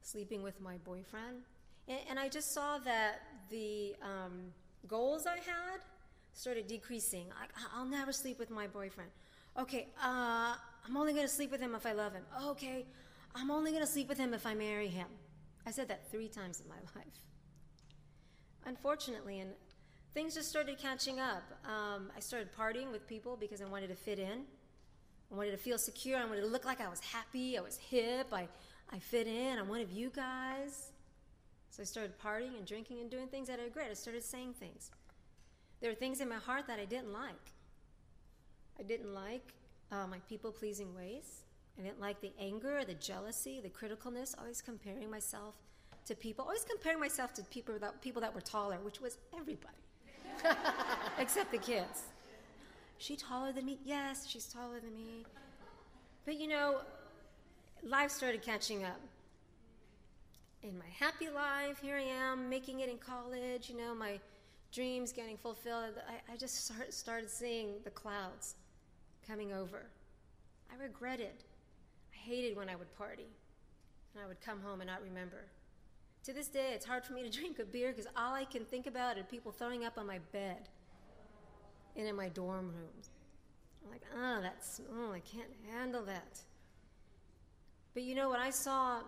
sleeping 0.00 0.42
with 0.42 0.60
my 0.60 0.76
boyfriend. 0.78 1.42
And, 1.88 1.98
and 2.10 2.18
I 2.18 2.28
just 2.28 2.52
saw 2.52 2.78
that 2.78 3.22
the 3.50 3.94
um, 4.02 4.52
goals 4.86 5.26
I 5.26 5.36
had 5.36 5.80
started 6.32 6.66
decreasing. 6.66 7.26
I'll 7.74 7.86
never 7.86 8.12
sleep 8.12 8.38
with 8.38 8.50
my 8.50 8.66
boyfriend. 8.66 9.10
Okay, 9.58 9.88
uh, 10.02 10.54
I'm 10.86 10.96
only 10.96 11.12
going 11.12 11.26
to 11.26 11.32
sleep 11.32 11.50
with 11.50 11.60
him 11.60 11.74
if 11.74 11.86
I 11.86 11.92
love 11.92 12.12
him. 12.12 12.24
Okay, 12.48 12.84
I'm 13.34 13.50
only 13.50 13.70
going 13.70 13.84
to 13.84 13.90
sleep 13.90 14.08
with 14.08 14.18
him 14.18 14.34
if 14.34 14.46
I 14.46 14.54
marry 14.54 14.88
him. 14.88 15.06
I 15.66 15.70
said 15.70 15.88
that 15.88 16.10
three 16.10 16.28
times 16.28 16.60
in 16.60 16.68
my 16.68 16.74
life. 16.96 17.20
Unfortunately, 18.66 19.40
and 19.40 19.50
things 20.14 20.34
just 20.34 20.48
started 20.48 20.78
catching 20.78 21.20
up. 21.20 21.42
Um, 21.64 22.10
I 22.16 22.20
started 22.20 22.48
partying 22.56 22.90
with 22.92 23.06
people 23.06 23.36
because 23.36 23.60
I 23.60 23.66
wanted 23.66 23.88
to 23.88 23.96
fit 23.96 24.18
in. 24.18 24.44
I 25.32 25.34
wanted 25.34 25.50
to 25.50 25.56
feel 25.56 25.76
secure. 25.76 26.16
I 26.16 26.24
wanted 26.24 26.42
to 26.42 26.46
look 26.46 26.64
like 26.64 26.80
I 26.80 26.88
was 26.88 27.00
happy. 27.00 27.58
I 27.58 27.60
was 27.60 27.76
hip. 27.76 28.28
I, 28.32 28.48
I 28.92 28.98
fit 28.98 29.26
in. 29.26 29.58
I'm 29.58 29.68
one 29.68 29.80
of 29.80 29.90
you 29.90 30.10
guys. 30.10 30.92
So 31.70 31.82
I 31.82 31.86
started 31.86 32.12
partying 32.18 32.56
and 32.56 32.64
drinking 32.64 33.00
and 33.00 33.10
doing 33.10 33.26
things 33.26 33.48
that 33.48 33.58
I 33.58 33.64
regret. 33.64 33.88
I 33.90 33.94
started 33.94 34.22
saying 34.22 34.54
things. 34.54 34.92
There 35.80 35.90
were 35.90 35.96
things 35.96 36.20
in 36.20 36.28
my 36.28 36.36
heart 36.36 36.68
that 36.68 36.78
I 36.78 36.84
didn't 36.84 37.12
like. 37.12 37.52
I 38.78 38.84
didn't 38.84 39.12
like 39.12 39.52
uh, 39.90 40.06
my 40.06 40.18
people 40.28 40.52
pleasing 40.52 40.94
ways. 40.94 41.42
I 41.78 41.82
didn't 41.82 42.00
like 42.00 42.20
the 42.20 42.32
anger, 42.38 42.84
the 42.86 42.94
jealousy, 42.94 43.60
the 43.60 43.68
criticalness, 43.68 44.38
always 44.38 44.62
comparing 44.62 45.10
myself 45.10 45.54
to 46.06 46.14
people, 46.14 46.44
always 46.44 46.64
comparing 46.64 47.00
myself 47.00 47.32
to 47.34 47.42
people 47.44 47.76
that, 47.80 48.00
people 48.00 48.22
that 48.22 48.34
were 48.34 48.40
taller, 48.40 48.78
which 48.82 49.00
was 49.00 49.18
everybody, 49.36 49.83
except 51.18 51.50
the 51.50 51.58
kids. 51.58 52.04
She 52.98 53.16
taller 53.16 53.52
than 53.52 53.66
me? 53.66 53.78
Yes, 53.84 54.26
she's 54.26 54.46
taller 54.46 54.80
than 54.80 54.94
me. 54.94 55.24
But 56.24 56.40
you 56.40 56.48
know, 56.48 56.80
life 57.82 58.10
started 58.10 58.42
catching 58.42 58.84
up. 58.84 59.00
In 60.62 60.78
my 60.78 60.86
happy 60.98 61.28
life, 61.28 61.78
here 61.82 61.96
I 61.96 62.02
am 62.02 62.48
making 62.48 62.80
it 62.80 62.88
in 62.88 62.96
college, 62.96 63.68
you 63.68 63.76
know, 63.76 63.94
my 63.94 64.18
dreams 64.72 65.12
getting 65.12 65.36
fulfilled. 65.36 65.94
I, 66.08 66.32
I 66.32 66.36
just 66.36 66.64
start, 66.64 66.92
started 66.94 67.30
seeing 67.30 67.74
the 67.84 67.90
clouds 67.90 68.54
coming 69.26 69.52
over. 69.52 69.86
I 70.72 70.82
regretted. 70.82 71.44
I 72.12 72.16
hated 72.16 72.56
when 72.56 72.68
I 72.68 72.76
would 72.76 72.92
party 72.96 73.28
and 74.14 74.24
I 74.24 74.26
would 74.26 74.40
come 74.40 74.60
home 74.60 74.80
and 74.80 74.88
not 74.88 75.02
remember. 75.02 75.44
To 76.24 76.32
this 76.32 76.48
day, 76.48 76.72
it's 76.74 76.86
hard 76.86 77.04
for 77.04 77.12
me 77.12 77.22
to 77.22 77.30
drink 77.38 77.58
a 77.58 77.64
beer 77.64 77.92
because 77.92 78.10
all 78.16 78.34
I 78.34 78.44
can 78.44 78.64
think 78.64 78.86
about 78.86 79.18
are 79.18 79.22
people 79.24 79.52
throwing 79.52 79.84
up 79.84 79.98
on 79.98 80.06
my 80.06 80.18
bed 80.32 80.68
and 81.96 82.06
in 82.06 82.16
my 82.16 82.28
dorm 82.28 82.72
rooms. 82.74 83.10
I'm 83.84 83.90
like, 83.90 84.02
oh, 84.16 84.40
that's, 84.40 84.80
oh, 84.96 85.12
I 85.12 85.20
can't 85.20 85.50
handle 85.70 86.02
that. 86.06 86.40
But 87.92 88.02
you 88.04 88.14
know 88.14 88.28
what 88.28 88.40
I 88.40 88.50
saw 88.50 89.00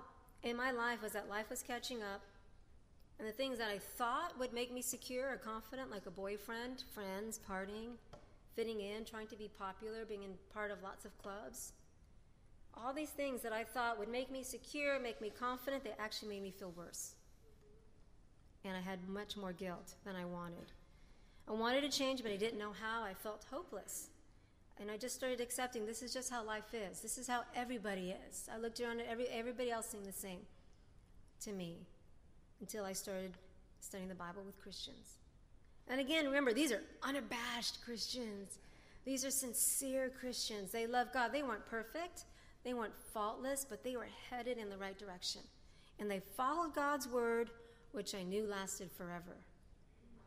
in 0.42 0.56
my 0.56 0.70
life 0.70 1.02
was 1.02 1.12
that 1.12 1.28
life 1.28 1.48
was 1.48 1.62
catching 1.62 2.02
up, 2.02 2.20
and 3.18 3.26
the 3.26 3.32
things 3.32 3.58
that 3.58 3.70
I 3.70 3.78
thought 3.78 4.38
would 4.38 4.52
make 4.52 4.72
me 4.72 4.82
secure 4.82 5.32
or 5.32 5.36
confident, 5.36 5.90
like 5.90 6.04
a 6.04 6.10
boyfriend, 6.10 6.84
friends, 6.92 7.40
partying, 7.50 7.94
fitting 8.54 8.80
in, 8.80 9.06
trying 9.06 9.26
to 9.28 9.36
be 9.36 9.50
popular, 9.58 10.04
being 10.04 10.22
in 10.22 10.34
part 10.52 10.70
of 10.70 10.82
lots 10.82 11.06
of 11.06 11.16
clubs, 11.18 11.72
all 12.76 12.92
these 12.92 13.10
things 13.10 13.42
that 13.42 13.52
I 13.52 13.64
thought 13.64 13.98
would 13.98 14.08
make 14.08 14.30
me 14.30 14.42
secure, 14.42 14.98
make 15.00 15.20
me 15.20 15.30
confident, 15.30 15.84
they 15.84 15.94
actually 15.98 16.28
made 16.28 16.42
me 16.42 16.50
feel 16.50 16.72
worse. 16.76 17.14
And 18.64 18.76
I 18.76 18.80
had 18.80 19.08
much 19.08 19.36
more 19.36 19.52
guilt 19.52 19.94
than 20.04 20.16
I 20.16 20.24
wanted. 20.24 20.72
I 21.48 21.52
wanted 21.52 21.82
to 21.82 21.96
change, 21.96 22.22
but 22.22 22.32
I 22.32 22.36
didn't 22.36 22.58
know 22.58 22.72
how. 22.72 23.02
I 23.02 23.14
felt 23.14 23.46
hopeless. 23.50 24.08
And 24.78 24.90
I 24.90 24.96
just 24.96 25.14
started 25.14 25.40
accepting 25.40 25.86
this 25.86 26.02
is 26.02 26.12
just 26.12 26.30
how 26.30 26.44
life 26.44 26.74
is. 26.74 27.00
This 27.00 27.16
is 27.16 27.26
how 27.26 27.42
everybody 27.54 28.14
is. 28.28 28.48
I 28.52 28.58
looked 28.58 28.80
around 28.80 29.00
at 29.00 29.06
every, 29.08 29.26
everybody 29.28 29.70
else 29.70 29.86
seemed 29.86 30.04
the 30.04 30.12
same 30.12 30.40
to 31.44 31.52
me 31.52 31.78
until 32.60 32.84
I 32.84 32.92
started 32.92 33.32
studying 33.80 34.08
the 34.08 34.14
Bible 34.14 34.42
with 34.44 34.60
Christians. 34.60 35.18
And 35.88 36.00
again, 36.00 36.26
remember, 36.26 36.52
these 36.52 36.72
are 36.72 36.82
unabashed 37.02 37.84
Christians. 37.84 38.58
These 39.04 39.24
are 39.24 39.30
sincere 39.30 40.10
Christians. 40.20 40.72
They 40.72 40.86
love 40.86 41.12
God. 41.12 41.32
They 41.32 41.42
weren't 41.42 41.64
perfect, 41.66 42.24
they 42.66 42.74
weren't 42.74 43.00
faultless, 43.14 43.64
but 43.64 43.84
they 43.84 43.96
were 43.96 44.08
headed 44.28 44.58
in 44.58 44.68
the 44.68 44.76
right 44.76 44.98
direction. 44.98 45.40
And 46.00 46.10
they 46.10 46.18
followed 46.18 46.74
God's 46.74 47.06
word, 47.06 47.48
which 47.92 48.12
I 48.12 48.24
knew 48.24 48.44
lasted 48.44 48.90
forever. 48.90 49.36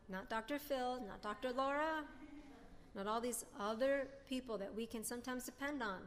Not 0.08 0.30
Dr. 0.30 0.58
Phil, 0.58 1.02
not 1.06 1.20
Dr. 1.20 1.52
Laura, 1.52 2.02
not 2.94 3.06
all 3.06 3.20
these 3.20 3.44
other 3.60 4.08
people 4.26 4.56
that 4.56 4.74
we 4.74 4.86
can 4.86 5.04
sometimes 5.04 5.44
depend 5.44 5.82
on 5.82 5.98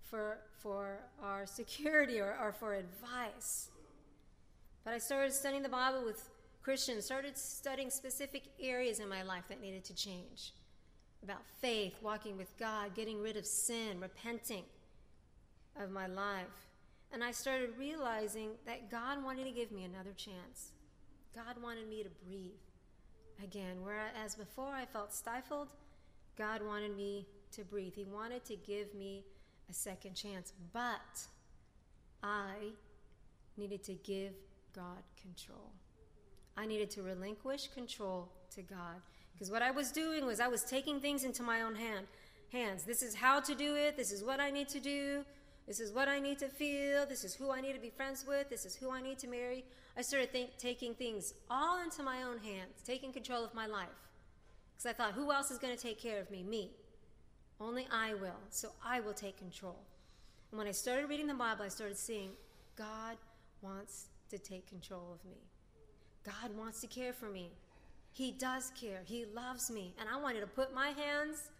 for, 0.00 0.38
for 0.62 1.00
our 1.20 1.44
security 1.46 2.20
or, 2.20 2.36
or 2.40 2.52
for 2.52 2.74
advice. 2.74 3.70
But 4.84 4.94
I 4.94 4.98
started 4.98 5.32
studying 5.32 5.64
the 5.64 5.68
Bible 5.68 6.04
with 6.04 6.30
Christians, 6.62 7.04
started 7.04 7.36
studying 7.36 7.90
specific 7.90 8.44
areas 8.62 9.00
in 9.00 9.08
my 9.08 9.24
life 9.24 9.48
that 9.48 9.60
needed 9.60 9.82
to 9.86 9.94
change 9.94 10.52
about 11.24 11.42
faith, 11.60 11.94
walking 12.00 12.36
with 12.36 12.56
God, 12.58 12.94
getting 12.94 13.20
rid 13.20 13.36
of 13.36 13.44
sin, 13.44 13.98
repenting 13.98 14.62
of 15.80 15.90
my 15.90 16.06
life. 16.06 16.68
And 17.12 17.22
I 17.22 17.30
started 17.30 17.70
realizing 17.78 18.50
that 18.66 18.90
God 18.90 19.22
wanted 19.22 19.44
to 19.44 19.50
give 19.50 19.70
me 19.70 19.84
another 19.84 20.12
chance. 20.16 20.72
God 21.34 21.62
wanted 21.62 21.88
me 21.88 22.02
to 22.02 22.10
breathe 22.26 22.50
again. 23.42 23.78
Whereas 23.82 24.34
before 24.34 24.72
I 24.72 24.84
felt 24.84 25.12
stifled, 25.12 25.68
God 26.36 26.62
wanted 26.62 26.96
me 26.96 27.26
to 27.52 27.62
breathe. 27.64 27.92
He 27.94 28.04
wanted 28.04 28.44
to 28.46 28.56
give 28.56 28.94
me 28.94 29.24
a 29.70 29.72
second 29.72 30.14
chance. 30.14 30.52
But 30.72 31.26
I 32.22 32.72
needed 33.56 33.82
to 33.84 33.94
give 33.94 34.32
God 34.74 35.02
control. 35.20 35.70
I 36.56 36.66
needed 36.66 36.90
to 36.90 37.02
relinquish 37.02 37.68
control 37.68 38.28
to 38.54 38.62
God. 38.62 39.00
Because 39.32 39.50
what 39.50 39.62
I 39.62 39.70
was 39.70 39.90
doing 39.90 40.24
was 40.26 40.40
I 40.40 40.48
was 40.48 40.62
taking 40.62 41.00
things 41.00 41.24
into 41.24 41.42
my 41.42 41.62
own 41.62 41.74
hand, 41.74 42.06
hands. 42.52 42.84
This 42.84 43.02
is 43.02 43.14
how 43.14 43.40
to 43.40 43.54
do 43.54 43.74
it. 43.74 43.96
This 43.96 44.12
is 44.12 44.22
what 44.22 44.40
I 44.40 44.50
need 44.50 44.68
to 44.68 44.80
do. 44.80 45.24
This 45.66 45.80
is 45.80 45.92
what 45.92 46.08
I 46.08 46.18
need 46.18 46.38
to 46.40 46.48
feel. 46.48 47.06
This 47.06 47.24
is 47.24 47.34
who 47.34 47.50
I 47.50 47.60
need 47.60 47.72
to 47.72 47.80
be 47.80 47.90
friends 47.90 48.24
with. 48.26 48.50
This 48.50 48.66
is 48.66 48.76
who 48.76 48.90
I 48.90 49.00
need 49.00 49.18
to 49.20 49.28
marry. 49.28 49.64
I 49.96 50.02
started 50.02 50.30
think, 50.30 50.58
taking 50.58 50.94
things 50.94 51.34
all 51.48 51.82
into 51.82 52.02
my 52.02 52.22
own 52.22 52.38
hands, 52.38 52.82
taking 52.84 53.12
control 53.12 53.44
of 53.44 53.54
my 53.54 53.66
life. 53.66 53.88
Because 54.74 54.86
I 54.86 54.92
thought, 54.92 55.12
who 55.14 55.32
else 55.32 55.50
is 55.50 55.58
going 55.58 55.74
to 55.74 55.82
take 55.82 55.98
care 55.98 56.20
of 56.20 56.30
me? 56.30 56.42
Me. 56.42 56.70
Only 57.60 57.86
I 57.90 58.14
will. 58.14 58.40
So 58.50 58.72
I 58.84 59.00
will 59.00 59.14
take 59.14 59.38
control. 59.38 59.78
And 60.50 60.58
when 60.58 60.66
I 60.66 60.72
started 60.72 61.08
reading 61.08 61.26
the 61.26 61.34
Bible, 61.34 61.64
I 61.64 61.68
started 61.68 61.96
seeing 61.96 62.30
God 62.76 63.16
wants 63.62 64.06
to 64.30 64.38
take 64.38 64.68
control 64.68 65.12
of 65.14 65.24
me. 65.24 65.38
God 66.24 66.56
wants 66.58 66.80
to 66.82 66.86
care 66.86 67.12
for 67.12 67.30
me. 67.30 67.50
He 68.12 68.32
does 68.32 68.70
care. 68.78 69.00
He 69.04 69.24
loves 69.34 69.70
me. 69.70 69.94
And 69.98 70.08
I 70.08 70.20
wanted 70.20 70.40
to 70.40 70.46
put 70.46 70.74
my 70.74 70.88
hands, 70.88 71.50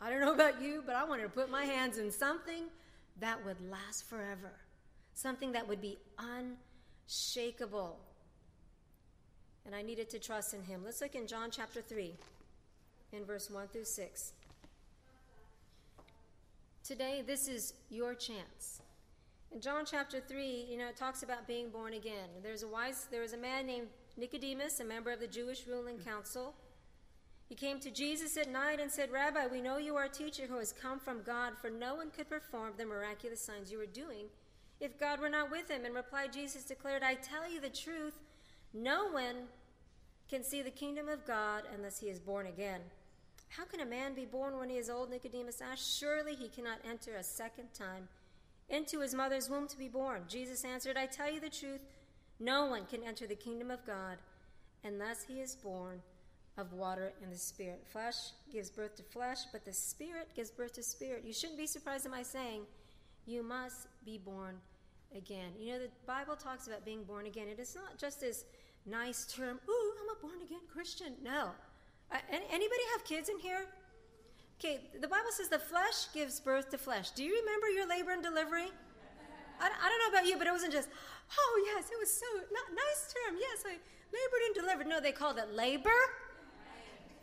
I 0.00 0.10
don't 0.10 0.20
know 0.20 0.34
about 0.34 0.60
you, 0.60 0.82
but 0.84 0.96
I 0.96 1.04
wanted 1.04 1.22
to 1.22 1.28
put 1.28 1.50
my 1.50 1.64
hands 1.64 1.98
in 1.98 2.10
something 2.10 2.64
that 3.20 3.44
would 3.44 3.56
last 3.70 4.04
forever, 4.08 4.52
something 5.14 5.52
that 5.52 5.68
would 5.68 5.80
be 5.80 5.98
unshakable. 6.18 7.98
And 9.66 9.74
I 9.74 9.82
needed 9.82 10.10
to 10.10 10.18
trust 10.18 10.52
in 10.54 10.62
him. 10.62 10.82
Let's 10.84 11.00
look 11.00 11.14
in 11.14 11.26
John 11.26 11.50
chapter 11.50 11.80
3, 11.80 12.14
in 13.12 13.24
verse 13.24 13.50
1 13.50 13.68
through 13.68 13.84
6. 13.84 14.32
Today, 16.82 17.22
this 17.26 17.48
is 17.48 17.72
your 17.88 18.14
chance. 18.14 18.82
In 19.50 19.60
John 19.60 19.84
chapter 19.86 20.20
3, 20.20 20.66
you 20.68 20.76
know, 20.76 20.88
it 20.88 20.96
talks 20.96 21.22
about 21.22 21.46
being 21.46 21.70
born 21.70 21.94
again. 21.94 22.28
There's 22.42 22.62
a 22.62 22.68
wise, 22.68 23.06
there 23.10 23.22
was 23.22 23.32
a 23.32 23.38
man 23.38 23.66
named 23.66 23.86
Nicodemus, 24.16 24.80
a 24.80 24.84
member 24.84 25.10
of 25.10 25.20
the 25.20 25.26
Jewish 25.26 25.66
ruling 25.66 25.98
council. 25.98 26.54
He 27.48 27.54
came 27.54 27.78
to 27.80 27.90
Jesus 27.90 28.36
at 28.36 28.50
night 28.50 28.80
and 28.80 28.90
said, 28.90 29.12
Rabbi, 29.12 29.46
we 29.46 29.60
know 29.60 29.76
you 29.76 29.96
are 29.96 30.04
a 30.04 30.08
teacher 30.08 30.44
who 30.48 30.58
has 30.58 30.72
come 30.72 30.98
from 30.98 31.22
God, 31.22 31.52
for 31.60 31.70
no 31.70 31.94
one 31.94 32.10
could 32.10 32.28
perform 32.28 32.72
the 32.76 32.86
miraculous 32.86 33.40
signs 33.40 33.70
you 33.70 33.80
are 33.80 33.86
doing 33.86 34.26
if 34.80 34.98
God 34.98 35.20
were 35.20 35.28
not 35.28 35.50
with 35.50 35.70
him. 35.70 35.84
And 35.84 35.94
replied, 35.94 36.32
Jesus 36.32 36.64
declared, 36.64 37.02
I 37.02 37.14
tell 37.14 37.50
you 37.50 37.60
the 37.60 37.68
truth, 37.68 38.14
no 38.72 39.08
one 39.08 39.48
can 40.28 40.42
see 40.42 40.62
the 40.62 40.70
kingdom 40.70 41.08
of 41.08 41.26
God 41.26 41.64
unless 41.74 41.98
he 41.98 42.08
is 42.08 42.18
born 42.18 42.46
again. 42.46 42.80
How 43.50 43.64
can 43.64 43.80
a 43.80 43.86
man 43.86 44.14
be 44.14 44.24
born 44.24 44.58
when 44.58 44.70
he 44.70 44.78
is 44.78 44.90
old? 44.90 45.10
Nicodemus 45.10 45.60
asked. 45.60 45.98
Surely 45.98 46.34
he 46.34 46.48
cannot 46.48 46.78
enter 46.88 47.14
a 47.14 47.22
second 47.22 47.68
time 47.74 48.08
into 48.68 49.00
his 49.00 49.14
mother's 49.14 49.50
womb 49.50 49.68
to 49.68 49.78
be 49.78 49.88
born. 49.88 50.22
Jesus 50.26 50.64
answered, 50.64 50.96
I 50.96 51.06
tell 51.06 51.30
you 51.30 51.40
the 51.40 51.50
truth, 51.50 51.82
no 52.40 52.66
one 52.66 52.86
can 52.86 53.04
enter 53.04 53.26
the 53.26 53.36
kingdom 53.36 53.70
of 53.70 53.86
God 53.86 54.16
unless 54.82 55.22
he 55.22 55.40
is 55.40 55.54
born 55.54 56.00
of 56.56 56.72
water 56.72 57.12
and 57.22 57.32
the 57.32 57.38
Spirit. 57.38 57.84
Flesh 57.90 58.16
gives 58.52 58.70
birth 58.70 58.96
to 58.96 59.02
flesh, 59.02 59.38
but 59.52 59.64
the 59.64 59.72
Spirit 59.72 60.28
gives 60.36 60.50
birth 60.50 60.74
to 60.74 60.82
spirit. 60.82 61.24
You 61.26 61.32
shouldn't 61.32 61.58
be 61.58 61.66
surprised 61.66 62.06
at 62.06 62.12
my 62.12 62.22
saying, 62.22 62.62
you 63.26 63.42
must 63.42 63.88
be 64.04 64.18
born 64.18 64.56
again. 65.16 65.52
You 65.58 65.72
know, 65.72 65.78
the 65.80 65.90
Bible 66.06 66.36
talks 66.36 66.66
about 66.66 66.84
being 66.84 67.02
born 67.04 67.26
again. 67.26 67.48
It 67.48 67.58
is 67.58 67.74
not 67.74 67.98
just 67.98 68.20
this 68.20 68.44
nice 68.86 69.24
term, 69.24 69.58
ooh, 69.68 69.92
I'm 70.00 70.16
a 70.16 70.20
born 70.20 70.42
again 70.44 70.60
Christian. 70.72 71.14
No. 71.22 71.50
Uh, 72.12 72.18
anybody 72.30 72.82
have 72.92 73.04
kids 73.04 73.28
in 73.28 73.38
here? 73.38 73.66
Okay, 74.60 74.80
the 75.00 75.08
Bible 75.08 75.30
says 75.30 75.48
the 75.48 75.58
flesh 75.58 76.06
gives 76.12 76.38
birth 76.38 76.70
to 76.70 76.78
flesh. 76.78 77.10
Do 77.10 77.24
you 77.24 77.34
remember 77.40 77.68
your 77.70 77.88
labor 77.88 78.12
and 78.12 78.22
delivery? 78.22 78.70
I, 79.60 79.66
I 79.66 79.88
don't 79.88 80.12
know 80.12 80.18
about 80.18 80.28
you, 80.28 80.36
but 80.36 80.46
it 80.46 80.52
wasn't 80.52 80.72
just, 80.72 80.88
oh, 81.36 81.64
yes, 81.74 81.90
it 81.90 81.98
was 81.98 82.12
so, 82.12 82.26
not, 82.52 82.64
nice 82.70 83.12
term. 83.12 83.36
Yes, 83.40 83.64
I 83.66 83.70
labored 83.70 84.42
and 84.46 84.54
delivered. 84.54 84.86
No, 84.86 85.00
they 85.00 85.12
called 85.12 85.38
it 85.38 85.52
labor 85.54 85.90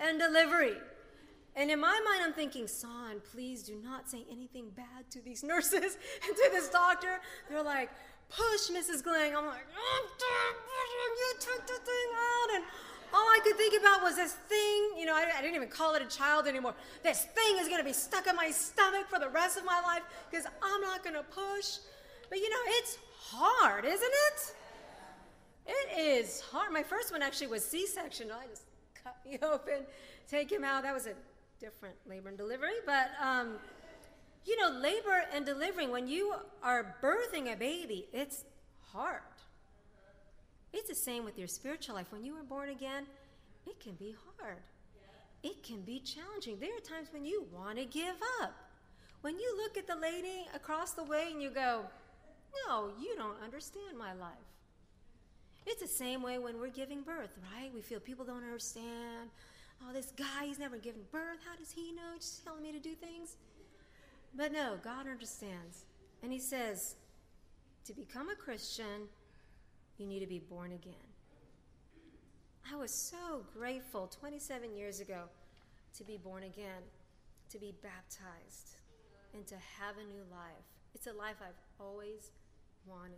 and 0.01 0.19
delivery. 0.19 0.75
And 1.55 1.69
in 1.69 1.79
my 1.79 1.99
mind, 2.05 2.23
I'm 2.23 2.33
thinking, 2.33 2.67
Son, 2.67 3.21
please 3.31 3.61
do 3.63 3.75
not 3.83 4.09
say 4.09 4.25
anything 4.31 4.69
bad 4.75 5.09
to 5.11 5.21
these 5.21 5.43
nurses 5.51 5.97
and 6.27 6.35
to 6.35 6.49
this 6.51 6.69
doctor. 6.69 7.19
They're 7.49 7.63
like, 7.63 7.89
push, 8.29 8.69
Mrs. 8.71 9.03
Glang. 9.03 9.35
I'm 9.35 9.45
like, 9.45 9.67
oh, 9.77 10.07
you 11.17 11.39
took 11.39 11.67
the 11.67 11.73
thing 11.73 12.09
out. 12.15 12.55
And 12.55 12.63
all 13.13 13.27
I 13.27 13.39
could 13.43 13.57
think 13.57 13.79
about 13.79 14.01
was 14.01 14.15
this 14.15 14.33
thing. 14.33 14.91
You 14.97 15.05
know, 15.05 15.15
I, 15.15 15.25
I 15.37 15.41
didn't 15.41 15.55
even 15.55 15.67
call 15.67 15.95
it 15.95 16.01
a 16.01 16.07
child 16.07 16.47
anymore. 16.47 16.73
This 17.03 17.25
thing 17.25 17.57
is 17.59 17.67
going 17.67 17.79
to 17.79 17.85
be 17.85 17.93
stuck 17.93 18.27
in 18.27 18.35
my 18.35 18.49
stomach 18.51 19.07
for 19.09 19.19
the 19.19 19.29
rest 19.29 19.57
of 19.57 19.65
my 19.65 19.81
life 19.81 20.03
because 20.29 20.45
I'm 20.63 20.81
not 20.81 21.03
going 21.03 21.15
to 21.15 21.23
push. 21.23 21.79
But 22.29 22.39
you 22.39 22.49
know, 22.49 22.63
it's 22.67 22.97
hard, 23.19 23.83
isn't 23.83 24.01
it? 24.01 24.53
It 25.67 25.99
is 25.99 26.41
hard. 26.41 26.71
My 26.71 26.83
first 26.83 27.11
one 27.11 27.21
actually 27.21 27.47
was 27.47 27.63
C 27.63 27.85
section. 27.85 28.31
I 28.31 28.47
just 28.47 28.63
cut 29.03 29.17
me 29.25 29.37
open, 29.43 29.85
take 30.29 30.51
him 30.51 30.63
out. 30.63 30.83
That 30.83 30.93
was 30.93 31.07
a 31.07 31.13
different 31.59 31.95
labor 32.07 32.29
and 32.29 32.37
delivery. 32.37 32.79
But, 32.85 33.11
um, 33.21 33.55
you 34.45 34.59
know, 34.59 34.77
labor 34.79 35.23
and 35.33 35.45
delivering, 35.45 35.91
when 35.91 36.07
you 36.07 36.33
are 36.63 36.95
birthing 37.01 37.51
a 37.51 37.55
baby, 37.55 38.07
it's 38.11 38.43
hard. 38.91 39.21
It's 40.73 40.89
the 40.89 40.95
same 40.95 41.25
with 41.25 41.37
your 41.37 41.47
spiritual 41.47 41.95
life. 41.95 42.07
When 42.11 42.23
you 42.23 42.33
were 42.33 42.43
born 42.43 42.69
again, 42.69 43.05
it 43.67 43.79
can 43.79 43.93
be 43.93 44.15
hard. 44.39 44.57
It 45.43 45.63
can 45.63 45.81
be 45.81 45.99
challenging. 45.99 46.57
There 46.59 46.75
are 46.75 46.79
times 46.79 47.09
when 47.11 47.25
you 47.25 47.45
want 47.51 47.77
to 47.77 47.85
give 47.85 48.15
up. 48.41 48.53
When 49.21 49.37
you 49.39 49.57
look 49.57 49.77
at 49.77 49.87
the 49.87 49.95
lady 49.95 50.47
across 50.55 50.91
the 50.91 51.03
way 51.03 51.27
and 51.31 51.41
you 51.41 51.49
go, 51.49 51.81
No, 52.67 52.91
you 52.99 53.15
don't 53.15 53.41
understand 53.43 53.97
my 53.97 54.13
life. 54.13 54.50
It's 55.65 55.81
the 55.81 55.87
same 55.87 56.21
way 56.21 56.39
when 56.39 56.59
we're 56.59 56.69
giving 56.69 57.01
birth, 57.01 57.37
right? 57.53 57.71
We 57.73 57.81
feel 57.81 57.99
people 57.99 58.25
don't 58.25 58.43
understand. 58.43 59.29
Oh, 59.83 59.93
this 59.93 60.11
guy, 60.17 60.45
he's 60.45 60.59
never 60.59 60.77
given 60.77 61.01
birth. 61.11 61.39
How 61.47 61.55
does 61.55 61.71
he 61.71 61.91
know? 61.91 62.13
He's 62.15 62.25
just 62.25 62.43
telling 62.43 62.63
me 62.63 62.71
to 62.71 62.79
do 62.79 62.93
things. 62.95 63.37
But 64.35 64.51
no, 64.51 64.77
God 64.83 65.07
understands. 65.07 65.85
And 66.23 66.31
He 66.31 66.39
says, 66.39 66.95
to 67.85 67.93
become 67.93 68.29
a 68.29 68.35
Christian, 68.35 69.09
you 69.97 70.05
need 70.05 70.19
to 70.19 70.27
be 70.27 70.39
born 70.39 70.71
again. 70.71 70.93
I 72.71 72.75
was 72.75 72.91
so 72.91 73.43
grateful 73.57 74.07
27 74.07 74.75
years 74.75 74.99
ago 74.99 75.23
to 75.97 76.03
be 76.03 76.17
born 76.17 76.43
again, 76.43 76.83
to 77.49 77.59
be 77.59 77.73
baptized, 77.81 78.75
and 79.33 79.45
to 79.47 79.55
have 79.55 79.95
a 79.97 80.03
new 80.03 80.23
life. 80.31 80.65
It's 80.93 81.07
a 81.07 81.13
life 81.13 81.35
I've 81.41 81.59
always 81.79 82.31
wanted. 82.85 83.17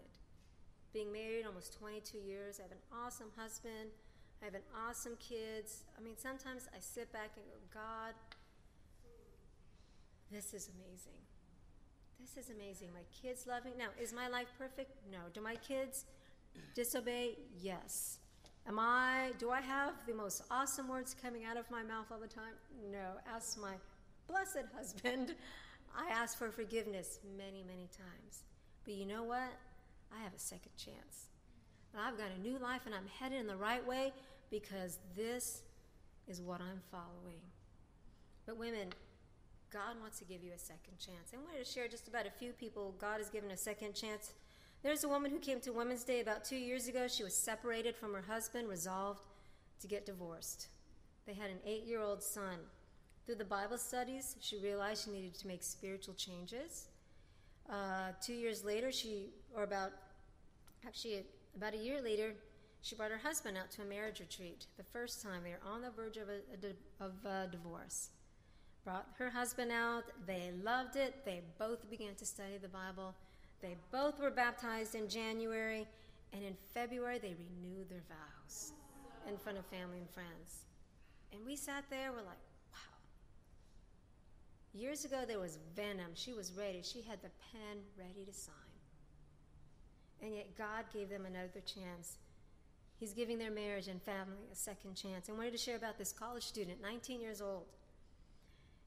Being 0.94 1.12
married 1.12 1.46
almost 1.46 1.74
22 1.80 2.20
years, 2.20 2.60
I 2.60 2.64
have 2.64 2.72
an 2.72 2.86
awesome 2.94 3.32
husband, 3.36 3.90
I 4.42 4.46
have 4.46 4.54
an 4.54 4.62
awesome 4.88 5.18
kids. 5.20 5.84
I 5.98 6.04
mean, 6.04 6.16
sometimes 6.18 6.68
I 6.76 6.80
sit 6.80 7.12
back 7.12 7.32
and 7.36 7.46
go, 7.46 7.80
God, 7.80 8.14
this 10.32 10.54
is 10.54 10.70
amazing. 10.76 11.20
This 12.20 12.46
is 12.46 12.52
amazing. 12.52 12.90
My 12.94 13.06
kids 13.22 13.48
love 13.48 13.66
me. 13.66 13.72
Now, 13.78 13.88
is 14.00 14.14
my 14.14 14.28
life 14.28 14.48
perfect? 14.58 14.92
No. 15.12 15.20
Do 15.34 15.42
my 15.42 15.56
kids 15.56 16.06
disobey? 16.76 17.38
Yes. 17.60 18.20
Am 18.68 18.80
I, 18.80 19.32
do 19.40 19.50
I 19.50 19.62
have 19.62 19.94
the 20.08 20.14
most 20.14 20.44
awesome 20.52 20.88
words 20.88 21.16
coming 21.20 21.44
out 21.44 21.58
of 21.58 21.70
my 21.72 21.84
mouth 21.84 22.08
all 22.12 22.20
the 22.20 22.28
time? 22.28 22.54
No. 22.92 23.20
Ask 23.34 23.60
my 23.60 23.74
blessed 24.28 24.66
husband. 24.78 25.36
I 25.98 26.10
ask 26.10 26.38
for 26.38 26.50
forgiveness 26.50 27.20
many, 27.38 27.64
many 27.64 27.88
times. 27.96 28.44
But 28.86 28.94
you 28.94 29.06
know 29.06 29.24
what? 29.24 29.52
I 30.16 30.24
have 30.24 30.34
a 30.34 30.40
second 30.40 30.72
chance. 30.78 31.28
And 31.94 32.02
I've 32.02 32.18
got 32.18 32.28
a 32.38 32.42
new 32.42 32.58
life 32.58 32.82
and 32.86 32.96
I'm 32.96 33.08
headed 33.20 33.40
in 33.40 33.48
the 33.48 33.56
right 33.56 33.86
way 33.86 34.14
because 34.50 35.00
this 35.16 35.62
is 36.28 36.42
what 36.42 36.62
I'm 36.62 36.82
following. 36.92 37.42
But 38.46 38.58
women, 38.58 38.90
God 39.72 40.00
wants 40.00 40.20
to 40.20 40.26
give 40.26 40.44
you 40.44 40.52
a 40.56 40.60
second 40.60 41.00
chance. 41.00 41.32
I 41.34 41.38
wanted 41.38 41.66
to 41.66 41.72
share 41.72 41.88
just 41.88 42.08
about 42.08 42.28
a 42.28 42.32
few 42.32 42.52
people 42.52 42.96
God 43.00 43.18
has 43.18 43.30
given 43.30 43.52
a 43.52 43.58
second 43.58 43.96
chance. 43.96 44.34
There's 44.84 45.04
a 45.04 45.10
woman 45.10 45.32
who 45.32 45.40
came 45.40 45.60
to 45.62 45.72
Women's 45.72 46.04
Day 46.04 46.20
about 46.20 46.44
two 46.44 46.58
years 46.58 46.88
ago. 46.88 47.08
She 47.08 47.24
was 47.24 47.34
separated 47.34 47.96
from 47.96 48.14
her 48.14 48.22
husband, 48.22 48.68
resolved 48.68 49.26
to 49.80 49.88
get 49.88 50.06
divorced. 50.06 50.68
They 51.26 51.34
had 51.34 51.50
an 51.50 51.60
eight 51.66 51.86
year 51.86 52.02
old 52.02 52.22
son. 52.22 52.60
Through 53.26 53.36
the 53.36 53.46
Bible 53.46 53.78
studies, 53.78 54.36
she 54.42 54.58
realized 54.58 55.06
she 55.06 55.12
needed 55.12 55.34
to 55.36 55.48
make 55.48 55.64
spiritual 55.64 56.14
changes. 56.14 56.88
Uh, 57.70 58.12
two 58.22 58.34
years 58.34 58.66
later, 58.66 58.92
she, 58.92 59.30
or 59.56 59.64
about, 59.64 59.92
actually, 60.86 61.26
about 61.56 61.74
a 61.74 61.78
year 61.78 62.02
later, 62.02 62.34
she 62.82 62.96
brought 62.96 63.12
her 63.12 63.18
husband 63.18 63.58
out 63.58 63.72
to 63.72 63.82
a 63.82 63.86
marriage 63.86 64.20
retreat. 64.20 64.66
The 64.78 64.84
first 64.84 65.22
time 65.22 65.44
they 65.44 65.52
were 65.52 65.72
on 65.72 65.82
the 65.82 65.92
verge 65.92 66.18
of 66.18 66.28
a, 66.30 66.42
a, 66.68 67.04
of 67.04 67.14
a 67.26 67.48
divorce 67.52 68.10
brought 68.84 69.08
her 69.18 69.30
husband 69.30 69.72
out. 69.72 70.04
They 70.26 70.52
loved 70.64 70.96
it. 70.96 71.26
They 71.26 71.42
both 71.58 71.90
began 71.90 72.16
to 72.16 72.26
study 72.26 72.58
the 72.62 72.68
Bible. 72.68 73.16
They 73.62 73.78
both 73.92 74.20
were 74.20 74.30
baptized 74.30 74.94
in 74.96 75.08
January, 75.08 75.88
and 76.34 76.44
in 76.44 76.56
February, 76.74 77.20
they 77.20 77.34
renewed 77.34 77.90
their 77.90 78.04
vows 78.10 78.74
in 79.30 79.38
front 79.38 79.58
of 79.58 79.66
family 79.66 80.00
and 80.00 80.10
friends. 80.10 80.66
And 81.32 81.46
we 81.46 81.56
sat 81.56 81.86
there, 81.90 82.12
we're 82.12 82.18
like, 82.18 82.44
wow. 82.74 82.98
Years 84.74 85.06
ago, 85.06 85.24
there 85.26 85.40
was 85.40 85.60
venom. 85.76 86.12
She 86.14 86.34
was 86.34 86.52
ready. 86.52 86.82
She 86.84 87.02
had 87.02 87.22
the 87.22 87.32
pen 87.52 87.80
ready 87.98 88.26
to 88.26 88.34
sign. 88.34 88.63
And 90.24 90.34
yet, 90.34 90.58
God 90.58 90.86
gave 90.94 91.10
them 91.10 91.26
another 91.26 91.62
chance. 91.66 92.18
He's 92.98 93.12
giving 93.12 93.38
their 93.38 93.52
marriage 93.52 93.90
and 93.90 94.02
family 94.02 94.48
a 94.52 94.56
second 94.56 94.96
chance. 94.96 95.30
I 95.30 95.34
wanted 95.34 95.52
to 95.52 95.58
share 95.58 95.76
about 95.76 95.98
this 95.98 96.14
college 96.14 96.44
student, 96.44 96.82
19 96.82 97.20
years 97.20 97.42
old. 97.42 97.66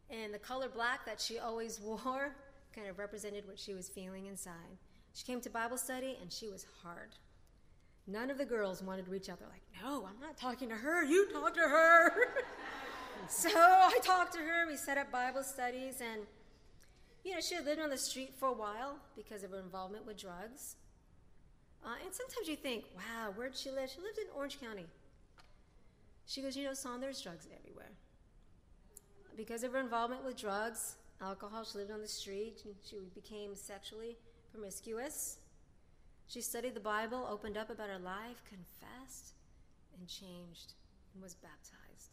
And 0.09 0.33
the 0.33 0.39
color 0.39 0.69
black 0.71 1.05
that 1.05 1.21
she 1.21 1.39
always 1.39 1.79
wore 1.85 2.35
kind 2.75 2.89
of 2.89 2.99
represented 2.99 3.47
what 3.47 3.59
she 3.59 3.75
was 3.75 3.89
feeling 3.89 4.27
inside. 4.27 4.79
She 5.13 5.25
came 5.25 5.43
to 5.43 5.51
Bible 5.51 5.77
study 5.77 6.17
and 6.23 6.33
she 6.33 6.49
was 6.49 6.65
hard. 6.83 7.11
None 8.07 8.31
of 8.31 8.39
the 8.39 8.45
girls 8.47 8.83
wanted 8.83 9.05
to 9.05 9.11
reach 9.11 9.29
out. 9.29 9.39
They're 9.39 9.49
like, 9.49 9.63
no, 9.83 10.07
I'm 10.09 10.21
not 10.21 10.39
talking 10.39 10.71
to 10.71 10.77
her. 10.77 11.05
You 11.05 11.31
talk 11.33 11.53
to 11.55 11.61
her. 11.61 12.13
so 13.29 13.51
I 13.53 13.99
talked 14.03 14.33
to 14.35 14.39
her. 14.39 14.67
We 14.67 14.77
set 14.77 14.97
up 14.97 15.13
Bible 15.13 15.43
studies. 15.43 16.01
And, 16.01 16.23
you 17.25 17.35
know, 17.35 17.41
she 17.41 17.57
had 17.57 17.67
lived 17.67 17.81
on 17.81 17.91
the 17.91 17.99
street 17.99 18.33
for 18.39 18.49
a 18.49 18.53
while 18.53 18.97
because 19.17 19.43
of 19.43 19.51
her 19.51 19.59
involvement 19.59 20.07
with 20.07 20.17
drugs. 20.17 20.77
Uh, 21.87 21.91
and 22.05 22.13
sometimes 22.13 22.49
you 22.49 22.57
think, 22.57 22.85
wow, 22.97 23.33
where'd 23.37 23.57
she 23.57 23.71
live? 23.71 23.89
She 23.89 24.01
lived 24.01 24.19
in 24.19 24.27
Orange 24.35 24.61
County. 24.61 24.87
She 26.27 26.43
goes, 26.43 26.57
you 26.57 26.65
know, 26.65 26.75
son, 26.75 27.01
there's 27.01 27.23
drugs 27.23 27.47
everywhere 27.57 27.93
because 29.37 29.63
of 29.63 29.73
her 29.73 29.81
involvement 29.81 30.25
with 30.25 30.37
drugs, 30.37 30.97
alcohol, 31.21 31.65
she 31.65 31.79
lived 31.79 31.91
on 31.91 32.01
the 32.01 32.09
street, 32.09 32.63
and 32.65 32.75
she 32.83 32.97
became 33.15 33.55
sexually 33.55 34.17
promiscuous. 34.51 35.39
She 36.27 36.41
studied 36.41 36.75
the 36.75 36.81
Bible, 36.81 37.29
opened 37.31 37.57
up 37.57 37.71
about 37.71 37.91
her 37.91 37.99
life, 37.99 38.43
confessed, 38.49 39.35
and 39.99 40.09
changed, 40.09 40.73
and 41.15 41.23
was 41.23 41.35
baptized. 41.35 42.11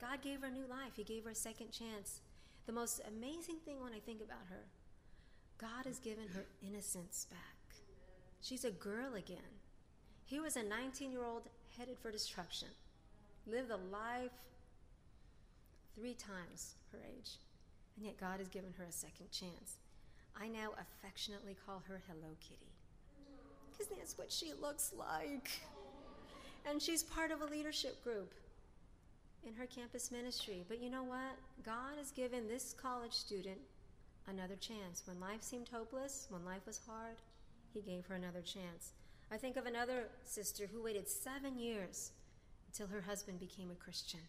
God 0.00 0.20
gave 0.20 0.40
her 0.40 0.48
a 0.48 0.50
new 0.50 0.66
life. 0.68 0.92
He 0.96 1.04
gave 1.04 1.24
her 1.24 1.30
a 1.30 1.34
second 1.34 1.70
chance. 1.70 2.20
The 2.66 2.72
most 2.72 3.00
amazing 3.08 3.56
thing 3.64 3.80
when 3.80 3.92
I 3.92 4.00
think 4.00 4.20
about 4.20 4.46
her, 4.50 4.64
God 5.58 5.86
has 5.86 5.98
given 5.98 6.28
her 6.34 6.44
innocence 6.62 7.26
back. 7.30 7.57
She's 8.40 8.64
a 8.64 8.70
girl 8.70 9.14
again. 9.14 9.38
He 10.24 10.40
was 10.40 10.56
a 10.56 10.62
19 10.62 11.12
year 11.12 11.24
old 11.24 11.42
headed 11.78 11.98
for 11.98 12.10
destruction, 12.10 12.68
lived 13.46 13.70
a 13.70 13.76
life 13.76 14.30
three 15.94 16.14
times 16.14 16.74
her 16.92 16.98
age, 17.16 17.32
and 17.96 18.06
yet 18.06 18.18
God 18.18 18.38
has 18.38 18.48
given 18.48 18.72
her 18.78 18.84
a 18.84 18.92
second 18.92 19.30
chance. 19.30 19.76
I 20.40 20.48
now 20.48 20.70
affectionately 20.78 21.56
call 21.66 21.82
her 21.88 22.00
Hello 22.06 22.36
Kitty 22.40 22.72
because 23.78 23.92
that's 23.96 24.18
what 24.18 24.30
she 24.30 24.52
looks 24.60 24.92
like. 24.98 25.50
And 26.68 26.82
she's 26.82 27.02
part 27.02 27.30
of 27.30 27.40
a 27.40 27.46
leadership 27.46 28.02
group 28.02 28.34
in 29.46 29.54
her 29.54 29.66
campus 29.66 30.10
ministry. 30.10 30.64
But 30.68 30.82
you 30.82 30.90
know 30.90 31.04
what? 31.04 31.36
God 31.64 31.96
has 31.98 32.10
given 32.10 32.48
this 32.48 32.74
college 32.74 33.12
student 33.12 33.58
another 34.26 34.56
chance. 34.56 35.02
When 35.06 35.20
life 35.20 35.42
seemed 35.42 35.68
hopeless, 35.68 36.26
when 36.30 36.44
life 36.44 36.66
was 36.66 36.80
hard, 36.86 37.16
He 37.72 37.80
gave 37.80 38.06
her 38.06 38.14
another 38.14 38.40
chance. 38.40 38.92
I 39.30 39.36
think 39.36 39.56
of 39.56 39.66
another 39.66 40.08
sister 40.24 40.68
who 40.72 40.82
waited 40.82 41.08
seven 41.08 41.58
years 41.58 42.12
until 42.66 42.86
her 42.88 43.02
husband 43.02 43.40
became 43.40 43.70
a 43.70 43.74
Christian 43.74 44.20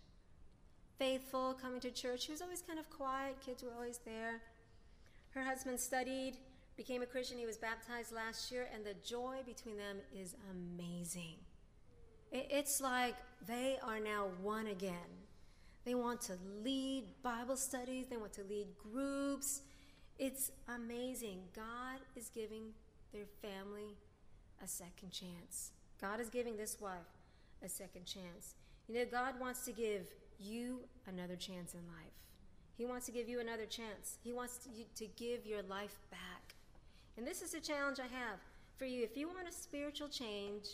faithful, 0.99 1.57
coming 1.59 1.79
to 1.79 1.89
church. 1.89 2.23
She 2.23 2.31
was 2.31 2.41
always 2.41 2.61
kind 2.61 2.77
of 2.77 2.89
quiet, 2.89 3.37
kids 3.43 3.63
were 3.63 3.71
always 3.73 3.99
there. 3.99 4.41
Her 5.31 5.43
husband 5.43 5.79
studied, 5.79 6.33
became 6.75 7.01
a 7.01 7.05
Christian. 7.05 7.37
He 7.37 7.45
was 7.45 7.57
baptized 7.57 8.11
last 8.11 8.51
year, 8.51 8.67
and 8.73 8.85
the 8.85 8.95
joy 9.05 9.37
between 9.45 9.77
them 9.77 9.97
is 10.13 10.35
amazing. 10.51 11.35
It's 12.31 12.81
like 12.81 13.15
they 13.47 13.77
are 13.81 13.99
now 13.99 14.27
one 14.41 14.67
again. 14.67 14.93
They 15.85 15.95
want 15.95 16.21
to 16.21 16.33
lead 16.63 17.05
Bible 17.23 17.55
studies, 17.55 18.07
they 18.09 18.17
want 18.17 18.33
to 18.33 18.43
lead 18.43 18.67
groups. 18.77 19.61
It's 20.17 20.51
amazing. 20.67 21.39
God 21.55 21.99
is 22.17 22.29
giving 22.29 22.73
their 23.13 23.25
family 23.41 23.97
a 24.63 24.67
second 24.67 25.11
chance. 25.11 25.71
God 26.01 26.19
is 26.19 26.29
giving 26.29 26.57
this 26.57 26.79
wife 26.79 26.97
a 27.63 27.69
second 27.69 28.05
chance. 28.05 28.55
You 28.87 28.95
know, 28.95 29.05
God 29.11 29.39
wants 29.39 29.65
to 29.65 29.71
give 29.71 30.07
you 30.39 30.79
another 31.07 31.35
chance 31.35 31.73
in 31.73 31.81
life. 31.87 32.13
He 32.77 32.85
wants 32.85 33.05
to 33.07 33.11
give 33.11 33.27
you 33.27 33.39
another 33.39 33.65
chance. 33.65 34.17
He 34.23 34.31
wants 34.31 34.57
to, 34.59 34.69
to 34.95 35.11
give 35.17 35.45
your 35.45 35.61
life 35.63 35.99
back. 36.09 36.55
And 37.17 37.27
this 37.27 37.41
is 37.41 37.53
a 37.53 37.59
challenge 37.59 37.99
I 37.99 38.03
have 38.03 38.39
for 38.77 38.85
you. 38.85 39.03
If 39.03 39.17
you 39.17 39.27
want 39.27 39.47
a 39.47 39.51
spiritual 39.51 40.07
change, 40.07 40.65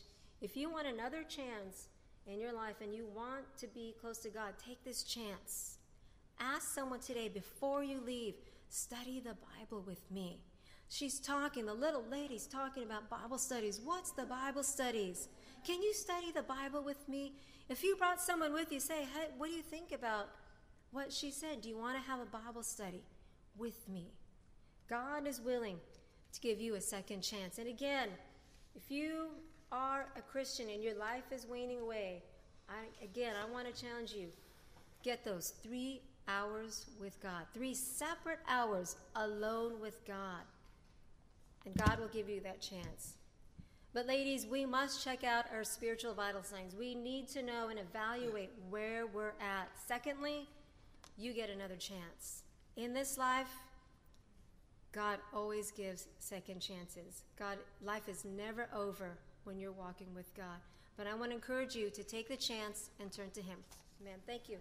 if 0.42 0.56
you 0.56 0.70
want 0.70 0.86
another 0.86 1.24
chance 1.24 1.88
in 2.28 2.40
your 2.40 2.54
life 2.54 2.76
and 2.82 2.94
you 2.94 3.08
want 3.16 3.46
to 3.58 3.68
be 3.68 3.96
close 4.00 4.20
to 4.20 4.30
God, 4.30 4.54
take 4.64 4.84
this 4.84 5.04
chance. 5.04 5.78
Ask 6.40 6.74
someone 6.74 7.00
today 7.00 7.30
before 7.30 7.84
you 7.84 8.00
leave, 8.06 8.36
study 8.70 9.20
the 9.20 9.36
Bible 9.58 9.84
with 9.88 10.02
me. 10.12 10.40
She's 10.96 11.20
talking, 11.20 11.66
the 11.66 11.74
little 11.74 12.06
lady's 12.10 12.48
talking 12.48 12.84
about 12.84 13.10
Bible 13.10 13.38
studies. 13.38 13.82
What's 13.84 14.12
the 14.12 14.24
Bible 14.24 14.64
studies? 14.64 15.28
Can 15.68 15.82
you 15.82 15.94
study 15.94 16.32
the 16.32 16.44
Bible 16.44 16.82
with 16.82 17.10
me? 17.10 17.34
If 17.68 17.84
you 17.84 17.98
brought 17.98 18.22
someone 18.22 18.54
with 18.54 18.72
you, 18.72 18.80
say, 18.80 19.02
hey, 19.14 19.28
what 19.38 19.48
do 19.48 19.54
you 19.54 19.62
think 19.62 19.92
about 19.92 20.30
what 20.92 21.12
she 21.12 21.32
said? 21.32 21.60
Do 21.60 21.68
you 21.68 21.78
want 21.78 22.02
to 22.02 22.10
have 22.10 22.22
a 22.22 22.26
Bible 22.26 22.64
study 22.64 23.04
with 23.58 23.90
me? 23.90 24.06
God 24.90 25.28
is 25.28 25.42
willing 25.42 25.80
to 26.32 26.40
give 26.40 26.62
you 26.62 26.76
a 26.76 26.82
second 26.82 27.24
chance. 27.24 27.58
And 27.58 27.68
again, 27.68 28.08
if 28.74 28.90
you 28.90 29.32
are 29.74 30.06
a 30.16 30.22
Christian 30.22 30.70
and 30.70 30.82
your 30.82 30.96
life 30.96 31.26
is 31.30 31.46
waning 31.46 31.82
away, 31.82 32.24
I, 32.70 33.04
again, 33.04 33.34
I 33.36 33.52
want 33.52 33.68
to 33.68 33.82
challenge 33.82 34.14
you 34.14 34.30
get 35.04 35.26
those 35.26 35.56
three 35.62 36.00
hours 36.30 36.86
with 37.02 37.22
God, 37.22 37.44
three 37.54 37.74
separate 37.74 38.40
hours 38.48 38.96
alone 39.14 39.82
with 39.82 40.06
God. 40.08 40.40
And 41.66 41.76
God 41.76 42.00
will 42.00 42.08
give 42.08 42.30
you 42.30 42.42
that 42.42 42.62
chance. 42.62 43.16
But, 43.94 44.08
ladies, 44.08 44.46
we 44.46 44.66
must 44.66 45.04
check 45.04 45.24
out 45.24 45.46
our 45.54 45.64
spiritual 45.64 46.14
vital 46.14 46.44
signs. 46.44 46.76
We 46.76 46.96
need 46.96 47.30
to 47.30 47.42
know 47.42 47.70
and 47.70 47.80
evaluate 47.80 48.52
where 48.70 49.08
we're 49.08 49.34
at. 49.40 49.70
Secondly, 49.88 50.48
you 51.18 51.34
get 51.34 51.50
another 51.50 51.78
chance. 51.78 52.44
In 52.76 52.94
this 52.94 53.18
life, 53.18 53.48
God 54.92 55.20
always 55.34 55.72
gives 55.72 56.08
second 56.20 56.60
chances. 56.60 57.24
God, 57.40 57.58
life 57.82 58.10
is 58.10 58.26
never 58.26 58.68
over 58.76 59.18
when 59.46 59.58
you're 59.58 59.72
walking 59.72 60.08
with 60.14 60.34
God. 60.36 60.60
But 60.98 61.08
I 61.08 61.14
want 61.14 61.32
to 61.32 61.36
encourage 61.36 61.76
you 61.76 61.90
to 61.90 62.04
take 62.04 62.28
the 62.28 62.38
chance 62.38 62.90
and 63.00 63.12
turn 63.12 63.30
to 63.32 63.42
Him. 63.42 63.58
Amen. 64.02 64.20
Thank 64.28 64.50
you. 64.50 64.58